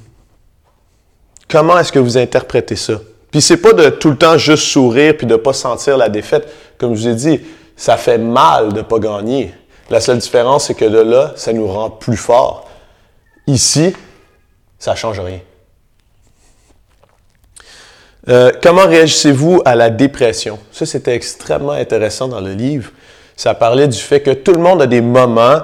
Comment 1.49 1.77
est-ce 1.77 1.91
que 1.91 1.99
vous 1.99 2.17
interprétez 2.17 2.77
ça? 2.77 2.93
Puis 3.31 3.41
c'est 3.41 3.57
pas 3.57 3.73
de 3.73 3.89
tout 3.89 4.10
le 4.10 4.15
temps 4.15 4.38
juste 4.38 4.63
sourire 4.63 5.17
puis 5.17 5.27
de 5.27 5.36
pas 5.36 5.51
sentir 5.51 5.97
la 5.97 6.07
défaite. 6.07 6.47
Comme 6.77 6.95
je 6.95 7.01
vous 7.01 7.07
ai 7.10 7.15
dit, 7.15 7.41
ça 7.75 7.97
fait 7.97 8.17
mal 8.17 8.71
de 8.71 8.81
pas 8.81 8.99
gagner. 8.99 9.53
La 9.89 9.99
seule 9.99 10.19
différence, 10.19 10.67
c'est 10.67 10.73
que 10.73 10.86
de 10.86 10.99
là, 10.99 11.34
ça 11.36 11.51
nous 11.51 11.67
rend 11.67 11.89
plus 11.89 12.15
forts. 12.15 12.69
Ici, 13.47 13.93
ça 14.79 14.95
change 14.95 15.19
rien. 15.19 15.41
Euh, 18.29 18.51
comment 18.63 18.86
réagissez-vous 18.86 19.62
à 19.65 19.75
la 19.75 19.89
dépression? 19.89 20.60
Ça, 20.71 20.86
c'était 20.86 21.13
extrêmement 21.13 21.71
intéressant 21.71 22.29
dans 22.29 22.39
le 22.39 22.53
livre. 22.53 22.91
Ça 23.41 23.56
parlait 23.56 23.88
du 23.88 23.97
fait 23.97 24.19
que 24.19 24.30
tout 24.30 24.51
le 24.51 24.60
monde 24.60 24.84
a 24.84 24.86
des 24.86 25.01
moments. 25.01 25.62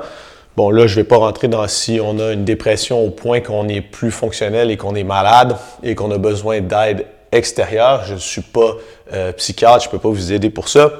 Bon, 0.55 0.71
là, 0.71 0.87
je 0.87 0.93
ne 0.97 1.03
vais 1.03 1.07
pas 1.07 1.17
rentrer 1.17 1.47
dans 1.47 1.67
si 1.67 1.99
on 2.01 2.17
a 2.17 2.33
une 2.33 2.43
dépression 2.43 3.05
au 3.05 3.11
point 3.11 3.39
qu'on 3.39 3.65
n'est 3.65 3.81
plus 3.81 4.09
fonctionnel 4.09 4.71
et 4.71 4.77
qu'on 4.77 4.95
est 4.95 5.03
malade 5.03 5.55
et 5.83 5.93
qu'on 5.93 6.09
a 6.09 6.17
besoin 6.17 6.59
d'aide 6.59 7.05
extérieure. 7.31 8.03
Je 8.05 8.15
ne 8.15 8.19
suis 8.19 8.41
pas 8.41 8.77
euh, 9.13 9.31
psychiatre, 9.33 9.83
je 9.83 9.89
ne 9.89 9.91
peux 9.91 9.99
pas 9.99 10.09
vous 10.09 10.33
aider 10.33 10.49
pour 10.49 10.69
ça. 10.69 10.91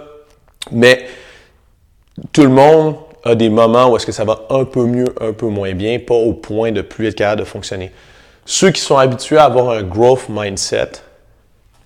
Mais 0.72 1.08
tout 2.32 2.44
le 2.44 2.50
monde 2.50 2.98
a 3.24 3.34
des 3.34 3.50
moments 3.50 3.90
où 3.90 3.96
est-ce 3.96 4.06
que 4.06 4.12
ça 4.12 4.24
va 4.24 4.42
un 4.52 4.64
peu 4.64 4.86
mieux, 4.86 5.08
un 5.20 5.34
peu 5.34 5.48
moins 5.48 5.74
bien, 5.74 5.98
pas 5.98 6.14
au 6.14 6.34
point 6.34 6.72
de 6.72 6.84
plus 6.84 7.08
être 7.08 7.16
capable 7.16 7.40
de 7.40 7.46
fonctionner. 7.46 7.92
Ceux 8.46 8.70
qui 8.70 8.82
sont 8.82 8.98
habitués 8.98 9.38
à 9.38 9.46
avoir 9.46 9.72
un 9.72 9.82
growth 9.82 10.30
mindset 10.30 10.92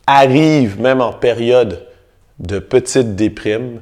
arrivent, 0.06 0.82
même 0.82 1.00
en 1.00 1.14
période 1.14 1.88
de 2.40 2.60
petite 2.60 3.16
déprime, 3.16 3.80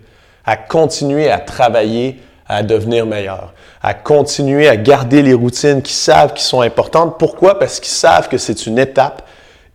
à 0.49 0.57
continuer 0.57 1.29
à 1.29 1.37
travailler, 1.37 2.19
à 2.47 2.63
devenir 2.63 3.05
meilleur, 3.05 3.53
à 3.83 3.93
continuer 3.93 4.67
à 4.67 4.77
garder 4.77 5.21
les 5.21 5.35
routines 5.35 5.83
qu'ils 5.83 5.93
savent 5.93 6.33
qui 6.33 6.41
sont 6.41 6.61
importantes. 6.61 7.19
Pourquoi? 7.19 7.59
Parce 7.59 7.79
qu'ils 7.79 7.93
savent 7.93 8.29
que 8.29 8.39
c'est 8.39 8.65
une 8.65 8.79
étape 8.79 9.21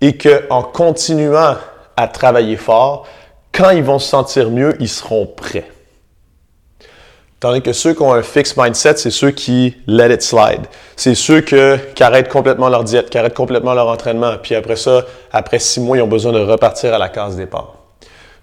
et 0.00 0.18
qu'en 0.18 0.62
continuant 0.64 1.54
à 1.96 2.08
travailler 2.08 2.56
fort, 2.56 3.06
quand 3.52 3.70
ils 3.70 3.84
vont 3.84 4.00
se 4.00 4.08
sentir 4.08 4.50
mieux, 4.50 4.74
ils 4.80 4.88
seront 4.88 5.26
prêts. 5.26 5.70
Tandis 7.38 7.62
que 7.62 7.72
ceux 7.72 7.94
qui 7.94 8.02
ont 8.02 8.12
un 8.12 8.24
fixed 8.24 8.56
mindset, 8.56 8.96
c'est 8.96 9.12
ceux 9.12 9.30
qui 9.30 9.76
let 9.86 10.12
it 10.12 10.22
slide. 10.22 10.62
C'est 10.96 11.14
ceux 11.14 11.40
qui 11.40 12.02
arrêtent 12.02 12.30
complètement 12.30 12.68
leur 12.68 12.82
diète, 12.82 13.10
qui 13.10 13.18
arrêtent 13.18 13.34
complètement 13.34 13.74
leur 13.74 13.86
entraînement. 13.86 14.32
Puis 14.42 14.56
après 14.56 14.74
ça, 14.74 15.04
après 15.30 15.60
six 15.60 15.78
mois, 15.78 15.98
ils 15.98 16.02
ont 16.02 16.08
besoin 16.08 16.32
de 16.32 16.40
repartir 16.40 16.92
à 16.92 16.98
la 16.98 17.10
case 17.10 17.36
départ. 17.36 17.83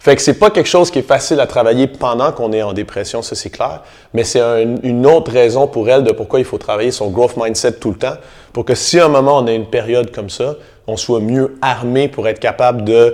Fait 0.04 0.16
que 0.16 0.24
c'est 0.24 0.40
pas 0.40 0.50
quelque 0.50 0.68
chose 0.68 0.90
qui 0.90 0.98
est 0.98 1.04
facile 1.04 1.40
à 1.40 1.46
travailler 1.46 1.86
pendant 1.86 2.32
qu'on 2.32 2.54
est 2.54 2.64
en 2.64 2.74
dépression, 2.74 3.22
ça 3.22 3.36
c'est 3.36 3.52
clair. 3.52 3.84
Mais 4.16 4.24
c'est 4.24 4.42
une 4.82 5.06
autre 5.06 5.32
raison 5.32 5.68
pour 5.68 5.88
elle 5.90 6.04
de 6.04 6.12
pourquoi 6.12 6.40
il 6.40 6.46
faut 6.46 6.58
travailler 6.58 6.90
son 6.90 7.12
growth 7.12 7.38
mindset 7.38 7.74
tout 7.74 7.92
le 7.92 7.98
temps. 7.98 8.16
Pour 8.52 8.66
que 8.66 8.74
si 8.74 9.00
à 9.00 9.06
un 9.06 9.10
moment 9.10 9.38
on 9.38 9.46
a 9.46 9.52
une 9.52 9.68
période 9.68 10.10
comme 10.12 10.32
ça, 10.32 10.56
on 10.88 10.98
soit 10.98 11.20
mieux 11.20 11.56
armé 11.62 12.08
pour 12.08 12.28
être 12.28 12.40
capable 12.40 12.84
de 12.84 13.14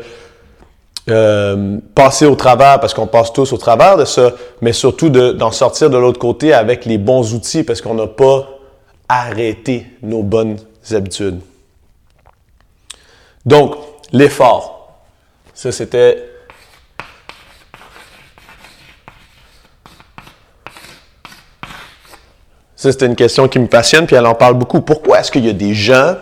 euh, 1.09 1.77
passer 1.93 2.25
au 2.25 2.35
travers, 2.35 2.79
parce 2.79 2.93
qu'on 2.93 3.05
passe 3.05 3.33
tous 3.33 3.51
au 3.51 3.57
travers 3.57 3.97
de 3.97 4.05
ça, 4.05 4.31
mais 4.61 4.71
surtout 4.71 5.09
d'en 5.09 5.51
sortir 5.51 5.89
de 5.89 5.97
l'autre 5.97 6.19
côté 6.19 6.53
avec 6.53 6.85
les 6.85 6.97
bons 6.97 7.33
outils, 7.33 7.63
parce 7.65 7.81
qu'on 7.81 7.95
n'a 7.95 8.07
pas 8.07 8.47
arrêté 9.09 9.87
nos 10.01 10.23
bonnes 10.23 10.55
habitudes. 10.89 11.41
Donc, 13.45 13.75
l'effort. 14.13 15.01
Ça, 15.53 15.73
c'était... 15.73 16.36
C'était 22.91 23.05
une 23.05 23.15
question 23.15 23.47
qui 23.47 23.59
me 23.59 23.67
passionne, 23.67 24.05
puis 24.05 24.15
elle 24.15 24.25
en 24.25 24.35
parle 24.35 24.55
beaucoup. 24.55 24.81
Pourquoi 24.81 25.19
est-ce 25.19 25.31
qu'il 25.31 25.45
y 25.45 25.49
a 25.49 25.53
des 25.53 25.73
gens 25.73 26.15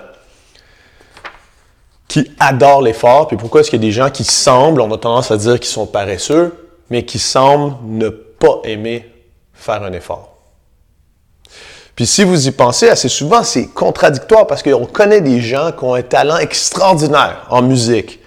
qui 2.08 2.32
adorent 2.40 2.82
l'effort, 2.82 3.28
puis 3.28 3.36
pourquoi 3.36 3.62
est-ce 3.62 3.70
qu'il 3.70 3.82
y 3.82 3.86
a 3.86 3.88
des 3.88 3.92
gens 3.92 4.10
qui 4.10 4.24
semblent, 4.24 4.80
on 4.80 4.92
a 4.94 4.98
tendance 4.98 5.32
à 5.32 5.38
dire 5.38 5.60
qu'ils 5.60 5.72
sont 5.72 5.88
paresseux, 5.88 6.54
mais 6.90 7.04
qui 7.04 7.20
semblent 7.20 7.76
ne 7.84 8.10
pas 8.10 8.62
aimer 8.64 9.12
faire 9.54 9.84
un 9.84 9.92
effort? 9.92 10.36
Puis 11.96 12.06
si 12.06 12.24
vous 12.24 12.48
y 12.48 12.52
pensez 12.52 12.90
assez 12.90 13.10
souvent, 13.10 13.44
c'est 13.44 13.68
contradictoire 13.68 14.48
parce 14.48 14.62
qu'on 14.62 14.86
connaît 14.86 15.22
des 15.22 15.40
gens 15.40 15.72
qui 15.72 15.84
ont 15.84 15.94
un 15.94 16.02
talent 16.02 16.38
extraordinaire 16.38 17.48
en 17.50 17.62
musique, 17.62 18.20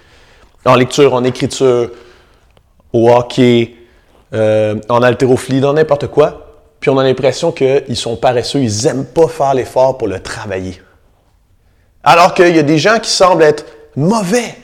en 0.64 0.74
lecture, 0.74 1.14
en 1.14 1.22
écriture, 1.22 1.90
au 2.92 3.10
hockey, 3.10 3.74
euh, 4.32 4.76
en 4.88 5.02
haltérophilie, 5.02 5.60
dans 5.60 5.74
n'importe 5.74 6.08
quoi. 6.08 6.47
Puis 6.80 6.90
on 6.90 6.98
a 6.98 7.02
l'impression 7.02 7.52
qu'ils 7.52 7.96
sont 7.96 8.16
paresseux, 8.16 8.60
ils 8.60 8.84
n'aiment 8.84 9.06
pas 9.06 9.28
faire 9.28 9.54
l'effort 9.54 9.98
pour 9.98 10.08
le 10.08 10.20
travailler. 10.20 10.80
Alors 12.04 12.34
qu'il 12.34 12.54
y 12.54 12.58
a 12.58 12.62
des 12.62 12.78
gens 12.78 12.98
qui 13.00 13.10
semblent 13.10 13.42
être 13.42 13.66
mauvais. 13.96 14.54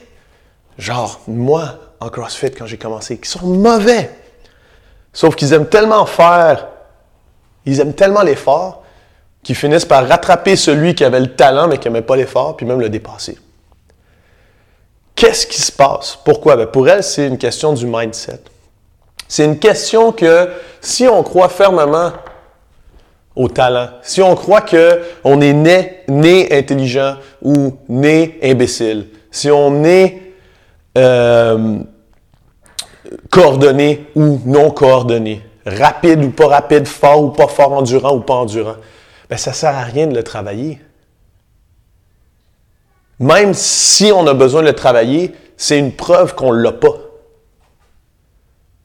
Genre, 0.77 1.19
moi, 1.27 1.79
en 1.99 2.09
CrossFit, 2.09 2.51
quand 2.51 2.65
j'ai 2.65 2.77
commencé, 2.77 3.17
qui 3.17 3.29
sont 3.29 3.45
mauvais. 3.45 4.09
Sauf 5.13 5.35
qu'ils 5.35 5.53
aiment 5.53 5.67
tellement 5.67 6.05
faire, 6.05 6.67
ils 7.65 7.79
aiment 7.79 7.93
tellement 7.93 8.21
l'effort, 8.21 8.83
qu'ils 9.43 9.55
finissent 9.55 9.85
par 9.85 10.07
rattraper 10.07 10.55
celui 10.55 10.95
qui 10.95 11.03
avait 11.03 11.19
le 11.19 11.35
talent, 11.35 11.67
mais 11.67 11.77
qui 11.77 11.87
n'aimait 11.87 12.01
pas 12.01 12.15
l'effort, 12.15 12.57
puis 12.57 12.65
même 12.65 12.79
le 12.79 12.89
dépasser. 12.89 13.37
Qu'est-ce 15.15 15.47
qui 15.47 15.61
se 15.61 15.71
passe? 15.71 16.17
Pourquoi? 16.25 16.57
Ben, 16.57 16.65
pour 16.65 16.89
elle, 16.89 17.03
c'est 17.03 17.27
une 17.27 17.37
question 17.37 17.73
du 17.73 17.85
mindset. 17.85 18.41
C'est 19.27 19.45
une 19.45 19.59
question 19.59 20.11
que 20.11 20.49
si 20.85 21.07
on 21.07 21.23
croit 21.23 21.49
fermement 21.49 22.11
au 23.35 23.47
talent, 23.47 23.89
si 24.03 24.21
on 24.21 24.35
croit 24.35 24.61
qu'on 24.61 25.41
est 25.41 25.53
né, 25.53 26.03
né 26.07 26.47
intelligent 26.55 27.15
ou 27.41 27.77
né 27.89 28.37
imbécile, 28.43 29.07
si 29.31 29.49
on 29.49 29.83
est 29.83 30.21
euh, 30.97 31.79
coordonné 33.31 34.05
ou 34.15 34.39
non 34.45 34.69
coordonné, 34.69 35.41
rapide 35.65 36.23
ou 36.23 36.29
pas 36.29 36.47
rapide, 36.47 36.85
fort 36.85 37.23
ou 37.23 37.29
pas 37.31 37.47
fort, 37.47 37.73
endurant 37.73 38.15
ou 38.15 38.21
pas 38.21 38.35
endurant, 38.35 38.75
ben 39.27 39.37
ça 39.37 39.53
sert 39.53 39.75
à 39.75 39.83
rien 39.83 40.05
de 40.05 40.15
le 40.15 40.23
travailler. 40.23 40.79
Même 43.17 43.55
si 43.55 44.11
on 44.11 44.27
a 44.27 44.35
besoin 44.35 44.61
de 44.61 44.67
le 44.67 44.75
travailler, 44.75 45.33
c'est 45.57 45.79
une 45.79 45.93
preuve 45.93 46.35
qu'on 46.35 46.53
ne 46.53 46.61
l'a 46.61 46.73
pas. 46.73 46.95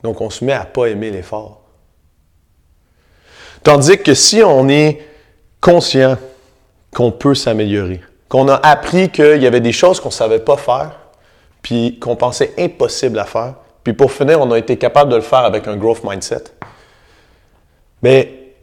Donc 0.02 0.22
on 0.22 0.30
se 0.30 0.44
met 0.46 0.54
à 0.54 0.64
pas 0.64 0.86
aimer 0.86 1.10
l'effort. 1.10 1.59
Tandis 3.62 3.98
que 3.98 4.14
si 4.14 4.42
on 4.42 4.68
est 4.68 5.00
conscient 5.60 6.16
qu'on 6.94 7.12
peut 7.12 7.34
s'améliorer, 7.34 8.00
qu'on 8.28 8.48
a 8.48 8.54
appris 8.54 9.10
qu'il 9.10 9.42
y 9.42 9.46
avait 9.46 9.60
des 9.60 9.72
choses 9.72 10.00
qu'on 10.00 10.08
ne 10.08 10.14
savait 10.14 10.38
pas 10.38 10.56
faire, 10.56 10.92
puis 11.62 11.98
qu'on 11.98 12.16
pensait 12.16 12.54
impossible 12.58 13.18
à 13.18 13.24
faire, 13.24 13.54
puis 13.84 13.92
pour 13.92 14.12
finir, 14.12 14.40
on 14.40 14.50
a 14.50 14.58
été 14.58 14.76
capable 14.76 15.10
de 15.10 15.16
le 15.16 15.22
faire 15.22 15.40
avec 15.40 15.66
un 15.66 15.76
growth 15.76 16.04
mindset. 16.04 16.44
Mais 18.02 18.54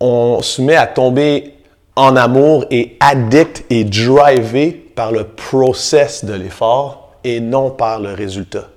on 0.00 0.40
se 0.42 0.62
met 0.62 0.76
à 0.76 0.86
tomber 0.86 1.54
en 1.96 2.14
amour 2.14 2.64
et 2.70 2.96
addict 3.00 3.64
et 3.70 3.84
drivé 3.84 4.70
par 4.70 5.10
le 5.10 5.24
process 5.24 6.24
de 6.24 6.32
l'effort 6.32 7.16
et 7.24 7.40
non 7.40 7.70
par 7.70 7.98
le 7.98 8.12
résultat. 8.12 8.68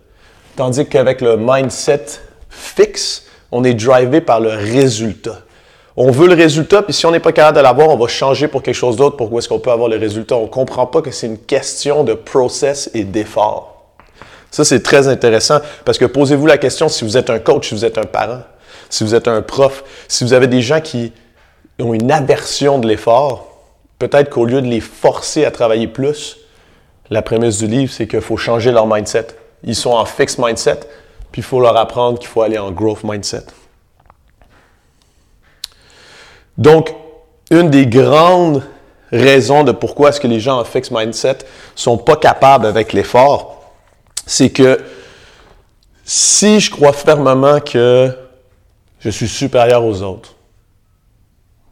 Tandis 0.56 0.88
qu'avec 0.88 1.22
le 1.22 1.38
mindset 1.38 2.06
fixe, 2.50 3.26
on 3.52 3.64
est 3.64 3.74
drivé 3.74 4.22
par 4.22 4.40
le 4.40 4.50
résultat. 4.50 5.42
On 6.04 6.10
veut 6.10 6.28
le 6.28 6.34
résultat, 6.34 6.82
puis 6.82 6.96
si 6.96 7.06
on 7.06 7.12
n'est 7.12 7.20
pas 7.20 7.32
capable 7.32 7.58
de 7.58 7.62
l'avoir, 7.62 7.90
on 7.90 7.96
va 7.96 8.08
changer 8.08 8.48
pour 8.48 8.64
quelque 8.64 8.74
chose 8.74 8.96
d'autre. 8.96 9.18
Pourquoi 9.18 9.38
est-ce 9.38 9.48
qu'on 9.48 9.60
peut 9.60 9.70
avoir 9.70 9.88
le 9.88 9.98
résultat? 9.98 10.36
On 10.36 10.46
ne 10.46 10.48
comprend 10.48 10.88
pas 10.88 11.04
que 11.04 11.12
c'est 11.12 11.28
une 11.28 11.38
question 11.38 12.04
de 12.04 12.16
process 12.16 12.90
et 12.96 13.04
d'effort. 13.04 13.94
Ça, 14.50 14.66
c'est 14.66 14.82
très 14.82 15.08
intéressant 15.08 15.60
parce 15.86 16.00
que 16.00 16.06
posez-vous 16.06 16.48
la 16.48 16.58
question 16.58 16.90
si 16.90 17.04
vous 17.04 17.18
êtes 17.18 17.30
un 17.30 17.38
coach, 17.38 17.70
si 17.70 17.76
vous 17.76 17.86
êtes 17.86 18.00
un 18.00 18.06
parent, 18.06 18.42
si 18.90 19.04
vous 19.04 19.14
êtes 19.14 19.28
un 19.28 19.44
prof, 19.44 19.84
si 20.08 20.24
vous 20.24 20.34
avez 20.34 20.48
des 20.48 20.64
gens 20.64 20.82
qui 20.82 21.14
ont 21.80 21.94
une 21.94 22.12
aversion 22.12 22.80
de 22.80 22.88
l'effort, 22.88 23.62
peut-être 24.00 24.32
qu'au 24.32 24.46
lieu 24.46 24.64
de 24.64 24.68
les 24.68 24.82
forcer 24.82 25.46
à 25.46 25.52
travailler 25.52 25.88
plus, 25.88 26.40
la 27.12 27.22
prémisse 27.22 27.60
du 27.60 27.68
livre, 27.68 27.94
c'est 27.94 28.08
qu'il 28.08 28.22
faut 28.22 28.38
changer 28.38 28.72
leur 28.72 28.88
mindset. 28.88 29.28
Ils 29.64 29.76
sont 29.76 29.92
en 29.92 30.06
fixed 30.06 30.40
mindset, 30.44 30.80
puis 31.32 31.42
il 31.42 31.46
faut 31.46 31.62
leur 31.62 31.78
apprendre 31.78 32.18
qu'il 32.18 32.28
faut 32.28 32.42
aller 32.42 32.58
en 32.58 32.72
growth 32.72 33.04
mindset. 33.04 33.44
Donc, 36.62 36.94
une 37.50 37.72
des 37.72 37.88
grandes 37.88 38.62
raisons 39.12 39.64
de 39.64 39.72
pourquoi 39.72 40.10
est-ce 40.10 40.22
que 40.22 40.28
les 40.28 40.40
gens 40.40 40.60
en 40.60 40.64
fixed 40.64 40.96
mindset 40.96 41.40
sont 41.74 41.98
pas 41.98 42.16
capables 42.16 42.68
avec 42.68 42.94
l'effort, 42.94 43.74
c'est 44.28 44.52
que 44.52 44.80
si 46.06 46.60
je 46.60 46.70
crois 46.70 46.94
fermement 46.94 47.60
que 47.60 48.16
je 49.00 49.10
suis 49.10 49.28
supérieur 49.28 49.84
aux 49.84 50.04
autres, 50.04 50.36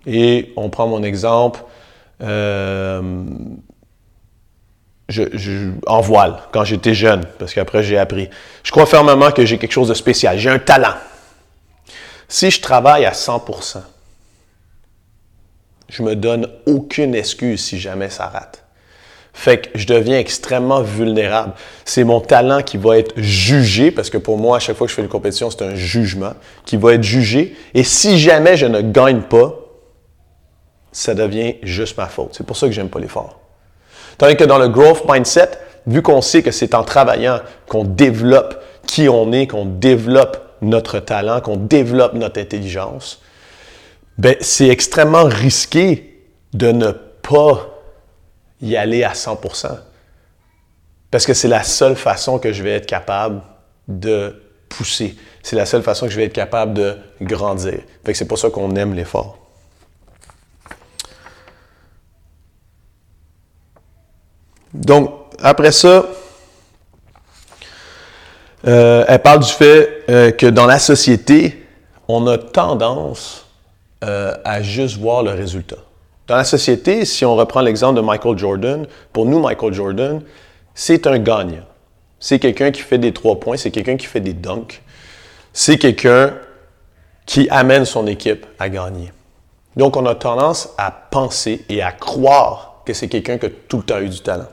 et 0.08 0.54
on 0.56 0.72
prend 0.72 0.88
mon 0.88 1.04
exemple, 1.04 1.60
euh, 2.24 3.24
je, 5.08 5.70
en 5.86 6.02
voile, 6.02 6.40
quand 6.52 6.64
j'étais 6.64 6.96
jeune, 6.96 7.26
parce 7.38 7.54
qu'après 7.54 7.84
j'ai 7.84 8.00
appris. 8.00 8.28
Je 8.64 8.72
crois 8.72 8.88
fermement 8.88 9.30
que 9.30 9.46
j'ai 9.46 9.60
quelque 9.60 9.72
chose 9.72 9.90
de 9.90 9.94
spécial, 9.94 10.40
j'ai 10.40 10.50
un 10.50 10.58
talent. 10.58 10.96
Si 12.28 12.50
je 12.50 12.60
travaille 12.60 13.06
à 13.06 13.12
100%, 13.12 13.82
je 15.90 16.04
me 16.04 16.16
donne 16.16 16.48
aucune 16.66 17.16
excuse 17.16 17.64
si 17.64 17.80
jamais 17.80 18.10
ça 18.10 18.28
rate. 18.28 18.64
Fait 19.34 19.58
que 19.58 19.70
je 19.78 19.86
deviens 19.86 20.20
extrêmement 20.20 20.82
vulnérable. 20.82 21.54
C'est 21.86 22.04
mon 22.04 22.20
talent 22.20 22.62
qui 22.62 22.78
va 22.78 22.98
être 22.98 23.14
jugé, 23.18 23.92
parce 23.92 24.10
que 24.10 24.18
pour 24.18 24.38
moi, 24.38 24.58
à 24.58 24.60
chaque 24.60 24.76
fois 24.76 24.86
que 24.86 24.92
je 24.92 24.96
fais 24.96 25.02
une 25.02 25.08
compétition, 25.08 25.50
c'est 25.50 25.64
un 25.64 25.76
jugement 25.76 26.34
qui 26.66 26.78
va 26.78 26.96
être 26.96 27.04
jugé. 27.04 27.56
Et 27.74 27.84
si 27.84 28.20
jamais 28.20 28.58
je 28.58 28.66
ne 28.66 28.82
gagne 28.82 29.22
pas, 29.22 29.56
ça 30.92 31.14
devient 31.14 31.56
juste 31.64 31.98
ma 31.98 32.08
faute. 32.08 32.32
C'est 32.34 32.46
pour 32.46 32.58
ça 32.58 32.68
que 32.68 32.74
j'aime 32.74 32.90
pas 32.90 33.00
l'effort. 33.00 33.40
Tandis 34.18 34.36
que 34.36 34.44
dans 34.44 34.58
le 34.58 34.68
growth 34.68 35.04
mindset, 35.08 35.52
vu 35.88 36.02
qu'on 36.02 36.22
sait 36.22 36.44
que 36.44 36.52
c'est 36.52 36.76
en 36.76 36.84
travaillant 36.84 37.40
qu'on 37.68 37.86
développe 37.86 38.62
qui 38.86 39.08
on 39.08 39.32
est, 39.32 39.48
qu'on 39.48 39.66
développe 39.66 40.58
notre 40.62 41.00
talent, 41.00 41.40
qu'on 41.42 41.56
développe 41.56 42.14
notre 42.14 42.42
intelligence, 42.42 43.22
ben, 44.20 44.36
c'est 44.42 44.68
extrêmement 44.68 45.24
risqué 45.24 46.22
de 46.52 46.74
ne 46.74 46.92
pas 46.92 47.70
y 48.62 48.76
aller 48.76 49.06
à 49.06 49.14
100%. 49.14 49.80
Parce 51.10 51.26
que 51.26 51.34
c'est 51.34 51.48
la 51.48 51.64
seule 51.64 51.96
façon 51.96 52.38
que 52.38 52.52
je 52.52 52.62
vais 52.62 52.72
être 52.72 52.86
capable 52.86 53.42
de 53.88 54.44
pousser. 54.68 55.16
C'est 55.42 55.56
la 55.56 55.66
seule 55.66 55.84
façon 55.84 56.08
que 56.08 56.12
je 56.12 56.18
vais 56.18 56.26
être 56.26 56.34
capable 56.34 56.74
de 56.74 56.98
grandir. 57.22 57.80
Fait 58.04 58.12
que 58.12 58.18
c'est 58.18 58.28
pour 58.28 58.38
ça 58.38 58.50
qu'on 58.50 58.76
aime 58.76 58.94
l'effort. 58.94 59.38
Donc, 64.74 65.14
après 65.42 65.72
ça, 65.72 66.06
euh, 68.68 69.06
elle 69.08 69.22
parle 69.22 69.40
du 69.40 69.50
fait 69.50 70.04
euh, 70.10 70.32
que 70.32 70.46
dans 70.46 70.66
la 70.66 70.78
société, 70.78 71.66
on 72.10 72.28
a 72.28 72.38
tendance 72.38 73.46
euh, 74.04 74.34
à 74.44 74.62
juste 74.62 74.98
voir 74.98 75.24
le 75.24 75.32
résultat. 75.32 75.78
Dans 76.28 76.36
la 76.36 76.44
société, 76.44 77.06
si 77.06 77.26
on 77.26 77.36
reprend 77.36 77.62
l'exemple 77.62 77.96
de 77.96 78.02
Michael 78.02 78.38
Jordan, 78.38 78.88
pour 79.12 79.26
nous, 79.26 79.40
Michael 79.40 79.74
Jordan, 79.74 80.22
c'est 80.74 81.08
un 81.08 81.18
gagnant. 81.18 81.66
C'est 82.20 82.40
quelqu'un 82.40 82.72
qui 82.72 82.82
fait 82.82 82.98
des 82.98 83.14
trois 83.14 83.40
points, 83.40 83.58
c'est 83.58 83.72
quelqu'un 83.72 83.98
qui 83.98 84.06
fait 84.06 84.20
des 84.20 84.34
dunks. 84.34 84.82
C'est 85.54 85.78
quelqu'un 85.78 86.34
qui 87.26 87.48
amène 87.50 87.86
son 87.86 88.06
équipe 88.08 88.46
à 88.60 88.70
gagner. 88.70 89.12
Donc, 89.76 89.98
on 89.98 90.06
a 90.06 90.16
tendance 90.16 90.70
à 90.78 90.92
penser 90.92 91.66
et 91.68 91.82
à 91.82 91.92
croire 91.92 92.82
que 92.86 92.94
c'est 92.94 93.08
quelqu'un 93.08 93.38
qui 93.38 93.48
a 93.48 93.50
tout 93.68 93.78
le 93.78 93.84
temps 93.84 94.00
eu 94.00 94.10
du 94.10 94.22
talent. 94.22 94.48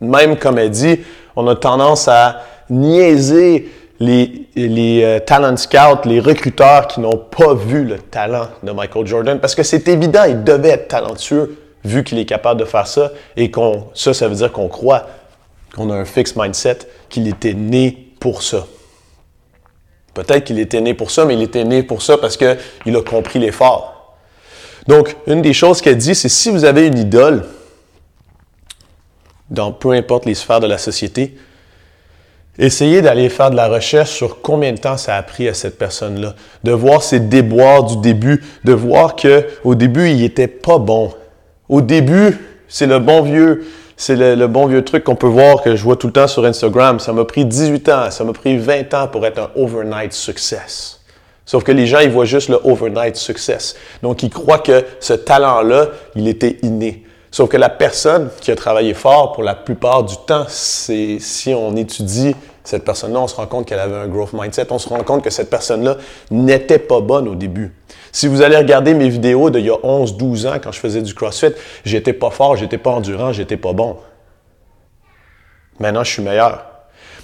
Même 0.00 0.36
comme 0.36 0.58
elle 0.58 0.70
dit, 0.70 1.00
on 1.36 1.46
a 1.48 1.54
tendance 1.54 2.08
à 2.08 2.42
niaiser 2.70 3.70
les, 4.06 5.02
euh, 5.02 5.18
talent 5.20 5.56
scouts, 5.56 6.06
les 6.06 6.20
recruteurs 6.20 6.86
qui 6.88 7.00
n'ont 7.00 7.16
pas 7.16 7.54
vu 7.54 7.84
le 7.84 7.98
talent 7.98 8.48
de 8.62 8.72
Michael 8.72 9.06
Jordan, 9.06 9.40
parce 9.40 9.54
que 9.54 9.62
c'est 9.62 9.88
évident, 9.88 10.24
il 10.28 10.44
devait 10.44 10.70
être 10.70 10.88
talentueux 10.88 11.58
vu 11.84 12.02
qu'il 12.02 12.18
est 12.18 12.24
capable 12.24 12.60
de 12.60 12.64
faire 12.64 12.86
ça, 12.86 13.12
et 13.36 13.50
qu'on, 13.50 13.88
ça, 13.94 14.14
ça 14.14 14.28
veut 14.28 14.34
dire 14.36 14.52
qu'on 14.52 14.68
croit 14.68 15.06
qu'on 15.74 15.90
a 15.90 15.94
un 15.94 16.04
fixed 16.04 16.36
mindset, 16.36 16.78
qu'il 17.08 17.28
était 17.28 17.54
né 17.54 18.12
pour 18.20 18.42
ça. 18.42 18.66
Peut-être 20.14 20.44
qu'il 20.44 20.60
était 20.60 20.80
né 20.80 20.94
pour 20.94 21.10
ça, 21.10 21.24
mais 21.24 21.34
il 21.34 21.42
était 21.42 21.64
né 21.64 21.82
pour 21.82 22.00
ça 22.00 22.16
parce 22.16 22.36
qu'il 22.36 22.96
a 22.96 23.02
compris 23.02 23.40
l'effort. 23.40 24.16
Donc, 24.86 25.16
une 25.26 25.42
des 25.42 25.52
choses 25.52 25.80
qu'elle 25.80 25.96
dit, 25.96 26.14
c'est 26.14 26.28
si 26.28 26.50
vous 26.50 26.64
avez 26.64 26.86
une 26.86 26.98
idole, 26.98 27.44
dans 29.50 29.72
peu 29.72 29.90
importe 29.90 30.26
les 30.26 30.34
sphères 30.34 30.60
de 30.60 30.66
la 30.66 30.78
société, 30.78 31.36
essayez 32.58 33.02
d'aller 33.02 33.28
faire 33.28 33.50
de 33.50 33.56
la 33.56 33.68
recherche 33.68 34.10
sur 34.10 34.40
combien 34.40 34.72
de 34.72 34.78
temps 34.78 34.96
ça 34.96 35.16
a 35.16 35.22
pris 35.22 35.48
à 35.48 35.54
cette 35.54 35.78
personne-là, 35.78 36.34
de 36.62 36.72
voir 36.72 37.02
ses 37.02 37.20
déboires 37.20 37.84
du 37.84 37.96
début, 37.96 38.42
de 38.64 38.72
voir 38.72 39.16
que 39.16 39.46
au 39.64 39.74
début 39.74 40.10
il 40.10 40.22
était 40.22 40.48
pas 40.48 40.78
bon. 40.78 41.12
Au 41.68 41.80
début, 41.80 42.38
c'est 42.68 42.86
le 42.86 42.98
bon 42.98 43.22
vieux, 43.22 43.64
c'est 43.96 44.16
le, 44.16 44.46
bon 44.46 44.66
vieux 44.66 44.84
truc 44.84 45.04
qu'on 45.04 45.14
peut 45.14 45.26
voir 45.26 45.62
que 45.62 45.76
je 45.76 45.82
vois 45.82 45.96
tout 45.96 46.08
le 46.08 46.12
temps 46.12 46.26
sur 46.26 46.44
Instagram. 46.44 46.98
Ça 47.00 47.12
m'a 47.12 47.24
pris 47.24 47.44
18 47.44 47.88
ans, 47.88 48.10
ça 48.10 48.24
m'a 48.24 48.32
pris 48.32 48.56
20 48.58 48.92
ans 48.94 49.08
pour 49.08 49.24
être 49.26 49.38
un 49.38 49.50
overnight 49.56 50.12
success. 50.12 51.00
Sauf 51.46 51.62
que 51.62 51.72
les 51.72 51.86
gens, 51.86 52.00
ils 52.00 52.10
voient 52.10 52.24
juste 52.24 52.48
le 52.48 52.58
overnight 52.64 53.16
success. 53.16 53.76
Donc, 54.02 54.22
ils 54.22 54.30
croient 54.30 54.58
que 54.58 54.84
ce 55.00 55.12
talent-là, 55.12 55.88
il 56.16 56.26
était 56.26 56.58
inné. 56.62 57.04
Sauf 57.34 57.48
que 57.48 57.56
la 57.56 57.68
personne 57.68 58.30
qui 58.40 58.52
a 58.52 58.54
travaillé 58.54 58.94
fort 58.94 59.32
pour 59.32 59.42
la 59.42 59.56
plupart 59.56 60.04
du 60.04 60.14
temps, 60.18 60.44
c'est 60.46 61.18
si 61.18 61.52
on 61.52 61.74
étudie 61.74 62.36
cette 62.62 62.84
personne-là, 62.84 63.18
on 63.18 63.26
se 63.26 63.34
rend 63.34 63.48
compte 63.48 63.66
qu'elle 63.66 63.80
avait 63.80 63.96
un 63.96 64.06
growth 64.06 64.34
mindset. 64.34 64.68
On 64.70 64.78
se 64.78 64.88
rend 64.88 65.02
compte 65.02 65.24
que 65.24 65.30
cette 65.30 65.50
personne-là 65.50 65.96
n'était 66.30 66.78
pas 66.78 67.00
bonne 67.00 67.26
au 67.26 67.34
début. 67.34 67.74
Si 68.12 68.28
vous 68.28 68.40
allez 68.40 68.56
regarder 68.56 68.94
mes 68.94 69.08
vidéos 69.08 69.50
d'il 69.50 69.64
y 69.64 69.70
a 69.70 69.74
11, 69.82 70.16
12 70.16 70.46
ans 70.46 70.58
quand 70.62 70.70
je 70.70 70.78
faisais 70.78 71.02
du 71.02 71.12
CrossFit, 71.12 71.54
j'étais 71.84 72.12
pas 72.12 72.30
fort, 72.30 72.54
j'étais 72.54 72.78
pas 72.78 72.92
endurant, 72.92 73.32
j'étais 73.32 73.56
pas 73.56 73.72
bon. 73.72 73.96
Maintenant, 75.80 76.04
je 76.04 76.12
suis 76.12 76.22
meilleur. 76.22 76.64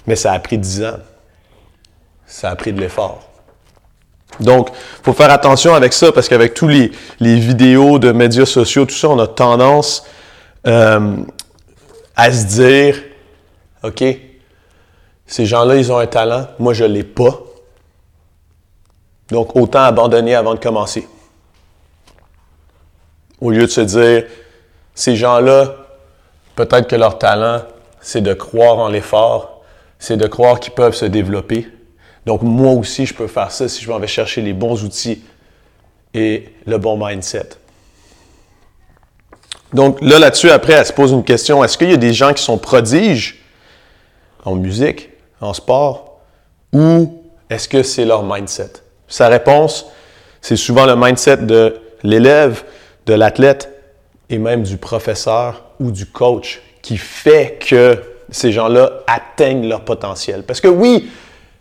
Mais 0.07 0.17
ça 0.17 0.33
a 0.33 0.39
pris 0.39 0.57
10 0.57 0.83
ans. 0.83 0.97
Ça 2.25 2.49
a 2.49 2.55
pris 2.57 2.73
de 2.73 2.81
l'effort. 2.81 3.30
Donc, 4.41 4.69
il 4.71 5.03
faut 5.03 5.13
faire 5.13 5.31
attention 5.31 5.73
avec 5.73 5.93
ça 5.93 6.11
parce 6.11 6.27
qu'avec 6.27 6.53
tous 6.53 6.67
les, 6.67 6.91
vidéos 7.19 7.99
de 7.99 8.11
médias 8.11 8.45
sociaux, 8.45 8.85
tout 8.85 8.95
ça, 8.95 9.09
on 9.09 9.19
a 9.19 9.27
tendance 9.27 10.05
euh, 10.67 11.17
à 12.15 12.31
se 12.31 12.45
dire, 12.45 13.01
OK, 13.83 14.03
ces 15.25 15.45
gens-là, 15.45 15.75
ils 15.75 15.91
ont 15.91 15.97
un 15.97 16.07
talent, 16.07 16.47
moi, 16.59 16.73
je 16.73 16.83
ne 16.83 16.89
l'ai 16.89 17.03
pas. 17.03 17.39
Donc, 19.29 19.55
autant 19.55 19.83
abandonner 19.83 20.35
avant 20.35 20.55
de 20.55 20.59
commencer. 20.59 21.07
Au 23.39 23.49
lieu 23.49 23.61
de 23.61 23.71
se 23.71 23.81
dire, 23.81 24.25
ces 24.93 25.15
gens-là, 25.15 25.75
peut-être 26.55 26.87
que 26.87 26.95
leur 26.95 27.17
talent, 27.17 27.61
c'est 28.01 28.21
de 28.21 28.33
croire 28.33 28.79
en 28.79 28.89
l'effort, 28.89 29.61
c'est 29.99 30.17
de 30.17 30.27
croire 30.27 30.59
qu'ils 30.59 30.73
peuvent 30.73 30.95
se 30.95 31.05
développer. 31.05 31.67
Donc, 32.25 32.43
moi 32.43 32.71
aussi, 32.73 33.05
je 33.05 33.13
peux 33.13 33.27
faire 33.27 33.51
ça 33.51 33.67
si 33.67 33.83
je 33.83 33.89
m'en 33.89 33.99
vais 33.99 34.07
chercher 34.07 34.41
les 34.41 34.53
bons 34.53 34.83
outils 34.83 35.23
et 36.13 36.49
le 36.65 36.77
bon 36.77 37.03
mindset. 37.03 37.49
Donc, 39.73 39.99
là, 40.01 40.19
là-dessus, 40.19 40.51
après, 40.51 40.73
elle 40.73 40.85
se 40.85 40.93
pose 40.93 41.11
une 41.11 41.23
question. 41.23 41.63
Est-ce 41.63 41.77
qu'il 41.77 41.89
y 41.89 41.93
a 41.93 41.97
des 41.97 42.13
gens 42.13 42.33
qui 42.33 42.43
sont 42.43 42.57
prodiges 42.57 43.43
en 44.43 44.55
musique, 44.55 45.09
en 45.39 45.53
sport, 45.53 46.19
ou 46.73 47.23
est-ce 47.49 47.67
que 47.67 47.83
c'est 47.83 48.05
leur 48.05 48.23
mindset? 48.23 48.71
Sa 49.07 49.27
réponse, 49.27 49.87
c'est 50.41 50.55
souvent 50.55 50.85
le 50.85 50.95
mindset 50.95 51.37
de 51.37 51.79
l'élève, 52.03 52.63
de 53.05 53.13
l'athlète 53.13 53.69
et 54.29 54.37
même 54.37 54.63
du 54.63 54.77
professeur 54.77 55.63
ou 55.79 55.91
du 55.91 56.05
coach 56.05 56.61
qui 56.81 56.97
fait 56.97 57.59
que 57.59 58.01
ces 58.29 58.51
gens-là 58.51 59.03
atteignent 59.07 59.67
leur 59.67 59.83
potentiel. 59.83 60.43
Parce 60.43 60.61
que 60.61 60.67
oui, 60.67 61.09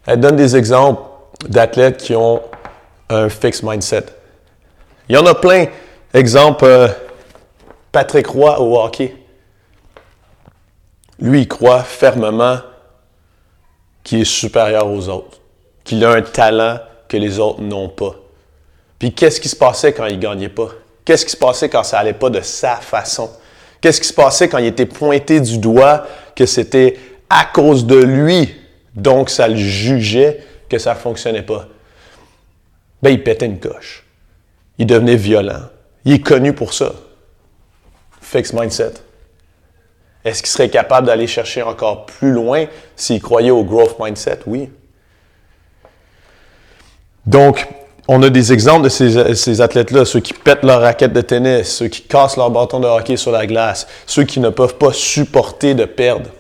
elle 0.07 0.21
donne 0.21 0.37
des 0.37 0.57
exemples 0.57 1.03
d'athlètes 1.49 1.99
qui 1.99 2.15
ont 2.15 2.43
un 3.09 3.29
fixed 3.29 3.63
mindset. 3.63 4.07
Il 5.09 5.15
y 5.15 5.19
en 5.19 5.27
a 5.27 5.35
plein. 5.35 5.67
Exemple, 6.15 6.65
euh, 6.65 6.89
Patrick 7.93 8.27
Roy 8.27 8.61
au 8.61 8.81
hockey. 8.81 9.15
Lui, 11.19 11.43
il 11.43 11.49
croit 11.49 11.83
fermement 11.83 12.59
qu'il 14.03 14.21
est 14.21 14.25
supérieur 14.25 14.87
aux 14.87 15.09
autres, 15.09 15.39
qu'il 15.85 16.05
a 16.05 16.13
un 16.13 16.23
talent 16.23 16.79
que 17.09 17.17
les 17.17 17.39
autres 17.39 17.61
n'ont 17.61 17.89
pas. 17.89 18.15
Puis 18.99 19.13
qu'est-ce 19.13 19.41
qui 19.41 19.49
se 19.49 19.57
passait 19.57 19.93
quand 19.93 20.07
il 20.07 20.17
ne 20.17 20.23
gagnait 20.23 20.49
pas? 20.49 20.69
Qu'est-ce 21.05 21.25
qui 21.25 21.33
se 21.33 21.37
passait 21.37 21.69
quand 21.69 21.83
ça 21.83 21.99
n'allait 21.99 22.13
pas 22.13 22.31
de 22.31 22.41
sa 22.41 22.77
façon? 22.77 23.31
Qu'est-ce 23.81 24.01
qui 24.01 24.09
se 24.09 24.15
passait 24.15 24.49
quand 24.49 24.59
il 24.59 24.67
était 24.67 24.87
pointé 24.87 25.41
du 25.41 25.59
doigt 25.59 26.07
que 26.37 26.47
c'était 26.47 26.99
à 27.29 27.47
cause 27.47 27.87
de 27.87 27.97
lui? 27.97 28.60
Donc, 28.95 29.31
ça 29.31 29.49
le 29.49 29.57
jugeait 29.57 30.45
que 30.69 30.79
ça 30.79 30.95
ne 30.95 30.99
fonctionnait 30.99 31.43
pas. 31.43 31.67
Ben, 33.03 33.11
il 33.11 33.23
pétait 33.23 33.47
une 33.47 33.61
coche. 33.61 34.05
Il 34.79 34.87
devenait 34.87 35.17
violent. 35.17 35.63
Il 36.05 36.15
est 36.15 36.21
connu 36.21 36.53
pour 36.53 36.75
ça. 36.75 36.93
Fixed 38.21 38.59
mindset. 38.59 38.95
Est-ce 40.25 40.43
qu'il 40.43 40.51
serait 40.51 40.69
capable 40.69 41.07
d'aller 41.07 41.27
chercher 41.27 41.63
encore 41.63 42.07
plus 42.07 42.33
loin 42.33 42.67
s'il 42.97 43.23
croyait 43.23 43.51
au 43.51 43.65
growth 43.65 43.99
mindset? 43.99 44.41
Oui. 44.47 44.71
Donc, 47.25 47.67
on 48.07 48.23
a 48.23 48.29
des 48.29 48.53
exemples 48.53 48.85
de 48.85 48.89
ces, 48.89 49.35
ces 49.35 49.61
athlètes-là, 49.61 50.05
ceux 50.05 50.21
qui 50.21 50.33
pètent 50.33 50.65
leur 50.65 50.81
raquette 50.81 51.13
de 51.13 51.21
tennis, 51.21 51.69
ceux 51.69 51.89
qui 51.89 52.03
cassent 52.03 52.37
leur 52.37 52.51
bâton 52.51 52.81
de 52.81 52.87
hockey 52.87 53.17
sur 53.17 53.31
la 53.31 53.47
glace, 53.47 53.87
ceux 54.07 54.25
qui 54.25 54.41
ne 54.41 54.51
peuvent 54.51 54.77
pas 54.77 54.93
supporter 54.93 55.75
de 55.75 55.85
perdre 55.85 56.31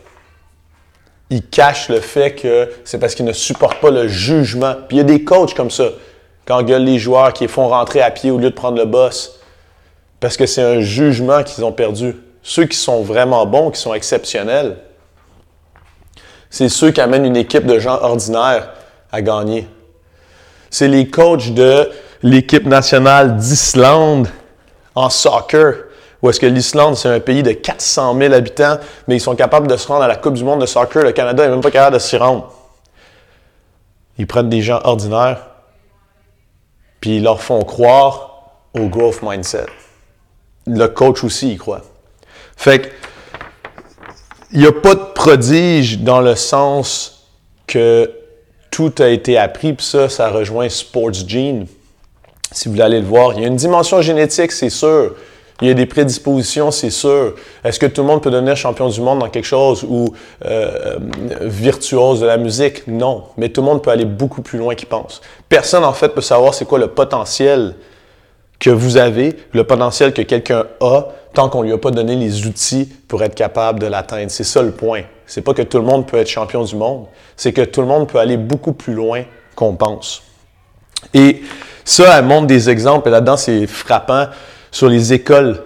ils 1.30 1.46
cachent 1.46 1.88
le 1.88 2.00
fait 2.00 2.34
que 2.34 2.68
c'est 2.84 2.98
parce 2.98 3.14
qu'ils 3.14 3.24
ne 3.24 3.32
supportent 3.32 3.80
pas 3.80 3.90
le 3.90 4.08
jugement. 4.08 4.74
Puis 4.88 4.96
il 4.96 4.98
y 4.98 5.00
a 5.00 5.04
des 5.04 5.24
coachs 5.24 5.54
comme 5.54 5.70
ça, 5.70 5.90
quand 6.44 6.62
gueulent 6.62 6.84
les 6.84 6.98
joueurs 6.98 7.32
qui 7.32 7.44
les 7.44 7.48
font 7.48 7.68
rentrer 7.68 8.02
à 8.02 8.10
pied 8.10 8.30
au 8.32 8.38
lieu 8.38 8.50
de 8.50 8.54
prendre 8.54 8.76
le 8.76 8.84
boss. 8.84 9.38
Parce 10.18 10.36
que 10.36 10.44
c'est 10.44 10.62
un 10.62 10.80
jugement 10.80 11.42
qu'ils 11.44 11.64
ont 11.64 11.72
perdu. 11.72 12.16
Ceux 12.42 12.64
qui 12.66 12.76
sont 12.76 13.02
vraiment 13.02 13.46
bons, 13.46 13.70
qui 13.70 13.80
sont 13.80 13.94
exceptionnels, 13.94 14.76
c'est 16.50 16.68
ceux 16.68 16.90
qui 16.90 17.00
amènent 17.00 17.24
une 17.24 17.36
équipe 17.36 17.64
de 17.64 17.78
gens 17.78 18.00
ordinaires 18.02 18.70
à 19.12 19.22
gagner. 19.22 19.68
C'est 20.68 20.88
les 20.88 21.08
coachs 21.08 21.54
de 21.54 21.88
l'équipe 22.22 22.66
nationale 22.66 23.36
d'Islande 23.36 24.28
en 24.94 25.10
soccer, 25.10 25.74
où 26.22 26.28
est-ce 26.28 26.40
que 26.40 26.46
l'Islande, 26.46 26.96
c'est 26.96 27.09
un 27.09 27.20
pays 27.20 27.42
de 27.42 27.52
400 27.52 28.16
000 28.18 28.35
habitants, 28.35 28.78
mais 29.09 29.16
ils 29.16 29.20
sont 29.20 29.35
capables 29.35 29.66
de 29.66 29.76
se 29.76 29.88
rendre 29.88 30.02
à 30.02 30.09
la 30.09 30.16
Coupe 30.16 30.35
du 30.35 30.44
monde 30.44 30.61
de 30.61 30.66
soccer. 30.66 31.02
Le 31.02 31.12
Canada 31.12 31.44
n'est 31.44 31.50
même 31.50 31.62
pas 31.62 31.70
capable 31.70 31.94
de 31.94 32.00
s'y 32.00 32.16
rendre. 32.16 32.52
Ils 34.18 34.26
prennent 34.26 34.50
des 34.50 34.61
gens 34.61 34.80
ordinaires, 34.85 35.46
puis 37.00 37.16
ils 37.16 37.22
leur 37.22 37.40
font 37.40 37.62
croire 37.62 38.52
au 38.74 38.87
growth 38.88 39.22
mindset. 39.22 39.66
Le 40.66 40.87
coach 40.88 41.24
aussi 41.24 41.54
y 41.54 41.56
croit. 41.56 41.80
Fait 42.56 42.80
que, 42.80 42.88
il 44.52 44.61
n'y 44.61 44.66
a 44.66 44.72
pas 44.72 44.94
de 44.94 45.04
prodige 45.14 46.00
dans 46.00 46.20
le 46.20 46.35
sens 46.35 47.28
que 47.66 48.11
tout 48.70 48.92
a 48.98 49.09
été 49.09 49.38
appris, 49.38 49.72
puis 49.72 49.87
ça, 49.87 50.09
ça 50.09 50.28
rejoint 50.28 50.68
Sports 50.68 51.14
Gene. 51.14 51.66
Si 52.52 52.68
vous 52.68 52.72
voulez 52.72 52.85
aller 52.85 53.00
le 53.00 53.06
voir, 53.06 53.33
il 53.35 53.40
y 53.40 53.44
a 53.44 53.46
une 53.48 53.56
dimension 53.56 54.02
génétique, 54.02 54.52
c'est 54.52 54.70
sûr. 54.70 55.14
Il 55.60 55.68
y 55.68 55.70
a 55.70 55.74
des 55.74 55.86
prédispositions, 55.86 56.70
c'est 56.70 56.90
sûr. 56.90 57.34
Est-ce 57.62 57.78
que 57.78 57.86
tout 57.86 58.00
le 58.00 58.06
monde 58.06 58.22
peut 58.22 58.30
devenir 58.30 58.56
champion 58.56 58.88
du 58.88 59.00
monde 59.00 59.18
dans 59.18 59.28
quelque 59.28 59.44
chose 59.44 59.84
ou 59.88 60.14
euh, 60.46 60.98
virtuose 61.42 62.20
de 62.20 62.26
la 62.26 62.38
musique? 62.38 62.86
Non. 62.86 63.24
Mais 63.36 63.50
tout 63.50 63.60
le 63.60 63.66
monde 63.66 63.82
peut 63.82 63.90
aller 63.90 64.06
beaucoup 64.06 64.42
plus 64.42 64.58
loin 64.58 64.74
qu'il 64.74 64.88
pense. 64.88 65.20
Personne, 65.48 65.84
en 65.84 65.92
fait, 65.92 66.10
peut 66.10 66.22
savoir 66.22 66.54
c'est 66.54 66.64
quoi 66.64 66.78
le 66.78 66.88
potentiel 66.88 67.74
que 68.58 68.70
vous 68.70 68.96
avez, 68.96 69.36
le 69.52 69.64
potentiel 69.64 70.12
que 70.12 70.22
quelqu'un 70.22 70.64
a, 70.80 71.08
tant 71.32 71.48
qu'on 71.48 71.62
lui 71.62 71.72
a 71.72 71.78
pas 71.78 71.90
donné 71.90 72.16
les 72.16 72.46
outils 72.46 72.88
pour 73.08 73.22
être 73.22 73.34
capable 73.34 73.80
de 73.80 73.86
l'atteindre. 73.86 74.30
C'est 74.30 74.44
ça 74.44 74.62
le 74.62 74.72
point. 74.72 75.02
C'est 75.26 75.42
pas 75.42 75.54
que 75.54 75.62
tout 75.62 75.78
le 75.78 75.84
monde 75.84 76.06
peut 76.06 76.18
être 76.18 76.28
champion 76.28 76.64
du 76.64 76.76
monde, 76.76 77.06
c'est 77.36 77.52
que 77.52 77.62
tout 77.62 77.80
le 77.80 77.86
monde 77.86 78.08
peut 78.08 78.18
aller 78.18 78.36
beaucoup 78.36 78.72
plus 78.72 78.94
loin 78.94 79.22
qu'on 79.54 79.76
pense. 79.76 80.22
Et 81.14 81.42
ça, 81.84 82.18
elle 82.18 82.24
montre 82.24 82.46
des 82.46 82.68
exemples, 82.68 83.08
et 83.08 83.12
là-dedans, 83.12 83.36
c'est 83.36 83.66
frappant 83.66 84.26
sur 84.70 84.88
les 84.88 85.12
écoles. 85.12 85.62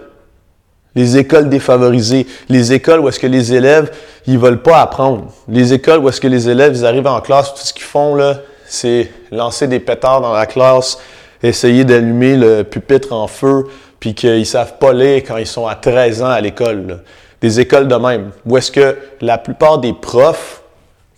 Les 0.95 1.17
écoles 1.17 1.49
défavorisées, 1.49 2.25
les 2.47 2.71
écoles 2.71 3.01
où 3.01 3.09
est-ce 3.09 3.19
que 3.19 3.27
les 3.27 3.53
élèves, 3.53 3.91
ils 4.27 4.39
veulent 4.39 4.61
pas 4.61 4.81
apprendre. 4.81 5.25
Les 5.49 5.73
écoles 5.73 5.99
où 5.99 6.09
est-ce 6.09 6.21
que 6.21 6.27
les 6.27 6.49
élèves, 6.49 6.73
ils 6.75 6.85
arrivent 6.85 7.07
en 7.07 7.19
classe, 7.19 7.53
tout 7.53 7.61
ce 7.61 7.73
qu'ils 7.73 7.83
font 7.83 8.15
là, 8.15 8.37
c'est 8.65 9.11
lancer 9.31 9.67
des 9.67 9.79
pétards 9.79 10.21
dans 10.21 10.33
la 10.33 10.45
classe, 10.45 10.97
essayer 11.43 11.83
d'allumer 11.83 12.37
le 12.37 12.63
pupitre 12.63 13.13
en 13.13 13.27
feu, 13.27 13.65
puis 13.99 14.13
qu'ils 14.13 14.45
savent 14.45 14.77
pas 14.77 14.93
lire 14.93 15.23
quand 15.27 15.37
ils 15.37 15.47
sont 15.47 15.67
à 15.67 15.75
13 15.75 16.23
ans 16.23 16.29
à 16.29 16.39
l'école. 16.39 17.03
Des 17.41 17.59
écoles 17.59 17.87
de 17.87 17.95
même, 17.95 18.31
où 18.45 18.57
est-ce 18.57 18.71
que 18.71 18.97
la 19.21 19.37
plupart 19.37 19.79
des 19.79 19.93
profs 19.93 20.61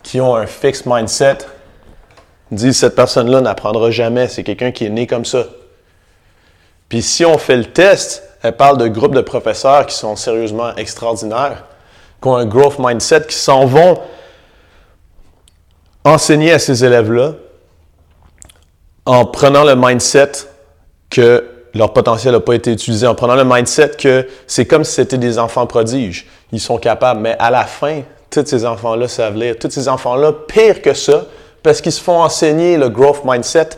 qui 0.04 0.19
ont 0.19 0.36
un 0.36 0.45
fixed 0.45 0.86
mindset 0.86 1.38
disent 2.52 2.78
cette 2.78 2.95
personne-là 2.95 3.41
n'apprendra 3.41 3.91
jamais, 3.91 4.28
c'est 4.28 4.43
quelqu'un 4.43 4.71
qui 4.71 4.86
est 4.86 4.89
né 4.89 5.06
comme 5.06 5.26
ça. 5.26 5.45
Puis 6.89 7.02
si 7.02 7.26
on 7.26 7.38
fait 7.38 7.58
le 7.58 7.65
test, 7.65 8.23
elle 8.43 8.56
parle 8.56 8.78
de 8.78 8.88
groupes 8.88 9.15
de 9.15 9.21
professeurs 9.21 9.86
qui 9.86 9.95
sont 9.95 10.15
sérieusement 10.15 10.76
extraordinaires, 10.76 11.65
qui 12.21 12.28
ont 12.28 12.36
un 12.36 12.45
growth 12.45 12.80
mindset, 12.80 13.28
qui 13.28 13.36
s'en 13.36 13.65
vont 13.65 14.00
enseigner 16.06 16.54
à 16.54 16.60
ces 16.60 16.86
élèves-là 16.86 17.34
en 19.06 19.26
prenant 19.26 19.63
le 19.63 19.76
mindset 19.76 20.32
que 21.10 21.45
leur 21.73 21.93
potentiel 21.93 22.34
n'a 22.34 22.39
pas 22.39 22.56
été 22.56 22.71
utilisé, 22.71 23.08
en 23.08 23.15
prenant 23.15 23.36
le 23.36 23.43
mindset 23.45 23.91
que 23.97 24.28
c'est 24.47 24.65
comme 24.65 24.84
si 24.84 24.93
c'était 24.93 25.17
des 25.17 25.39
enfants 25.39 25.65
prodiges. 25.65 26.28
Ils 26.52 26.60
sont 26.60 26.78
capables, 26.78 27.21
mais 27.21 27.36
à 27.39 27.52
la 27.52 27.65
fin, 27.65 28.02
tous 28.30 28.45
ces 28.45 28.65
enfants-là 28.65 29.08
savent 29.08 29.36
lire. 29.36 29.56
Tous 29.60 29.69
ces 29.69 29.88
enfants-là, 29.88 30.34
pire 30.47 30.82
que 30.82 30.93
ça, 30.93 31.26
parce 31.63 31.82
qu'ils 31.82 31.91
se 31.91 32.02
font 32.02 32.21
enseigner 32.21 32.78
le 32.78 32.89
growth 32.89 33.23
mindset, 33.23 33.69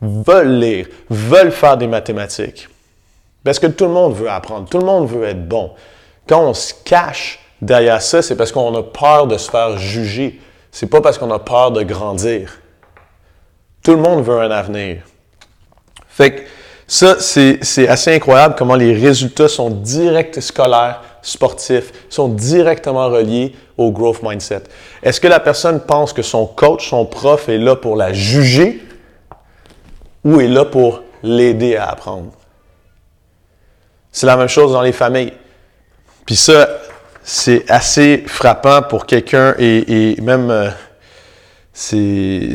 veulent 0.00 0.58
lire, 0.58 0.86
veulent 1.10 1.52
faire 1.52 1.76
des 1.76 1.86
mathématiques. 1.86 2.68
Parce 3.42 3.58
que 3.58 3.66
tout 3.66 3.84
le 3.84 3.90
monde 3.90 4.14
veut 4.14 4.30
apprendre, 4.30 4.68
tout 4.68 4.78
le 4.78 4.86
monde 4.86 5.08
veut 5.08 5.24
être 5.24 5.46
bon. 5.46 5.72
Quand 6.26 6.40
on 6.40 6.54
se 6.54 6.72
cache 6.84 7.38
derrière 7.60 8.00
ça, 8.00 8.22
c'est 8.22 8.36
parce 8.36 8.52
qu'on 8.52 8.74
a 8.74 8.82
peur 8.82 9.26
de 9.26 9.36
se 9.36 9.50
faire 9.50 9.76
juger. 9.76 10.40
C'est 10.72 10.86
pas 10.86 11.00
parce 11.00 11.18
qu'on 11.18 11.30
a 11.30 11.38
peur 11.38 11.70
de 11.70 11.82
grandir. 11.82 12.58
Tout 13.82 13.92
le 13.92 13.98
monde 13.98 14.24
veut 14.24 14.40
un 14.40 14.50
avenir. 14.50 15.02
Fait 16.08 16.34
que 16.34 16.40
ça, 16.86 17.16
c'est 17.18 17.88
assez 17.88 18.14
incroyable 18.14 18.54
comment 18.56 18.74
les 18.74 18.94
résultats 18.94 19.48
sont 19.48 19.70
directs 19.70 20.40
scolaires, 20.40 21.02
sportifs, 21.22 21.92
sont 22.08 22.28
directement 22.28 23.08
reliés 23.08 23.54
au 23.76 23.90
growth 23.90 24.22
mindset. 24.22 24.62
Est-ce 25.02 25.20
que 25.20 25.28
la 25.28 25.40
personne 25.40 25.80
pense 25.80 26.12
que 26.12 26.22
son 26.22 26.46
coach, 26.46 26.88
son 26.90 27.06
prof 27.06 27.48
est 27.48 27.58
là 27.58 27.76
pour 27.76 27.96
la 27.96 28.12
juger? 28.12 28.82
Ou 30.24 30.40
est 30.40 30.48
là 30.48 30.64
pour 30.64 31.02
l'aider 31.22 31.76
à 31.76 31.90
apprendre? 31.90 32.32
C'est 34.10 34.26
la 34.26 34.36
même 34.36 34.48
chose 34.48 34.72
dans 34.72 34.82
les 34.82 34.92
familles. 34.92 35.32
Puis 36.24 36.36
ça, 36.36 36.68
c'est 37.22 37.70
assez 37.70 38.24
frappant 38.26 38.82
pour 38.82 39.06
quelqu'un 39.06 39.54
et, 39.58 40.16
même 40.20 40.50
euh, 40.50 40.70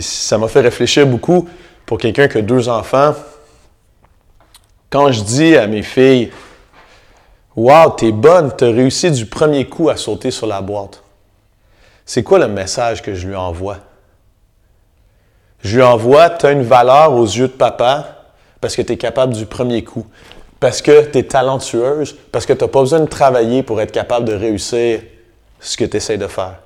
ça 0.01 0.37
m'a 0.37 0.47
fait 0.47 0.61
réfléchir 0.61 1.05
beaucoup 1.05 1.47
pour 1.85 1.97
quelqu'un 1.97 2.27
qui 2.27 2.37
a 2.37 2.41
deux 2.41 2.69
enfants. 2.69 3.13
Quand 4.89 5.11
je 5.11 5.21
dis 5.21 5.55
à 5.55 5.67
mes 5.67 5.83
filles, 5.83 6.31
Wow, 7.59 7.89
t'es 7.97 8.13
bonne, 8.13 8.53
t'as 8.55 8.71
réussi 8.71 9.11
du 9.11 9.25
premier 9.25 9.65
coup 9.67 9.89
à 9.89 9.97
sauter 9.97 10.31
sur 10.31 10.47
la 10.47 10.61
boîte. 10.61 11.03
C'est 12.05 12.23
quoi 12.23 12.39
le 12.39 12.47
message 12.47 13.01
que 13.01 13.13
je 13.13 13.27
lui 13.27 13.35
envoie? 13.35 13.79
Je 15.61 15.75
lui 15.77 15.83
envoie, 15.83 16.29
tu 16.29 16.45
as 16.45 16.51
une 16.51 16.63
valeur 16.63 17.13
aux 17.13 17.25
yeux 17.25 17.47
de 17.47 17.53
papa 17.53 18.25
parce 18.61 18.75
que 18.75 18.81
tu 18.81 18.93
es 18.93 18.97
capable 18.97 19.33
du 19.33 19.45
premier 19.45 19.83
coup, 19.83 20.05
parce 20.59 20.81
que 20.81 21.05
tu 21.05 21.19
es 21.19 21.23
talentueuse, 21.23 22.17
parce 22.31 22.45
que 22.45 22.53
tu 22.53 22.63
n'as 22.63 22.69
pas 22.69 22.79
besoin 22.79 22.99
de 22.99 23.07
travailler 23.07 23.63
pour 23.63 23.81
être 23.81 23.91
capable 23.91 24.25
de 24.25 24.33
réussir 24.33 25.01
ce 25.59 25.77
que 25.77 25.85
tu 25.85 25.97
essaies 25.97 26.17
de 26.17 26.27
faire. 26.27 26.59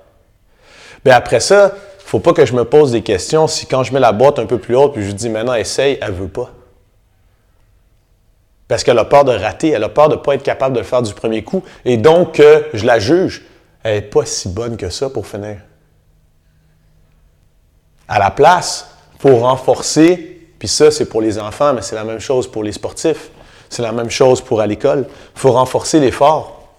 Bien 1.03 1.15
après 1.15 1.39
ça, 1.39 1.73
faut 1.99 2.19
pas 2.19 2.33
que 2.33 2.45
je 2.45 2.53
me 2.53 2.65
pose 2.65 2.91
des 2.91 3.01
questions 3.01 3.47
si 3.47 3.65
quand 3.65 3.83
je 3.83 3.93
mets 3.93 3.99
la 3.99 4.11
boîte 4.11 4.39
un 4.39 4.45
peu 4.45 4.57
plus 4.57 4.75
haute 4.75 4.93
puis 4.93 5.01
je 5.01 5.07
lui 5.07 5.13
dis 5.13 5.29
maintenant 5.29 5.55
essaye, 5.55 5.97
elle 6.01 6.11
veut 6.11 6.27
pas. 6.27 6.51
Parce 8.67 8.83
qu'elle 8.83 8.97
a 8.99 9.05
peur 9.05 9.25
de 9.25 9.31
rater, 9.31 9.69
elle 9.69 9.83
a 9.83 9.89
peur 9.89 10.09
de 10.09 10.15
ne 10.15 10.19
pas 10.19 10.35
être 10.35 10.43
capable 10.43 10.75
de 10.75 10.79
le 10.79 10.85
faire 10.85 11.01
du 11.01 11.13
premier 11.13 11.43
coup. 11.43 11.63
Et 11.85 11.97
donc, 11.97 12.41
je 12.73 12.85
la 12.85 12.97
juge. 12.97 13.45
Elle 13.83 13.95
n'est 13.95 14.01
pas 14.01 14.25
si 14.25 14.49
bonne 14.49 14.77
que 14.77 14.89
ça 14.89 15.09
pour 15.09 15.27
finir. 15.27 15.57
À 18.07 18.19
la 18.19 18.31
place, 18.31 18.89
pour 19.19 19.41
renforcer, 19.41 20.41
puis 20.59 20.67
ça, 20.67 20.91
c'est 20.91 21.05
pour 21.05 21.21
les 21.21 21.39
enfants, 21.39 21.73
mais 21.73 21.81
c'est 21.81 21.95
la 21.95 22.03
même 22.03 22.19
chose 22.19 22.49
pour 22.49 22.63
les 22.63 22.71
sportifs. 22.71 23.29
C'est 23.69 23.81
la 23.81 23.91
même 23.91 24.09
chose 24.09 24.41
pour 24.41 24.61
à 24.61 24.67
l'école. 24.67 25.07
Il 25.35 25.39
faut 25.39 25.51
renforcer 25.51 25.99
l'effort. 25.99 26.69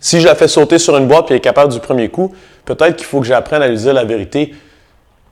Si 0.00 0.20
je 0.20 0.26
la 0.26 0.34
fais 0.34 0.48
sauter 0.48 0.78
sur 0.78 0.96
une 0.96 1.06
boîte 1.06 1.30
et 1.30 1.34
elle 1.34 1.38
est 1.38 1.40
capable 1.40 1.72
du 1.72 1.80
premier 1.80 2.08
coup, 2.08 2.34
peut-être 2.64 2.96
qu'il 2.96 3.06
faut 3.06 3.20
que 3.20 3.26
j'apprenne 3.26 3.62
à 3.62 3.68
lui 3.68 3.76
dire 3.76 3.92
la 3.92 4.04
vérité. 4.04 4.54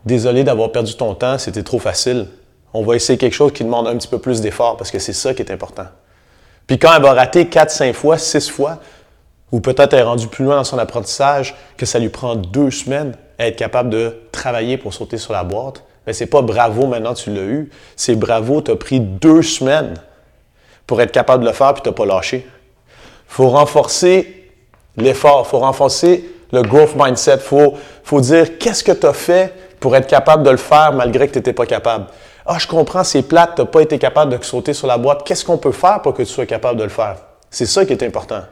Désolé 0.04 0.44
d'avoir 0.44 0.72
perdu 0.72 0.94
ton 0.96 1.14
temps, 1.14 1.38
c'était 1.38 1.62
trop 1.62 1.78
facile 1.78 2.26
on 2.74 2.82
va 2.82 2.96
essayer 2.96 3.18
quelque 3.18 3.34
chose 3.34 3.52
qui 3.52 3.64
demande 3.64 3.86
un 3.86 3.96
petit 3.96 4.08
peu 4.08 4.18
plus 4.18 4.40
d'effort 4.40 4.76
parce 4.76 4.90
que 4.90 4.98
c'est 4.98 5.12
ça 5.12 5.34
qui 5.34 5.42
est 5.42 5.50
important. 5.52 5.86
Puis 6.66 6.78
quand 6.78 6.94
elle 6.94 7.02
va 7.02 7.12
rater 7.12 7.48
4, 7.48 7.70
5 7.70 7.94
fois, 7.94 8.18
6 8.18 8.48
fois, 8.50 8.78
ou 9.50 9.60
peut-être 9.60 9.92
elle 9.92 10.00
est 10.00 10.04
rendue 10.04 10.28
plus 10.28 10.44
loin 10.44 10.56
dans 10.56 10.64
son 10.64 10.78
apprentissage, 10.78 11.54
que 11.76 11.84
ça 11.84 11.98
lui 11.98 12.08
prend 12.08 12.36
deux 12.36 12.70
semaines 12.70 13.14
être 13.46 13.56
capable 13.56 13.90
de 13.90 14.14
travailler 14.32 14.76
pour 14.76 14.94
sauter 14.94 15.18
sur 15.18 15.32
la 15.32 15.44
boîte, 15.44 15.84
mais 16.06 16.12
c'est 16.12 16.26
pas 16.26 16.42
bravo 16.42 16.86
maintenant 16.86 17.14
tu 17.14 17.32
l'as 17.32 17.42
eu, 17.42 17.70
c'est 17.96 18.16
bravo, 18.16 18.60
tu 18.60 18.70
as 18.70 18.76
pris 18.76 19.00
deux 19.00 19.42
semaines 19.42 19.94
pour 20.86 21.00
être 21.00 21.12
capable 21.12 21.44
de 21.44 21.48
le 21.48 21.54
faire 21.54 21.74
puis 21.74 21.82
tu 21.82 21.88
n'as 21.88 21.94
pas 21.94 22.06
lâché. 22.06 22.46
Faut 23.26 23.48
renforcer 23.48 24.50
l'effort, 24.96 25.46
faut 25.46 25.60
renforcer 25.60 26.24
le 26.52 26.62
growth 26.62 26.94
mindset, 26.96 27.38
faut, 27.38 27.74
faut 28.04 28.20
dire 28.20 28.58
qu'est-ce 28.58 28.84
que 28.84 28.92
tu 28.92 29.06
as 29.06 29.12
fait 29.12 29.54
pour 29.80 29.96
être 29.96 30.06
capable 30.06 30.42
de 30.42 30.50
le 30.50 30.56
faire 30.56 30.92
malgré 30.92 31.26
que 31.26 31.32
tu 31.32 31.38
n'étais 31.38 31.52
pas 31.52 31.66
capable? 31.66 32.06
Ah, 32.44 32.58
je 32.58 32.66
comprends, 32.66 33.04
c'est 33.04 33.22
plate, 33.22 33.54
tu 33.54 33.62
n'as 33.62 33.66
pas 33.66 33.82
été 33.82 33.98
capable 33.98 34.36
de 34.36 34.44
sauter 34.44 34.74
sur 34.74 34.86
la 34.86 34.98
boîte. 34.98 35.24
Qu'est-ce 35.24 35.44
qu'on 35.44 35.58
peut 35.58 35.72
faire 35.72 36.02
pour 36.02 36.12
que 36.12 36.22
tu 36.22 36.28
sois 36.28 36.46
capable 36.46 36.78
de 36.78 36.84
le 36.84 36.90
faire? 36.90 37.16
C'est 37.50 37.66
ça 37.66 37.84
qui 37.84 37.92
est 37.92 38.02
important. 38.02 38.42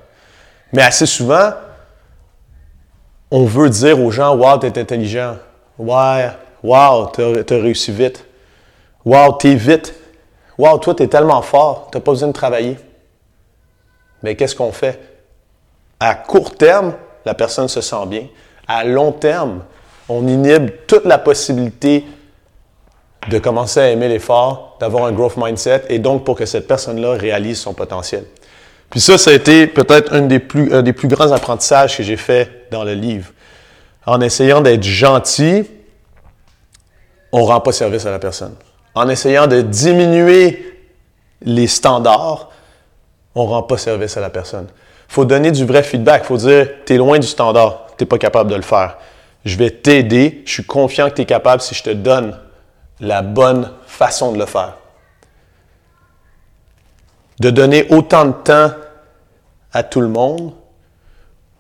Mais 0.73 0.83
assez 0.83 1.07
souvent, 1.07 1.51
on 3.31 3.45
veut 3.45 3.71
dire 3.71 4.01
aux 4.01 4.11
gens 4.11 4.35
Wow, 4.37 4.59
tu 4.59 4.67
es 4.67 4.79
intelligent. 4.79 5.37
Ouais, 5.79 6.31
wow, 6.63 7.11
tu 7.13 7.23
as, 7.23 7.57
réussi 7.57 7.93
vite. 7.93 8.25
Wow, 9.05 9.37
tu 9.39 9.49
es 9.49 9.55
vite. 9.55 9.95
Wow, 10.59 10.79
toi, 10.79 10.95
tu 10.95 11.05
es 11.05 11.09
tellement 11.09 11.41
fort, 11.41 11.89
tu 11.91 11.97
n'as 11.97 12.03
pas 12.03 12.11
besoin 12.11 12.29
de 12.29 12.35
travailler. 12.35 12.77
Mais 14.23 14.37
qu'est-ce 14.37 14.55
qu'on 14.55 14.73
fait? 14.73 15.01
À 15.99 16.15
court 16.15 16.55
terme, 16.55 16.95
la 17.25 17.35
personne 17.35 17.69
se 17.69 17.81
sent 17.81 18.07
bien. 18.07 18.27
À 18.69 18.85
long 18.85 19.13
terme, 19.13 19.63
on 20.09 20.27
inhibe 20.27 20.71
toute 20.87 21.05
la 21.07 21.19
possibilité 21.19 22.05
de 23.29 23.39
commencer 23.39 23.81
à 23.81 23.91
aimer 23.91 24.09
l'effort, 24.09 24.77
d'avoir 24.81 25.05
un 25.05 25.13
growth 25.13 25.37
mindset 25.37 25.85
et 25.89 25.99
donc 25.99 26.25
pour 26.25 26.37
que 26.37 26.47
cette 26.47 26.67
personne-là 26.67 27.13
réalise 27.13 27.61
son 27.61 27.75
potentiel. 27.75 28.25
Puis 28.91 29.01
ça, 29.01 29.19
ça 29.19 29.31
a 29.31 29.35
été 29.35 29.69
peut-être 29.69 30.13
un 30.13 30.23
des 30.23 30.41
plus, 30.41 31.09
grands 31.09 31.31
apprentissages 31.31 31.97
que 31.97 32.03
j'ai 32.03 32.17
fait 32.17 32.67
dans 32.71 32.83
le 32.83 32.95
livre. 32.95 33.31
En 34.05 34.21
essayant 34.21 34.61
d'être 34.61 34.83
gentil, 34.83 35.65
on 37.31 37.41
ne 37.41 37.45
rend 37.45 37.61
pas 37.61 37.73
service 37.73 38.05
à 38.07 38.11
la 38.11 38.19
personne. 38.19 38.55
En 38.95 39.09
essayant 39.09 39.47
de 39.47 39.61
diminuer 39.61 40.77
les 41.43 41.69
standards, 41.69 42.51
on 43.37 43.45
ne 43.45 43.49
rend 43.49 43.63
pas 43.63 43.79
service 43.79 44.17
à 44.17 44.21
la 44.21 44.31
personne. 44.31 44.67
Il 45.09 45.15
faut 45.15 45.25
donner 45.25 45.53
du 45.53 45.65
vrai 45.65 45.85
feedback. 45.85 46.23
Il 46.25 46.27
faut 46.27 46.37
dire, 46.37 46.69
tu 46.85 46.95
es 46.95 46.97
loin 46.97 47.21
du 47.21 47.27
standard, 47.27 47.87
tu 47.97 48.03
n'es 48.03 48.09
pas 48.09 48.19
capable 48.19 48.51
de 48.51 48.57
le 48.57 48.63
faire. 48.63 48.97
Je 49.45 49.57
vais 49.57 49.71
t'aider, 49.71 50.43
je 50.45 50.53
suis 50.53 50.65
confiant 50.65 51.09
que 51.09 51.15
tu 51.15 51.23
es 51.23 51.27
capable 51.27 51.63
si 51.63 51.77
je 51.77 51.85
te 51.85 51.91
donne 51.91 52.37
la 52.99 53.23
bonne 53.23 53.71
façon 53.87 54.33
de 54.33 54.39
le 54.39 54.47
faire. 54.47 54.75
De 57.41 57.51
donner 57.51 57.87
autant 57.91 58.27
de 58.27 58.33
temps 58.33 58.71
à 59.73 59.83
tout 59.83 60.01
le 60.01 60.09
monde, 60.09 60.53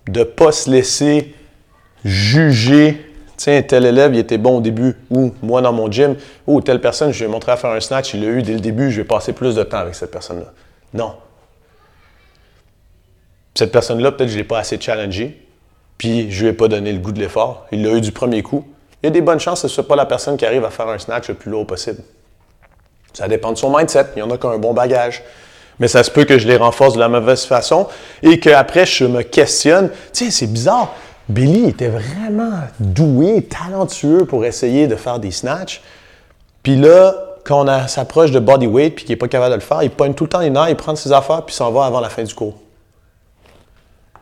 de 0.06 0.20
ne 0.20 0.24
pas 0.24 0.52
se 0.52 0.70
laisser 0.70 1.34
juger. 2.04 3.06
Tiens, 3.36 3.62
tel 3.62 3.86
élève, 3.86 4.14
il 4.14 4.18
était 4.18 4.36
bon 4.36 4.58
au 4.58 4.60
début, 4.60 4.94
ou 5.10 5.32
moi 5.42 5.62
dans 5.62 5.72
mon 5.72 5.90
gym, 5.90 6.16
ou 6.46 6.60
telle 6.60 6.80
personne, 6.80 7.12
je 7.12 7.20
lui 7.20 7.24
ai 7.24 7.28
montré 7.32 7.52
à 7.52 7.56
faire 7.56 7.70
un 7.70 7.80
snatch, 7.80 8.12
il 8.12 8.20
l'a 8.20 8.28
eu 8.28 8.42
dès 8.42 8.52
le 8.52 8.60
début, 8.60 8.90
je 8.90 9.00
vais 9.00 9.06
passer 9.06 9.32
plus 9.32 9.54
de 9.54 9.62
temps 9.62 9.78
avec 9.78 9.94
cette 9.94 10.10
personne-là. 10.10 10.52
Non. 10.92 11.14
Cette 13.54 13.72
personne-là, 13.72 14.12
peut-être 14.12 14.28
je 14.28 14.34
ne 14.34 14.38
l'ai 14.38 14.44
pas 14.44 14.58
assez 14.58 14.78
challengé, 14.78 15.46
puis 15.96 16.30
je 16.30 16.40
ne 16.40 16.42
lui 16.42 16.54
ai 16.54 16.56
pas 16.56 16.68
donné 16.68 16.92
le 16.92 16.98
goût 16.98 17.12
de 17.12 17.20
l'effort. 17.20 17.66
Il 17.72 17.82
l'a 17.82 17.92
eu 17.92 18.02
du 18.02 18.12
premier 18.12 18.42
coup. 18.42 18.66
Il 19.02 19.06
y 19.06 19.08
a 19.08 19.10
des 19.10 19.22
bonnes 19.22 19.40
chances 19.40 19.62
que 19.62 19.68
ce 19.68 19.72
ne 19.72 19.74
soit 19.76 19.88
pas 19.88 19.96
la 19.96 20.06
personne 20.06 20.36
qui 20.36 20.44
arrive 20.44 20.64
à 20.64 20.70
faire 20.70 20.88
un 20.88 20.98
snatch 20.98 21.28
le 21.28 21.34
plus 21.34 21.50
lourd 21.50 21.66
possible. 21.66 22.02
Ça 23.14 23.28
dépend 23.28 23.52
de 23.52 23.56
son 23.56 23.74
mindset. 23.74 24.06
Il 24.16 24.18
y 24.18 24.22
en 24.22 24.30
a 24.30 24.36
qui 24.36 24.44
ont 24.44 24.50
un 24.50 24.58
bon 24.58 24.74
bagage. 24.74 25.22
Mais 25.80 25.88
ça 25.88 26.04
se 26.04 26.10
peut 26.10 26.24
que 26.24 26.38
je 26.38 26.46
les 26.46 26.56
renforce 26.56 26.94
de 26.94 27.00
la 27.00 27.08
mauvaise 27.08 27.44
façon 27.44 27.88
et 28.22 28.38
qu'après, 28.38 28.86
je 28.86 29.04
me 29.06 29.22
questionne. 29.22 29.90
Tiens, 30.12 30.30
c'est 30.30 30.46
bizarre. 30.46 30.94
Billy 31.28 31.68
était 31.68 31.88
vraiment 31.88 32.60
doué, 32.78 33.42
talentueux 33.44 34.26
pour 34.26 34.44
essayer 34.44 34.86
de 34.86 34.96
faire 34.96 35.18
des 35.18 35.30
snatchs. 35.30 35.80
Puis 36.62 36.76
là, 36.76 37.14
quand 37.44 37.66
on 37.66 37.88
s'approche 37.88 38.30
de 38.30 38.38
bodyweight 38.38 38.94
puis 38.94 39.04
qu'il 39.04 39.14
n'est 39.14 39.18
pas 39.18 39.28
capable 39.28 39.52
de 39.52 39.60
le 39.60 39.64
faire, 39.64 39.82
il 39.82 39.90
pointe 39.90 40.14
tout 40.14 40.24
le 40.24 40.30
temps 40.30 40.40
les 40.40 40.50
nerfs, 40.50 40.68
il 40.68 40.76
prend 40.76 40.94
ses 40.94 41.12
affaires 41.12 41.44
puis 41.46 41.54
s'en 41.54 41.70
va 41.70 41.86
avant 41.86 42.00
la 42.00 42.10
fin 42.10 42.22
du 42.24 42.34
cours. 42.34 42.58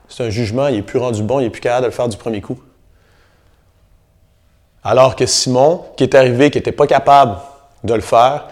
C'est 0.09 0.25
un 0.25 0.31
jugement, 0.31 0.69
il 0.69 0.77
n'est 0.77 0.83
plus 0.83 0.99
rendu 0.99 1.23
bon, 1.23 1.41
il 1.41 1.45
n'est 1.45 1.51
plus 1.51 1.61
capable 1.61 1.83
de 1.83 1.87
le 1.89 1.93
faire 1.93 2.09
du 2.09 2.17
premier 2.17 2.41
coup. 2.41 2.61
Alors 4.85 5.17
que 5.17 5.27
Simon, 5.27 5.85
qui 5.97 6.05
est 6.05 6.15
arrivé, 6.15 6.51
qui 6.51 6.59
n'était 6.59 6.73
pas 6.73 6.87
capable 6.87 7.37
de 7.83 7.95
le 7.95 8.01
faire, 8.01 8.47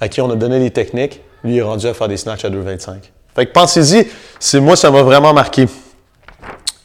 à 0.00 0.08
qui 0.08 0.20
on 0.20 0.30
a 0.30 0.36
donné 0.36 0.58
des 0.60 0.70
techniques, 0.70 1.20
lui 1.44 1.58
est 1.58 1.62
rendu 1.62 1.86
à 1.86 1.94
faire 1.94 2.08
des 2.08 2.16
snatchs 2.16 2.44
à 2.44 2.50
2,25. 2.50 2.94
Fait 3.34 3.46
que 3.46 3.52
pensez-y, 3.52 4.08
c'est 4.38 4.60
moi, 4.60 4.76
ça 4.76 4.90
m'a 4.90 5.02
vraiment 5.02 5.32
marqué. 5.32 5.66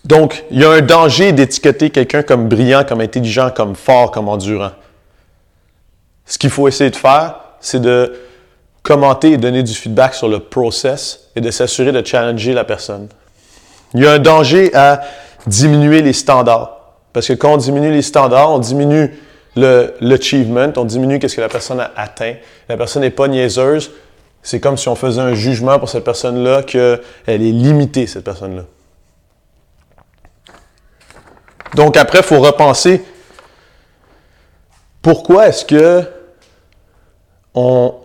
Donc, 0.03 0.43
il 0.51 0.59
y 0.59 0.65
a 0.65 0.69
un 0.69 0.81
danger 0.81 1.31
d'étiqueter 1.31 1.89
quelqu'un 1.89 2.21
comme 2.21 2.47
brillant, 2.47 2.83
comme 2.83 3.01
intelligent, 3.01 3.49
comme 3.49 3.75
fort, 3.75 4.11
comme 4.11 4.29
endurant. 4.29 4.71
Ce 6.25 6.37
qu'il 6.37 6.51
faut 6.51 6.67
essayer 6.67 6.91
de 6.91 6.95
faire, 6.95 7.35
c'est 7.59 7.81
de 7.81 8.13
commenter 8.83 9.31
et 9.31 9.37
donner 9.37 9.63
du 9.63 9.73
feedback 9.73 10.13
sur 10.13 10.27
le 10.27 10.39
process 10.39 11.31
et 11.35 11.41
de 11.41 11.49
s'assurer 11.49 11.91
de 11.91 12.05
challenger 12.05 12.53
la 12.53 12.63
personne. 12.63 13.07
Il 13.95 14.03
y 14.03 14.07
a 14.07 14.11
un 14.11 14.19
danger 14.19 14.73
à 14.75 15.01
diminuer 15.47 16.01
les 16.01 16.13
standards. 16.13 16.77
Parce 17.13 17.27
que 17.27 17.33
quand 17.33 17.53
on 17.53 17.57
diminue 17.57 17.91
les 17.91 18.01
standards, 18.01 18.51
on 18.51 18.59
diminue 18.59 19.17
l'achievement, 19.55 20.71
on 20.75 20.85
diminue 20.85 21.19
ce 21.27 21.35
que 21.35 21.41
la 21.41 21.49
personne 21.49 21.79
a 21.79 21.91
atteint. 21.95 22.35
La 22.69 22.77
personne 22.77 23.01
n'est 23.01 23.09
pas 23.09 23.27
niaiseuse. 23.27 23.91
C'est 24.45 24.59
comme 24.59 24.77
si 24.77 24.87
on 24.87 24.95
faisait 24.95 25.21
un 25.21 25.33
jugement 25.33 25.79
pour 25.79 25.89
cette 25.89 26.03
personne-là 26.03 26.61
qu'elle 26.61 27.01
est 27.25 27.37
limitée, 27.37 28.05
cette 28.05 28.23
personne-là. 28.23 28.61
Donc 31.73 31.97
après, 31.97 32.19
il 32.19 32.23
faut 32.23 32.39
repenser 32.39 33.03
pourquoi 35.01 35.47
est-ce 35.47 35.65
que 35.65 36.03
on, 37.55 37.95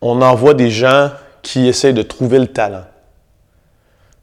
on 0.00 0.20
envoie 0.20 0.54
des 0.54 0.68
gens 0.68 1.12
qui 1.42 1.68
essayent 1.68 1.94
de 1.94 2.02
trouver 2.02 2.40
le 2.40 2.48
talent? 2.48 2.84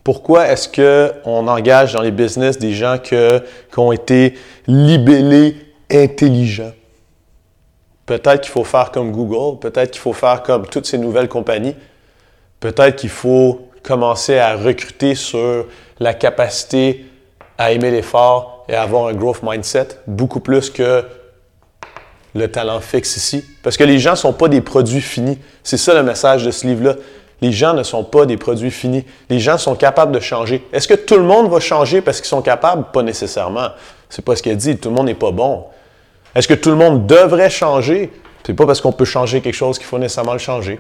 Pourquoi 0.04 0.46
est-ce 0.50 0.68
qu'on 0.68 1.48
engage 1.48 1.94
dans 1.94 2.02
les 2.02 2.12
business 2.12 2.60
des 2.60 2.74
gens 2.74 2.98
qui 2.98 3.16
ont 3.78 3.94
été 3.94 4.38
libellés 4.68 5.56
intelligents? 5.90 6.74
Peut-être 8.10 8.42
qu'il 8.42 8.52
faut 8.52 8.64
faire 8.64 8.90
comme 8.90 9.12
Google, 9.12 9.60
peut-être 9.60 9.92
qu'il 9.92 10.02
faut 10.02 10.14
faire 10.14 10.42
comme 10.42 10.66
toutes 10.66 10.88
ces 10.88 10.98
nouvelles 10.98 11.28
compagnies, 11.28 11.76
peut-être 12.60 12.96
qu'il 12.96 13.12
faut 13.12 13.70
commencer 13.84 14.40
à 14.40 14.56
recruter 14.56 15.14
sur 15.14 15.68
la 16.00 16.16
capacité 16.16 17.06
à 17.60 17.72
aimer 17.72 17.92
l'effort 17.92 18.66
et 18.68 18.74
avoir 18.74 19.10
un 19.10 19.14
growth 19.14 19.44
mindset, 19.44 19.90
beaucoup 20.08 20.40
plus 20.40 20.72
que 20.72 21.06
le 22.34 22.48
talent 22.48 22.80
fixe 22.80 23.16
ici. 23.16 23.46
Parce 23.62 23.78
que 23.78 23.84
les 23.84 24.00
gens 24.00 24.12
ne 24.12 24.16
sont 24.16 24.34
pas 24.34 24.48
des 24.48 24.62
produits 24.62 25.02
finis. 25.02 25.38
C'est 25.62 25.78
ça 25.78 25.94
le 25.94 26.02
message 26.02 26.44
de 26.44 26.50
ce 26.50 26.66
livre-là. 26.66 26.96
Les 27.42 27.52
gens 27.52 27.76
ne 27.76 27.84
sont 27.84 28.04
pas 28.04 28.26
des 28.26 28.38
produits 28.38 28.72
finis. 28.72 29.06
Les 29.30 29.40
gens 29.40 29.60
sont 29.60 29.76
capables 29.76 30.14
de 30.14 30.20
changer. 30.20 30.68
Est-ce 30.74 30.88
que 30.88 30.96
tout 30.96 31.18
le 31.18 31.26
monde 31.26 31.48
va 31.48 31.60
changer 31.60 32.02
parce 32.02 32.22
qu'ils 32.22 32.28
sont 32.30 32.42
capables? 32.42 32.86
Pas 32.92 33.04
nécessairement. 33.04 33.68
C'est 34.10 34.26
pas 34.26 34.36
ce 34.36 34.42
qu'il 34.42 34.58
dit. 34.58 34.78
Tout 34.78 34.90
le 34.90 34.96
monde 34.96 35.06
n'est 35.06 35.14
pas 35.14 35.30
bon. 35.30 35.66
Est-ce 36.36 36.48
que 36.48 36.54
tout 36.54 36.70
le 36.70 36.76
monde 36.76 37.08
devrait 37.08 37.50
changer? 37.50 38.12
C'est 38.46 38.54
pas 38.54 38.66
parce 38.66 38.82
qu'on 38.82 38.92
peut 38.92 39.06
changer 39.06 39.42
quelque 39.42 39.54
chose 39.54 39.78
qu'il 39.78 39.88
faut 39.88 40.00
nécessairement 40.00 40.34
le 40.34 40.40
changer. 40.40 40.80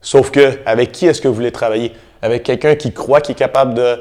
Sauf 0.00 0.30
que, 0.30 0.58
avec 0.66 0.92
qui 0.92 1.06
est-ce 1.06 1.20
que 1.20 1.28
vous 1.28 1.34
voulez 1.34 1.52
travailler? 1.52 1.92
Avec 2.22 2.42
quelqu'un 2.42 2.74
qui 2.74 2.92
croit 2.92 3.20
qu'il 3.20 3.32
est 3.32 3.38
capable 3.38 3.74
de 3.74 4.00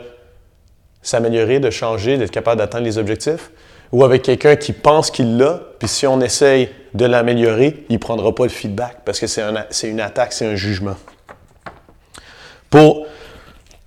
s'améliorer, 1.02 1.60
de 1.60 1.70
changer, 1.70 2.18
d'être 2.18 2.32
capable 2.32 2.58
d'atteindre 2.58 2.86
les 2.86 2.98
objectifs? 2.98 3.52
Ou 3.92 4.04
avec 4.04 4.22
quelqu'un 4.22 4.56
qui 4.56 4.74
pense 4.74 5.12
qu'il 5.12 5.38
l'a, 5.38 5.60
puis 5.78 5.88
si 5.88 6.08
on 6.08 6.22
essaye 6.22 6.70
de 6.94 7.06
l'améliorer, 7.06 7.86
il 7.90 7.94
ne 7.94 8.00
prendra 8.00 8.34
pas 8.34 8.44
le 8.44 8.50
feedback 8.50 9.00
parce 9.06 9.20
que 9.20 9.28
c'est 9.28 9.44
une 9.90 10.00
attaque, 10.00 10.34
c'est 10.34 10.46
un 10.46 10.56
jugement. 10.56 10.96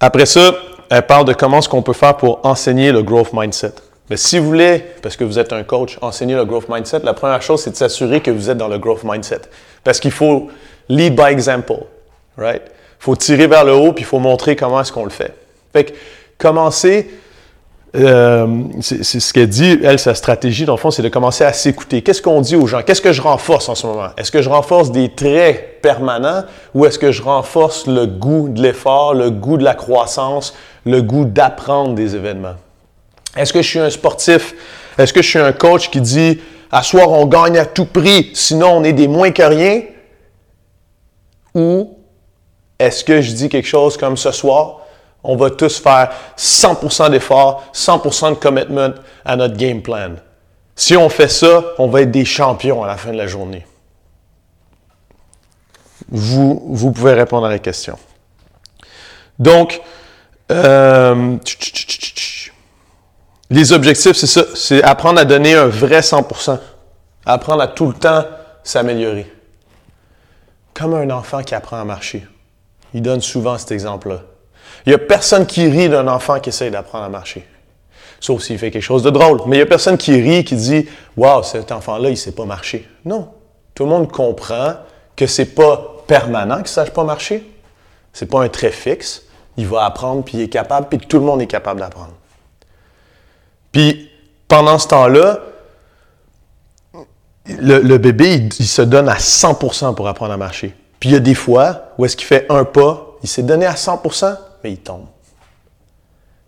Après 0.00 0.26
ça, 0.26 0.52
elle 0.90 1.06
parle 1.06 1.24
de 1.24 1.32
comment 1.32 1.60
ce 1.60 1.68
qu'on 1.68 1.82
peut 1.82 1.92
faire 1.92 2.16
pour 2.16 2.40
enseigner 2.44 2.90
le 2.90 3.02
growth 3.02 3.32
mindset. 3.32 3.74
Mais 4.10 4.16
si 4.16 4.38
vous 4.38 4.46
voulez, 4.46 4.84
parce 5.00 5.16
que 5.16 5.24
vous 5.24 5.38
êtes 5.38 5.52
un 5.52 5.62
coach, 5.62 5.98
enseigner 6.02 6.34
le 6.34 6.44
growth 6.44 6.68
mindset, 6.68 7.00
la 7.04 7.14
première 7.14 7.40
chose, 7.42 7.62
c'est 7.62 7.70
de 7.70 7.76
s'assurer 7.76 8.20
que 8.20 8.30
vous 8.30 8.50
êtes 8.50 8.58
dans 8.58 8.68
le 8.68 8.78
growth 8.78 9.04
mindset. 9.04 9.42
Parce 9.84 10.00
qu'il 10.00 10.10
faut 10.10 10.48
lead 10.88 11.14
by 11.14 11.30
example, 11.30 11.84
right? 12.36 12.62
Il 12.64 13.04
faut 13.04 13.16
tirer 13.16 13.46
vers 13.46 13.64
le 13.64 13.72
haut, 13.72 13.92
puis 13.92 14.02
il 14.02 14.06
faut 14.06 14.18
montrer 14.18 14.56
comment 14.56 14.80
est-ce 14.80 14.92
qu'on 14.92 15.04
le 15.04 15.10
fait. 15.10 15.34
Fait 15.72 15.84
que, 15.84 15.92
commencer 16.38 17.08
euh, 17.94 18.46
c'est 18.80 19.02
ce 19.02 19.32
qu'elle 19.34 19.48
dit, 19.48 19.78
elle, 19.82 19.98
sa 19.98 20.14
stratégie, 20.14 20.64
dans 20.64 20.74
le 20.74 20.78
fond, 20.78 20.90
c'est 20.90 21.02
de 21.02 21.08
commencer 21.08 21.44
à 21.44 21.52
s'écouter. 21.52 22.02
Qu'est-ce 22.02 22.22
qu'on 22.22 22.40
dit 22.40 22.56
aux 22.56 22.66
gens? 22.66 22.82
Qu'est-ce 22.82 23.02
que 23.02 23.12
je 23.12 23.20
renforce 23.20 23.68
en 23.68 23.74
ce 23.74 23.86
moment? 23.86 24.08
Est-ce 24.16 24.32
que 24.32 24.40
je 24.40 24.48
renforce 24.48 24.92
des 24.92 25.10
traits 25.10 25.82
permanents 25.82 26.44
ou 26.74 26.86
est-ce 26.86 26.98
que 26.98 27.12
je 27.12 27.22
renforce 27.22 27.86
le 27.86 28.06
goût 28.06 28.48
de 28.48 28.62
l'effort, 28.62 29.14
le 29.14 29.30
goût 29.30 29.58
de 29.58 29.64
la 29.64 29.74
croissance, 29.74 30.54
le 30.86 31.02
goût 31.02 31.26
d'apprendre 31.26 31.94
des 31.94 32.16
événements? 32.16 32.54
Est-ce 33.36 33.52
que 33.52 33.62
je 33.62 33.68
suis 33.68 33.78
un 33.78 33.90
sportif? 33.90 34.54
Est-ce 34.98 35.12
que 35.12 35.22
je 35.22 35.28
suis 35.28 35.38
un 35.38 35.52
coach 35.52 35.90
qui 35.90 36.00
dit, 36.00 36.40
à 36.70 36.82
soir, 36.82 37.10
on 37.10 37.26
gagne 37.26 37.58
à 37.58 37.66
tout 37.66 37.86
prix, 37.86 38.30
sinon 38.34 38.78
on 38.78 38.84
est 38.84 38.92
des 38.92 39.08
moins 39.08 39.30
que 39.30 39.42
rien? 39.42 39.82
Ou 41.54 41.96
est-ce 42.78 43.04
que 43.04 43.20
je 43.20 43.32
dis 43.32 43.48
quelque 43.48 43.68
chose 43.68 43.96
comme 43.96 44.16
ce 44.16 44.32
soir, 44.32 44.80
on 45.22 45.36
va 45.36 45.50
tous 45.50 45.78
faire 45.78 46.10
100% 46.36 47.10
d'efforts, 47.10 47.64
100% 47.72 48.30
de 48.30 48.34
commitment 48.34 48.94
à 49.24 49.36
notre 49.36 49.56
game 49.56 49.82
plan? 49.82 50.14
Si 50.74 50.96
on 50.96 51.08
fait 51.08 51.28
ça, 51.28 51.62
on 51.78 51.88
va 51.88 52.02
être 52.02 52.10
des 52.10 52.24
champions 52.24 52.82
à 52.82 52.86
la 52.86 52.96
fin 52.96 53.12
de 53.12 53.18
la 53.18 53.26
journée. 53.26 53.64
Vous, 56.10 56.92
pouvez 56.92 57.12
répondre 57.12 57.46
à 57.46 57.50
la 57.50 57.58
question. 57.58 57.98
Donc, 59.38 59.80
euh, 60.50 61.36
les 63.52 63.72
objectifs, 63.72 64.16
c'est 64.16 64.26
ça, 64.26 64.44
c'est 64.54 64.82
apprendre 64.82 65.20
à 65.20 65.24
donner 65.24 65.54
un 65.54 65.66
vrai 65.66 66.00
100%, 66.00 66.58
apprendre 67.26 67.62
à 67.62 67.68
tout 67.68 67.86
le 67.86 67.94
temps 67.94 68.24
s'améliorer. 68.62 69.30
Comme 70.74 70.94
un 70.94 71.10
enfant 71.10 71.42
qui 71.42 71.54
apprend 71.54 71.80
à 71.80 71.84
marcher. 71.84 72.26
Il 72.94 73.02
donne 73.02 73.20
souvent 73.20 73.58
cet 73.58 73.72
exemple-là. 73.72 74.22
Il 74.86 74.90
n'y 74.90 74.94
a 74.94 74.98
personne 74.98 75.46
qui 75.46 75.68
rit 75.68 75.88
d'un 75.88 76.08
enfant 76.08 76.40
qui 76.40 76.48
essaye 76.48 76.70
d'apprendre 76.70 77.04
à 77.04 77.08
marcher. 77.08 77.46
Sauf 78.20 78.42
s'il 78.42 78.58
fait 78.58 78.70
quelque 78.70 78.82
chose 78.82 79.02
de 79.02 79.10
drôle. 79.10 79.40
Mais 79.46 79.56
il 79.56 79.58
n'y 79.58 79.64
a 79.64 79.66
personne 79.66 79.98
qui 79.98 80.20
rit 80.20 80.44
qui 80.44 80.56
dit 80.56 80.88
Waouh, 81.16 81.42
cet 81.42 81.72
enfant-là, 81.72 82.08
il 82.08 82.12
ne 82.12 82.16
sait 82.16 82.32
pas 82.32 82.44
marcher. 82.44 82.88
Non. 83.04 83.28
Tout 83.74 83.84
le 83.84 83.90
monde 83.90 84.10
comprend 84.10 84.74
que 85.16 85.26
ce 85.26 85.42
n'est 85.42 85.48
pas 85.48 86.04
permanent 86.06 86.56
qu'il 86.56 86.64
ne 86.64 86.68
sache 86.68 86.90
pas 86.90 87.04
marcher. 87.04 87.46
Ce 88.12 88.24
n'est 88.24 88.30
pas 88.30 88.42
un 88.42 88.48
trait 88.48 88.70
fixe. 88.70 89.22
Il 89.56 89.66
va 89.66 89.84
apprendre, 89.84 90.24
puis 90.24 90.38
il 90.38 90.40
est 90.42 90.48
capable, 90.48 90.88
puis 90.88 90.98
tout 90.98 91.18
le 91.18 91.24
monde 91.24 91.42
est 91.42 91.46
capable 91.46 91.80
d'apprendre. 91.80 92.12
Puis, 93.72 94.10
pendant 94.48 94.78
ce 94.78 94.88
temps-là, 94.88 95.40
le, 97.46 97.98
bébé, 97.98 98.48
il, 98.58 98.66
se 98.66 98.82
donne 98.82 99.08
à 99.08 99.16
100% 99.16 99.94
pour 99.94 100.08
apprendre 100.08 100.32
à 100.32 100.36
marcher. 100.36 100.74
Puis 101.00 101.10
il 101.10 101.12
y 101.12 101.16
a 101.16 101.20
des 101.20 101.34
fois 101.34 101.92
où 101.98 102.04
est-ce 102.04 102.16
qu'il 102.16 102.26
fait 102.26 102.46
un 102.48 102.64
pas, 102.64 103.16
il 103.22 103.28
s'est 103.28 103.42
donné 103.42 103.66
à 103.66 103.74
100%, 103.74 104.36
mais 104.62 104.72
il 104.72 104.78
tombe. 104.78 105.06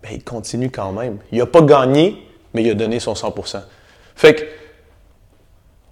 Mais 0.03 0.15
il 0.15 0.23
continue 0.23 0.69
quand 0.69 0.91
même. 0.93 1.17
Il 1.31 1.39
n'a 1.39 1.45
pas 1.45 1.61
gagné, 1.61 2.25
mais 2.53 2.63
il 2.63 2.71
a 2.71 2.73
donné 2.73 2.99
son 2.99 3.13
100%. 3.13 3.61
Fait 4.15 4.35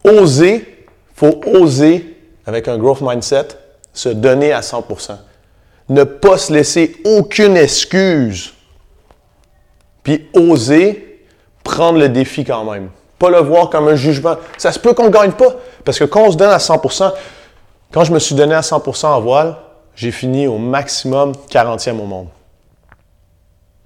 que, 0.03 0.09
oser, 0.09 0.85
faut 1.13 1.41
oser, 1.45 2.17
avec 2.45 2.67
un 2.67 2.77
growth 2.77 3.01
mindset, 3.01 3.47
se 3.91 4.09
donner 4.09 4.53
à 4.53 4.61
100%. 4.61 5.17
Ne 5.89 6.03
pas 6.05 6.37
se 6.37 6.53
laisser 6.53 6.95
aucune 7.03 7.57
excuse. 7.57 8.53
Puis 10.03 10.29
oser 10.33 11.12
prendre 11.63 11.99
le 11.99 12.09
défi 12.09 12.43
quand 12.43 12.69
même. 12.69 12.89
Pas 13.19 13.29
le 13.29 13.39
voir 13.39 13.69
comme 13.69 13.87
un 13.87 13.95
jugement. 13.95 14.35
Ça 14.57 14.71
se 14.71 14.79
peut 14.79 14.93
qu'on 14.93 15.05
ne 15.05 15.09
gagne 15.09 15.31
pas. 15.31 15.55
Parce 15.85 15.99
que 15.99 16.03
quand 16.03 16.23
on 16.23 16.31
se 16.31 16.37
donne 16.37 16.51
à 16.51 16.57
100%, 16.57 17.13
quand 17.91 18.03
je 18.03 18.11
me 18.11 18.19
suis 18.19 18.35
donné 18.35 18.55
à 18.55 18.61
100% 18.61 19.05
en 19.05 19.21
voile, 19.21 19.55
j'ai 19.95 20.11
fini 20.11 20.47
au 20.47 20.57
maximum 20.57 21.33
40e 21.49 21.99
au 21.99 22.05
monde. 22.05 22.27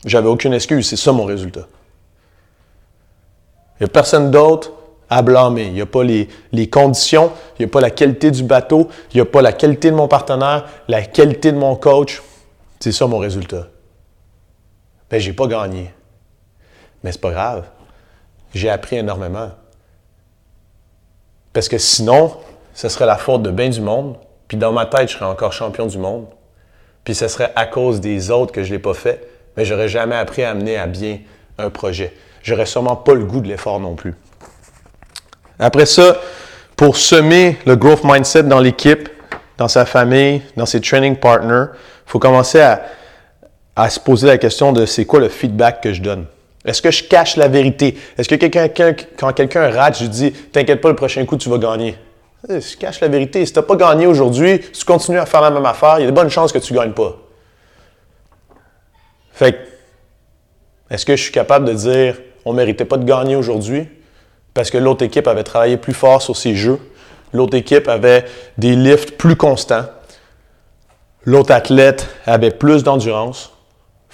J'avais 0.06 0.28
aucune 0.28 0.54
excuse, 0.54 0.88
c'est 0.88 0.96
ça 0.96 1.12
mon 1.12 1.26
résultat. 1.26 1.68
Il 3.80 3.84
n'y 3.84 3.86
a 3.86 3.90
personne 3.90 4.32
d'autre 4.32 4.72
à 5.10 5.22
blâmer. 5.22 5.66
Il 5.66 5.74
n'y 5.74 5.82
a 5.82 5.86
pas 5.86 6.04
les, 6.04 6.28
conditions, 6.70 7.32
il 7.58 7.66
n'y 7.66 7.70
a 7.70 7.72
pas 7.72 7.82
la 7.82 7.90
qualité 7.90 8.32
du 8.32 8.44
bateau, 8.44 8.90
il 9.14 9.18
n'y 9.18 9.22
a 9.22 9.26
pas 9.26 9.42
la 9.42 9.54
qualité 9.54 9.92
de 9.92 9.96
mon 9.96 10.08
partenaire, 10.08 10.66
la 10.88 11.04
qualité 11.04 11.52
de 11.52 11.58
mon 11.58 11.76
coach. 11.76 12.22
C'est 12.80 12.92
ça 12.92 13.08
mon 13.08 13.18
résultat. 13.18 13.68
Ben, 15.10 15.20
j'ai 15.20 15.34
pas 15.34 15.48
gagné. 15.48 15.92
Mais 17.08 17.14
c'est 17.14 17.22
pas 17.22 17.32
grave. 17.32 17.64
J'ai 18.54 18.70
appris 18.70 18.98
énormément. 18.98 19.52
Parce 21.54 21.70
que 21.70 21.78
sinon, 21.78 22.36
ce 22.74 22.90
serait 22.90 23.06
la 23.06 23.16
faute 23.16 23.44
de 23.44 23.50
bien 23.50 23.70
du 23.70 23.80
monde. 23.80 24.18
Puis 24.50 24.58
dans 24.58 24.74
ma 24.74 24.86
tête, 24.86 25.08
je 25.08 25.14
serais 25.14 25.24
encore 25.24 25.54
champion 25.54 25.86
du 25.86 26.00
monde. 26.00 26.26
Puis 27.06 27.16
ce 27.16 27.30
serait 27.30 27.54
à 27.56 27.66
cause 27.66 28.02
des 28.02 28.30
autres 28.30 28.52
que 28.52 28.62
je 28.62 28.72
ne 28.72 28.74
l'ai 28.74 28.82
pas 28.82 28.94
fait. 28.94 29.26
Mais 29.56 29.64
j'aurais 29.64 29.88
jamais 29.88 30.18
appris 30.18 30.44
à 30.44 30.50
amener 30.50 30.76
à 30.76 30.86
bien 30.86 31.20
un 31.58 31.70
projet. 31.70 32.14
J'aurais 32.44 32.66
sûrement 32.66 32.98
pas 32.98 33.14
le 33.14 33.24
goût 33.24 33.40
de 33.40 33.48
l'effort 33.48 33.80
non 33.80 33.96
plus. 33.96 34.14
Après 35.60 35.86
ça, 35.86 36.18
pour 36.76 36.98
semer 36.98 37.58
le 37.66 37.78
growth 37.78 38.04
mindset 38.04 38.44
dans 38.44 38.60
l'équipe, 38.60 39.08
dans 39.58 39.70
sa 39.70 39.86
famille, 39.86 40.42
dans 40.58 40.66
ses 40.66 40.82
training 40.82 41.16
partners, 41.16 41.68
il 41.72 42.12
faut 42.12 42.20
commencer 42.20 42.60
à, 42.60 42.82
à 43.78 43.90
se 43.90 43.98
poser 43.98 44.28
la 44.28 44.38
question 44.38 44.74
de 44.74 44.86
c'est 44.86 45.06
quoi 45.06 45.22
le 45.22 45.30
feedback 45.30 45.80
que 45.80 45.94
je 45.94 46.02
donne. 46.02 46.26
Est-ce 46.68 46.82
que 46.82 46.92
je 46.92 47.06
cache 47.06 47.38
la 47.38 47.48
vérité? 47.48 47.98
Est-ce 48.18 48.28
que 48.28 48.36
quand 49.18 49.34
quelqu'un 49.34 49.72
rate, 49.72 50.00
je 50.00 50.06
dis 50.06 50.32
T'inquiète 50.32 50.82
pas, 50.82 50.90
le 50.90 50.96
prochain 50.96 51.26
coup, 51.26 51.38
tu 51.38 51.50
vas 51.50 51.58
gagner? 51.58 51.96
Eh, 52.50 52.60
je 52.60 52.78
cache 52.78 53.00
la 53.00 53.08
vérité. 53.08 53.46
Si 53.46 53.54
tu 53.54 53.60
n'as 53.60 53.64
pas 53.64 53.78
gagné 53.78 54.06
aujourd'hui, 54.06 54.62
si 54.74 54.80
tu 54.80 54.86
continues 54.86 55.18
à 55.18 55.26
faire 55.26 55.42
la 55.42 55.50
même 55.50 55.66
affaire, 55.66 55.96
il 56.00 56.02
y 56.02 56.04
a 56.04 56.08
de 56.08 56.16
bonnes 56.16 56.30
chances 56.30 56.52
que 56.52 56.60
tu 56.60 56.74
ne 56.74 56.80
gagnes 56.80 56.92
pas. 56.92 57.18
Fait 59.32 59.58
est-ce 60.90 61.06
que 61.06 61.16
je 61.16 61.22
suis 61.24 61.32
capable 61.32 61.66
de 61.66 61.74
dire 61.74 62.18
on 62.46 62.52
ne 62.52 62.58
méritait 62.58 62.86
pas 62.86 62.98
de 62.98 63.04
gagner 63.04 63.36
aujourd'hui? 63.36 63.88
Parce 64.54 64.70
que 64.70 64.78
l'autre 64.78 65.04
équipe 65.04 65.28
avait 65.28 65.44
travaillé 65.44 65.78
plus 65.78 65.94
fort 65.94 66.22
sur 66.22 66.36
ses 66.36 66.56
jeux, 66.56 66.80
l'autre 67.34 67.56
équipe 67.56 67.88
avait 67.88 68.26
des 68.58 68.76
lifts 68.76 69.18
plus 69.18 69.36
constants, 69.36 69.86
l'autre 71.26 71.52
athlète 71.52 72.08
avait 72.26 72.52
plus 72.52 72.84
d'endurance. 72.84 73.54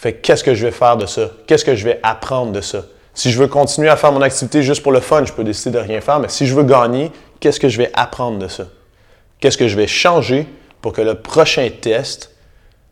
Fait 0.04 0.12
qu'est-ce 0.12 0.44
que 0.44 0.54
je 0.54 0.66
vais 0.66 0.74
faire 0.74 0.98
de 0.98 1.06
ça? 1.06 1.30
Qu'est-ce 1.48 1.64
que 1.64 1.76
je 1.76 1.86
vais 1.86 2.02
apprendre 2.04 2.52
de 2.52 2.60
ça? 2.60 2.84
Si 3.14 3.32
je 3.32 3.40
veux 3.40 3.48
continuer 3.48 3.88
à 3.88 3.96
faire 3.96 4.12
mon 4.12 4.22
activité 4.22 4.62
juste 4.62 4.84
pour 4.84 4.92
le 4.92 5.00
fun, 5.00 5.24
je 5.24 5.32
peux 5.32 5.46
décider 5.46 5.78
de 5.78 5.82
rien 5.82 6.02
faire, 6.02 6.20
mais 6.20 6.28
si 6.28 6.46
je 6.46 6.54
veux 6.54 6.64
gagner, 6.64 7.10
qu'est-ce 7.40 7.58
que 7.58 7.70
je 7.70 7.78
vais 7.78 7.90
apprendre 7.94 8.38
de 8.38 8.50
ça? 8.50 8.66
Qu'est-ce 9.40 9.58
que 9.58 9.70
je 9.70 9.78
vais 9.78 9.88
changer 9.88 10.46
pour 10.82 10.92
que 10.92 11.00
le 11.00 11.16
prochain 11.16 11.70
test, 11.70 12.32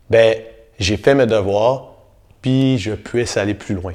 ben, 0.08 0.38
j'ai 0.78 0.96
fait 0.96 1.14
mes 1.14 1.26
devoirs, 1.26 1.96
puis 2.40 2.78
je 2.78 2.92
puisse 2.92 3.36
aller 3.36 3.52
plus 3.52 3.74
loin. 3.74 3.92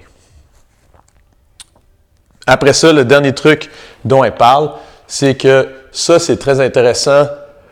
Après 2.45 2.73
ça, 2.73 2.93
le 2.93 3.03
dernier 3.03 3.33
truc 3.33 3.71
dont 4.05 4.23
elle 4.23 4.35
parle, 4.35 4.73
c'est 5.07 5.33
que 5.33 5.67
ça, 5.91 6.19
c'est 6.19 6.37
très 6.37 6.59
intéressant, 6.59 7.25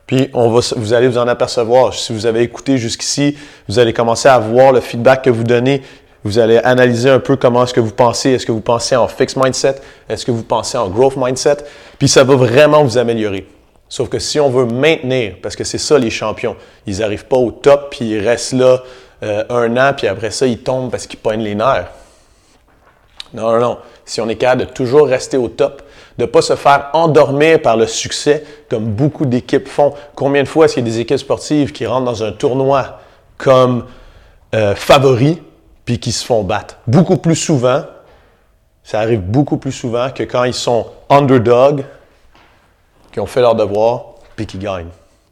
puis 0.07 0.29
on 0.33 0.49
va, 0.49 0.61
vous 0.75 0.93
allez 0.93 1.07
vous 1.07 1.17
en 1.17 1.27
apercevoir. 1.27 1.93
Si 1.93 2.13
vous 2.13 2.25
avez 2.25 2.41
écouté 2.41 2.77
jusqu'ici, 2.77 3.37
vous 3.67 3.79
allez 3.79 3.93
commencer 3.93 4.29
à 4.29 4.37
voir 4.37 4.71
le 4.71 4.81
feedback 4.81 5.23
que 5.23 5.29
vous 5.29 5.43
donnez. 5.43 5.81
Vous 6.23 6.39
allez 6.39 6.57
analyser 6.57 7.09
un 7.09 7.19
peu 7.19 7.35
comment 7.35 7.63
est-ce 7.63 7.73
que 7.73 7.79
vous 7.79 7.91
pensez. 7.91 8.31
Est-ce 8.31 8.45
que 8.45 8.51
vous 8.51 8.61
pensez 8.61 8.95
en 8.95 9.07
fixed 9.07 9.41
mindset? 9.41 9.75
Est-ce 10.09 10.25
que 10.25 10.31
vous 10.31 10.43
pensez 10.43 10.77
en 10.77 10.89
growth 10.89 11.17
mindset? 11.17 11.57
Puis 11.97 12.07
ça 12.07 12.23
va 12.23 12.35
vraiment 12.35 12.83
vous 12.83 12.97
améliorer. 12.97 13.47
Sauf 13.89 14.09
que 14.09 14.19
si 14.19 14.39
on 14.39 14.49
veut 14.49 14.65
maintenir, 14.65 15.35
parce 15.41 15.55
que 15.55 15.63
c'est 15.63 15.77
ça 15.77 15.97
les 15.99 16.09
champions, 16.09 16.55
ils 16.87 16.99
n'arrivent 16.99 17.25
pas 17.25 17.37
au 17.37 17.51
top, 17.51 17.91
puis 17.91 18.09
ils 18.09 18.27
restent 18.27 18.53
là 18.53 18.81
euh, 19.23 19.43
un 19.49 19.77
an, 19.77 19.93
puis 19.95 20.07
après 20.07 20.31
ça, 20.31 20.47
ils 20.47 20.59
tombent 20.59 20.89
parce 20.89 21.07
qu'ils 21.07 21.19
poignent 21.19 21.43
les 21.43 21.55
nerfs. 21.55 21.91
Non, 23.33 23.51
non, 23.51 23.59
non. 23.59 23.77
Si 24.03 24.21
on 24.21 24.29
est 24.29 24.35
capable 24.35 24.61
de 24.61 24.67
toujours 24.67 25.07
rester 25.07 25.37
au 25.37 25.47
top, 25.47 25.83
de 26.17 26.23
ne 26.23 26.27
pas 26.27 26.41
se 26.41 26.55
faire 26.55 26.89
endormir 26.93 27.61
par 27.61 27.77
le 27.77 27.87
succès, 27.87 28.43
comme 28.69 28.85
beaucoup 28.85 29.25
d'équipes 29.25 29.67
font. 29.67 29.93
Combien 30.15 30.43
de 30.43 30.47
fois 30.47 30.65
est-ce 30.65 30.75
qu'il 30.75 30.87
y 30.87 30.89
a 30.89 30.91
des 30.91 30.99
équipes 30.99 31.17
sportives 31.17 31.71
qui 31.71 31.85
rentrent 31.85 32.05
dans 32.05 32.23
un 32.23 32.31
tournoi 32.31 32.99
comme 33.37 33.85
euh, 34.53 34.75
favoris, 34.75 35.37
puis 35.83 35.99
qui 35.99 36.11
se 36.11 36.25
font 36.25 36.43
battre? 36.43 36.77
Beaucoup 36.87 37.17
plus 37.17 37.35
souvent, 37.35 37.83
ça 38.83 38.99
arrive 38.99 39.21
beaucoup 39.21 39.57
plus 39.57 39.71
souvent 39.71 40.09
que 40.11 40.23
quand 40.23 40.43
ils 40.45 40.53
sont 40.53 40.87
underdog, 41.09 41.83
qui 43.11 43.19
ont 43.19 43.25
fait 43.25 43.41
leur 43.41 43.55
devoir, 43.55 44.15
puis 44.35 44.45
qui 44.45 44.57
gagnent. 44.57 44.89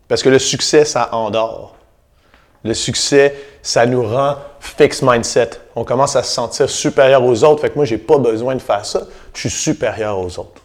Parce 0.07 0.23
que 0.23 0.29
le 0.29 0.39
succès, 0.39 0.85
ça 0.85 1.09
endort. 1.13 1.75
Le 2.63 2.73
succès, 2.73 3.35
ça 3.61 3.85
nous 3.85 4.03
rend 4.03 4.35
fixed 4.59 5.03
mindset. 5.03 5.49
On 5.75 5.83
commence 5.83 6.15
à 6.15 6.23
se 6.23 6.31
sentir 6.31 6.69
supérieur 6.69 7.23
aux 7.23 7.43
autres. 7.43 7.61
Fait 7.61 7.69
que 7.69 7.75
moi, 7.75 7.85
j'ai 7.85 7.97
pas 7.97 8.17
besoin 8.17 8.55
de 8.55 8.61
faire 8.61 8.85
ça. 8.85 9.01
Je 9.33 9.41
suis 9.41 9.49
supérieur 9.49 10.17
aux 10.17 10.39
autres. 10.39 10.62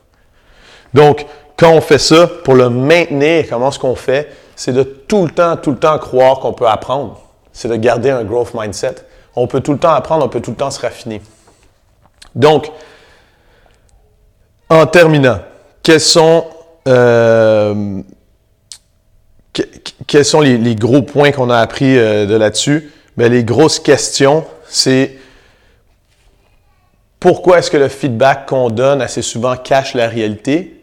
Donc, 0.94 1.26
quand 1.56 1.72
on 1.72 1.80
fait 1.80 1.98
ça, 1.98 2.28
pour 2.44 2.54
le 2.54 2.70
maintenir, 2.70 3.46
comment 3.48 3.68
est-ce 3.68 3.78
qu'on 3.78 3.96
fait? 3.96 4.28
C'est 4.54 4.72
de 4.72 4.82
tout 4.82 5.24
le 5.24 5.30
temps, 5.30 5.56
tout 5.56 5.72
le 5.72 5.78
temps 5.78 5.98
croire 5.98 6.40
qu'on 6.40 6.52
peut 6.52 6.68
apprendre. 6.68 7.20
C'est 7.52 7.68
de 7.68 7.76
garder 7.76 8.10
un 8.10 8.24
growth 8.24 8.54
mindset. 8.54 8.96
On 9.34 9.46
peut 9.46 9.60
tout 9.60 9.72
le 9.72 9.78
temps 9.78 9.92
apprendre, 9.92 10.24
on 10.24 10.28
peut 10.28 10.40
tout 10.40 10.50
le 10.50 10.56
temps 10.56 10.70
se 10.70 10.80
raffiner. 10.80 11.20
Donc, 12.34 12.70
en 14.68 14.86
terminant, 14.86 15.40
quels 15.82 16.00
sont, 16.00 16.44
euh, 16.86 18.02
quels 20.06 20.24
sont 20.24 20.40
les, 20.40 20.74
gros 20.74 21.02
points 21.02 21.32
qu'on 21.32 21.50
a 21.50 21.58
appris 21.58 21.98
euh, 21.98 22.26
de 22.26 22.34
là-dessus? 22.34 22.92
Bien, 23.16 23.28
les 23.28 23.44
grosses 23.44 23.80
questions, 23.80 24.44
c'est 24.68 25.16
pourquoi 27.18 27.58
est-ce 27.58 27.70
que 27.70 27.76
le 27.76 27.88
feedback 27.88 28.46
qu'on 28.46 28.70
donne 28.70 29.02
assez 29.02 29.22
souvent 29.22 29.56
cache 29.56 29.94
la 29.94 30.06
réalité? 30.06 30.77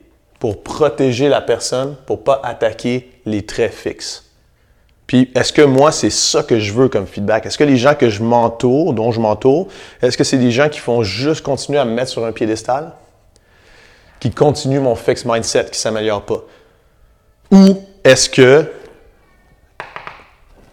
Pour 0.45 0.61
protéger 0.61 1.27
la 1.27 1.41
personne, 1.41 1.95
pour 2.05 2.23
pas 2.23 2.39
attaquer 2.43 3.09
les 3.25 3.47
traits 3.47 3.73
fixes? 3.73 4.25
Puis, 5.07 5.31
est-ce 5.33 5.51
que 5.51 5.63
moi, 5.63 5.91
c'est 5.91 6.11
ça 6.11 6.43
que 6.43 6.59
je 6.59 6.71
veux 6.71 6.87
comme 6.87 7.07
feedback? 7.07 7.47
Est-ce 7.47 7.57
que 7.57 7.63
les 7.63 7.77
gens 7.77 7.95
que 7.95 8.11
je 8.11 8.21
m'entoure, 8.21 8.93
dont 8.93 9.11
je 9.11 9.19
m'entoure, 9.19 9.69
est-ce 10.03 10.15
que 10.15 10.23
c'est 10.23 10.37
des 10.37 10.51
gens 10.51 10.69
qui 10.69 10.77
font 10.77 11.01
juste 11.01 11.41
continuer 11.41 11.79
à 11.79 11.85
me 11.85 11.95
mettre 11.95 12.11
sur 12.11 12.23
un 12.23 12.31
piédestal? 12.31 12.91
Qui 14.19 14.29
continuent 14.29 14.81
mon 14.81 14.93
fixed 14.93 15.25
mindset, 15.25 15.65
qui 15.71 15.79
s'améliore 15.79 16.21
pas? 16.21 16.43
Ou 17.49 17.81
est-ce 18.03 18.29
que 18.29 18.71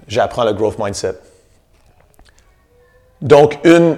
j'apprends 0.07 0.45
le 0.45 0.53
growth 0.53 0.79
mindset? 0.79 1.15
Donc, 3.23 3.59
une, 3.65 3.97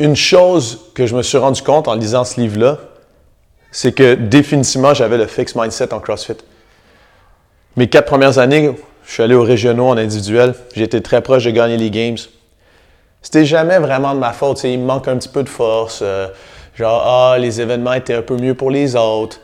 une 0.00 0.16
chose 0.16 0.90
que 0.94 1.06
je 1.06 1.16
me 1.16 1.22
suis 1.22 1.38
rendu 1.38 1.62
compte 1.62 1.88
en 1.88 1.94
lisant 1.94 2.26
ce 2.26 2.38
livre-là, 2.38 2.76
c'est 3.70 3.92
que 3.92 4.14
définitivement, 4.14 4.94
j'avais 4.94 5.18
le 5.18 5.26
fixed 5.26 5.56
mindset 5.56 5.92
en 5.92 6.00
CrossFit. 6.00 6.36
Mes 7.76 7.88
quatre 7.88 8.06
premières 8.06 8.38
années, 8.38 8.74
je 9.04 9.12
suis 9.12 9.22
allé 9.22 9.34
aux 9.34 9.42
régionaux 9.42 9.88
en 9.88 9.96
individuel. 9.96 10.54
J'étais 10.74 11.00
très 11.00 11.20
proche 11.20 11.44
de 11.44 11.50
gagner 11.50 11.76
les 11.76 11.90
games. 11.90 12.16
C'était 13.22 13.44
jamais 13.44 13.78
vraiment 13.78 14.14
de 14.14 14.18
ma 14.18 14.32
faute. 14.32 14.64
Il 14.64 14.78
me 14.80 14.86
manque 14.86 15.08
un 15.08 15.16
petit 15.16 15.28
peu 15.28 15.42
de 15.42 15.48
force. 15.48 16.00
Euh, 16.02 16.28
genre, 16.74 17.02
ah, 17.04 17.38
les 17.38 17.60
événements 17.60 17.92
étaient 17.92 18.14
un 18.14 18.22
peu 18.22 18.36
mieux 18.36 18.54
pour 18.54 18.70
les 18.70 18.96
autres. 18.96 19.40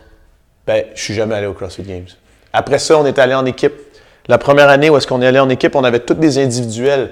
Ben, 0.66 0.84
je 0.94 1.02
suis 1.02 1.14
jamais 1.14 1.34
allé 1.34 1.46
aux 1.46 1.52
CrossFit 1.52 1.82
Games. 1.82 2.06
Après 2.52 2.78
ça, 2.78 2.98
on 2.98 3.06
est 3.06 3.18
allé 3.18 3.34
en 3.34 3.44
équipe. 3.44 3.74
La 4.28 4.38
première 4.38 4.68
année 4.68 4.88
où 4.88 4.96
est-ce 4.96 5.06
qu'on 5.06 5.20
est 5.20 5.26
allé 5.26 5.40
en 5.40 5.48
équipe, 5.48 5.74
on 5.74 5.84
avait 5.84 6.00
tous 6.00 6.14
des 6.14 6.38
individuels 6.38 7.10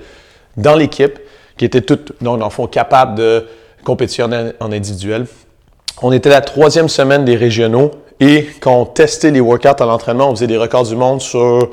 dans 0.56 0.76
l'équipe 0.76 1.18
qui 1.56 1.64
étaient 1.64 1.82
toutes, 1.82 2.12
donc, 2.22 2.40
en 2.42 2.50
fond, 2.50 2.66
capables 2.66 3.16
de 3.16 3.46
compétitionner 3.84 4.52
en 4.60 4.72
individuel. 4.72 5.26
On 6.02 6.12
était 6.12 6.30
la 6.30 6.40
troisième 6.40 6.88
semaine 6.88 7.24
des 7.24 7.36
régionaux 7.36 7.90
et 8.20 8.48
quand 8.60 8.76
on 8.76 8.86
testait 8.86 9.30
les 9.30 9.40
workouts 9.40 9.82
à 9.82 9.86
l'entraînement, 9.86 10.30
on 10.30 10.34
faisait 10.34 10.46
des 10.46 10.56
records 10.56 10.84
du 10.84 10.96
monde 10.96 11.20
sur 11.20 11.70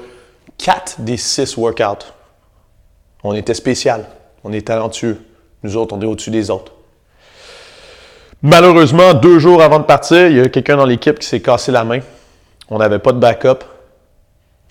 quatre 0.58 1.00
des 1.00 1.18
six 1.18 1.58
workouts. 1.58 2.06
On 3.24 3.34
était 3.34 3.54
spécial. 3.54 4.06
On 4.44 4.54
est 4.54 4.68
talentueux. 4.68 5.22
Nous 5.64 5.76
autres, 5.76 5.96
on 5.96 6.02
est 6.02 6.06
au-dessus 6.06 6.32
des 6.32 6.50
autres. 6.50 6.72
Malheureusement, 8.42 9.14
deux 9.14 9.40
jours 9.40 9.62
avant 9.62 9.80
de 9.80 9.84
partir, 9.84 10.28
il 10.28 10.38
y 10.38 10.40
a 10.40 10.48
quelqu'un 10.48 10.78
dans 10.78 10.86
l'équipe 10.86 11.20
qui 11.20 11.28
s'est 11.28 11.42
cassé 11.42 11.72
la 11.72 11.84
main. 11.84 12.00
On 12.70 12.78
n'avait 12.78 13.00
pas 13.00 13.12
de 13.12 13.20
backup. 13.20 13.64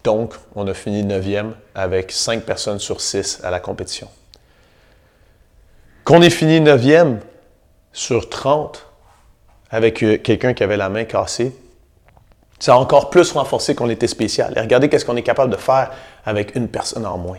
Donc, 0.05 0.35
on 0.55 0.67
a 0.69 0.75
fini 0.75 1.03
9e 1.03 1.51
avec 1.75 2.13
5 2.13 2.45
personnes 2.45 2.79
sur 2.79 3.01
6 3.01 3.41
à 3.43 3.51
la 3.51 3.59
compétition. 3.59 4.09
Qu'on 6.05 6.23
ait 6.23 6.31
fini 6.31 6.61
9e 6.61 7.17
sur 7.93 8.29
30 8.29 8.87
avec 9.77 10.03
euh, 10.03 10.17
quelqu'un 10.17 10.55
qui 10.55 10.63
avait 10.63 10.79
la 10.79 10.89
main 10.89 11.05
cassée, 11.05 11.55
ça 12.59 12.73
a 12.73 12.77
encore 12.79 13.11
plus 13.11 13.33
renforcé 13.33 13.75
qu'on 13.75 13.91
était 13.91 14.07
spécial. 14.07 14.55
Et 14.57 14.61
regardez 14.61 14.89
qu'est-ce 14.89 15.05
qu'on 15.05 15.17
est 15.17 15.23
capable 15.23 15.53
de 15.53 15.59
faire 15.59 15.91
avec 16.25 16.57
une 16.57 16.69
personne 16.69 17.05
en 17.05 17.19
moins. 17.19 17.39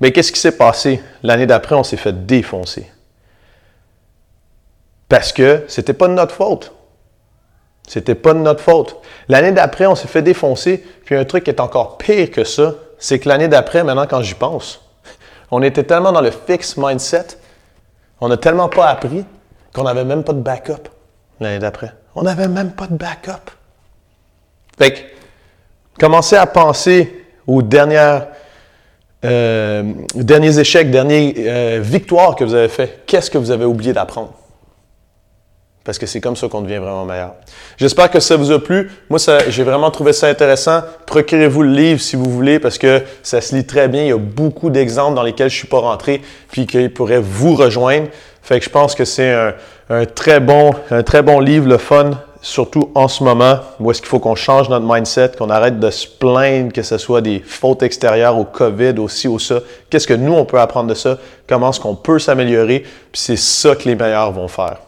Mais 0.00 0.12
qu'est-ce 0.12 0.30
qui 0.30 0.38
s'est 0.38 0.56
passé? 0.56 1.02
L'année 1.24 1.46
d'après, 1.46 1.74
on 1.74 1.82
s'est 1.82 1.96
fait 1.96 2.26
défoncer. 2.26 2.88
Parce 5.08 5.32
que 5.32 5.64
c'était 5.66 5.94
pas 5.94 6.06
de 6.06 6.12
notre 6.12 6.32
faute. 6.32 6.72
C'était 7.88 8.14
pas 8.14 8.34
de 8.34 8.38
notre 8.38 8.60
faute. 8.60 8.96
L'année 9.28 9.50
d'après, 9.50 9.86
on 9.86 9.96
s'est 9.96 10.06
fait 10.06 10.22
défoncer. 10.22 10.84
Puis 11.04 11.16
un 11.16 11.24
truc 11.24 11.42
qui 11.42 11.50
est 11.50 11.60
encore 11.60 11.98
pire 11.98 12.30
que 12.30 12.44
ça, 12.44 12.74
c'est 13.00 13.18
que 13.18 13.28
l'année 13.28 13.48
d'après, 13.48 13.82
maintenant 13.82 14.06
quand 14.06 14.22
j'y 14.22 14.34
pense, 14.34 14.80
on 15.50 15.62
était 15.62 15.82
tellement 15.82 16.12
dans 16.12 16.20
le 16.20 16.30
fixed 16.30 16.78
mindset, 16.78 17.26
on 18.20 18.28
n'a 18.28 18.36
tellement 18.36 18.68
pas 18.68 18.86
appris 18.86 19.24
qu'on 19.72 19.82
n'avait 19.82 20.04
même 20.04 20.22
pas 20.22 20.34
de 20.34 20.40
backup 20.40 20.88
l'année 21.40 21.58
d'après. 21.58 21.92
On 22.14 22.22
n'avait 22.22 22.48
même 22.48 22.72
pas 22.72 22.86
de 22.86 22.94
backup. 22.94 23.50
Fait 24.78 24.92
que, 24.92 24.98
commencez 25.98 26.36
à 26.36 26.46
penser 26.46 27.26
aux 27.46 27.62
euh, 29.24 29.82
derniers 30.14 30.58
échecs, 30.58 30.90
dernières 30.90 31.32
euh, 31.36 31.80
victoires 31.82 32.36
que 32.36 32.44
vous 32.44 32.54
avez 32.54 32.68
fait. 32.68 33.02
Qu'est-ce 33.06 33.30
que 33.30 33.38
vous 33.38 33.50
avez 33.50 33.64
oublié 33.64 33.92
d'apprendre? 33.92 34.34
parce 35.88 35.98
que 35.98 36.04
c'est 36.04 36.20
comme 36.20 36.36
ça 36.36 36.48
qu'on 36.48 36.60
devient 36.60 36.76
vraiment 36.76 37.06
meilleur. 37.06 37.32
J'espère 37.78 38.10
que 38.10 38.20
ça 38.20 38.36
vous 38.36 38.52
a 38.52 38.62
plu. 38.62 38.90
Moi, 39.08 39.18
j'ai 39.48 39.62
vraiment 39.62 39.90
trouvé 39.90 40.12
ça 40.12 40.28
intéressant. 40.28 40.82
Procurez-vous 41.06 41.62
le 41.62 41.70
livre 41.70 41.98
si 41.98 42.14
vous 42.14 42.30
voulez 42.30 42.58
parce 42.58 42.76
que 42.76 43.00
ça 43.22 43.40
se 43.40 43.56
lit 43.56 43.64
très 43.64 43.88
bien. 43.88 44.02
Il 44.02 44.08
y 44.08 44.12
a 44.12 44.18
beaucoup 44.18 44.68
d'exemples 44.68 45.14
dans 45.14 45.22
lesquels 45.22 45.48
je 45.48 45.56
suis 45.56 45.66
pas 45.66 45.78
rentré 45.78 46.20
puis 46.50 46.66
qui 46.66 46.90
pourraient 46.90 47.22
vous 47.22 47.54
rejoindre. 47.54 48.08
Fait 48.42 48.58
que 48.58 48.64
je 48.64 48.70
pense 48.70 48.94
que 48.94 49.04
c'est 49.04 49.32
un, 49.90 50.04
très 50.06 50.40
bon, 50.40 50.72
un 50.90 51.02
très 51.02 51.22
bon 51.22 51.40
livre, 51.40 51.68
le 51.68 51.78
fun, 51.78 52.10
surtout 52.40 52.90
en 52.94 53.08
ce 53.08 53.22
moment 53.24 53.58
où 53.80 53.90
est-ce 53.90 54.00
qu'il 54.00 54.08
faut 54.08 54.20
qu'on 54.20 54.34
change 54.34 54.68
notre 54.68 54.86
mindset, 54.86 55.32
qu'on 55.38 55.50
arrête 55.50 55.78
de 55.78 55.90
se 55.90 56.06
plaindre 56.06 56.72
que 56.72 56.82
ce 56.82 56.98
soit 56.98 57.20
des 57.20 57.40
fautes 57.40 57.82
extérieures 57.82 58.38
au 58.38 58.44
COVID, 58.44 58.94
aussi 58.98 59.28
ou 59.28 59.38
ça. 59.38 59.60
Qu'est-ce 59.90 60.06
que 60.06 60.14
nous, 60.14 60.32
on 60.32 60.44
peut 60.44 60.60
apprendre 60.60 60.88
de 60.88 60.94
ça? 60.94 61.18
Comment 61.46 61.70
est-ce 61.70 61.80
qu'on 61.80 61.96
peut 61.96 62.18
s'améliorer? 62.18 62.80
Puis 62.80 63.20
c'est 63.20 63.36
ça 63.36 63.74
que 63.74 63.88
les 63.88 63.94
meilleurs 63.94 64.32
vont 64.32 64.48
faire. 64.48 64.78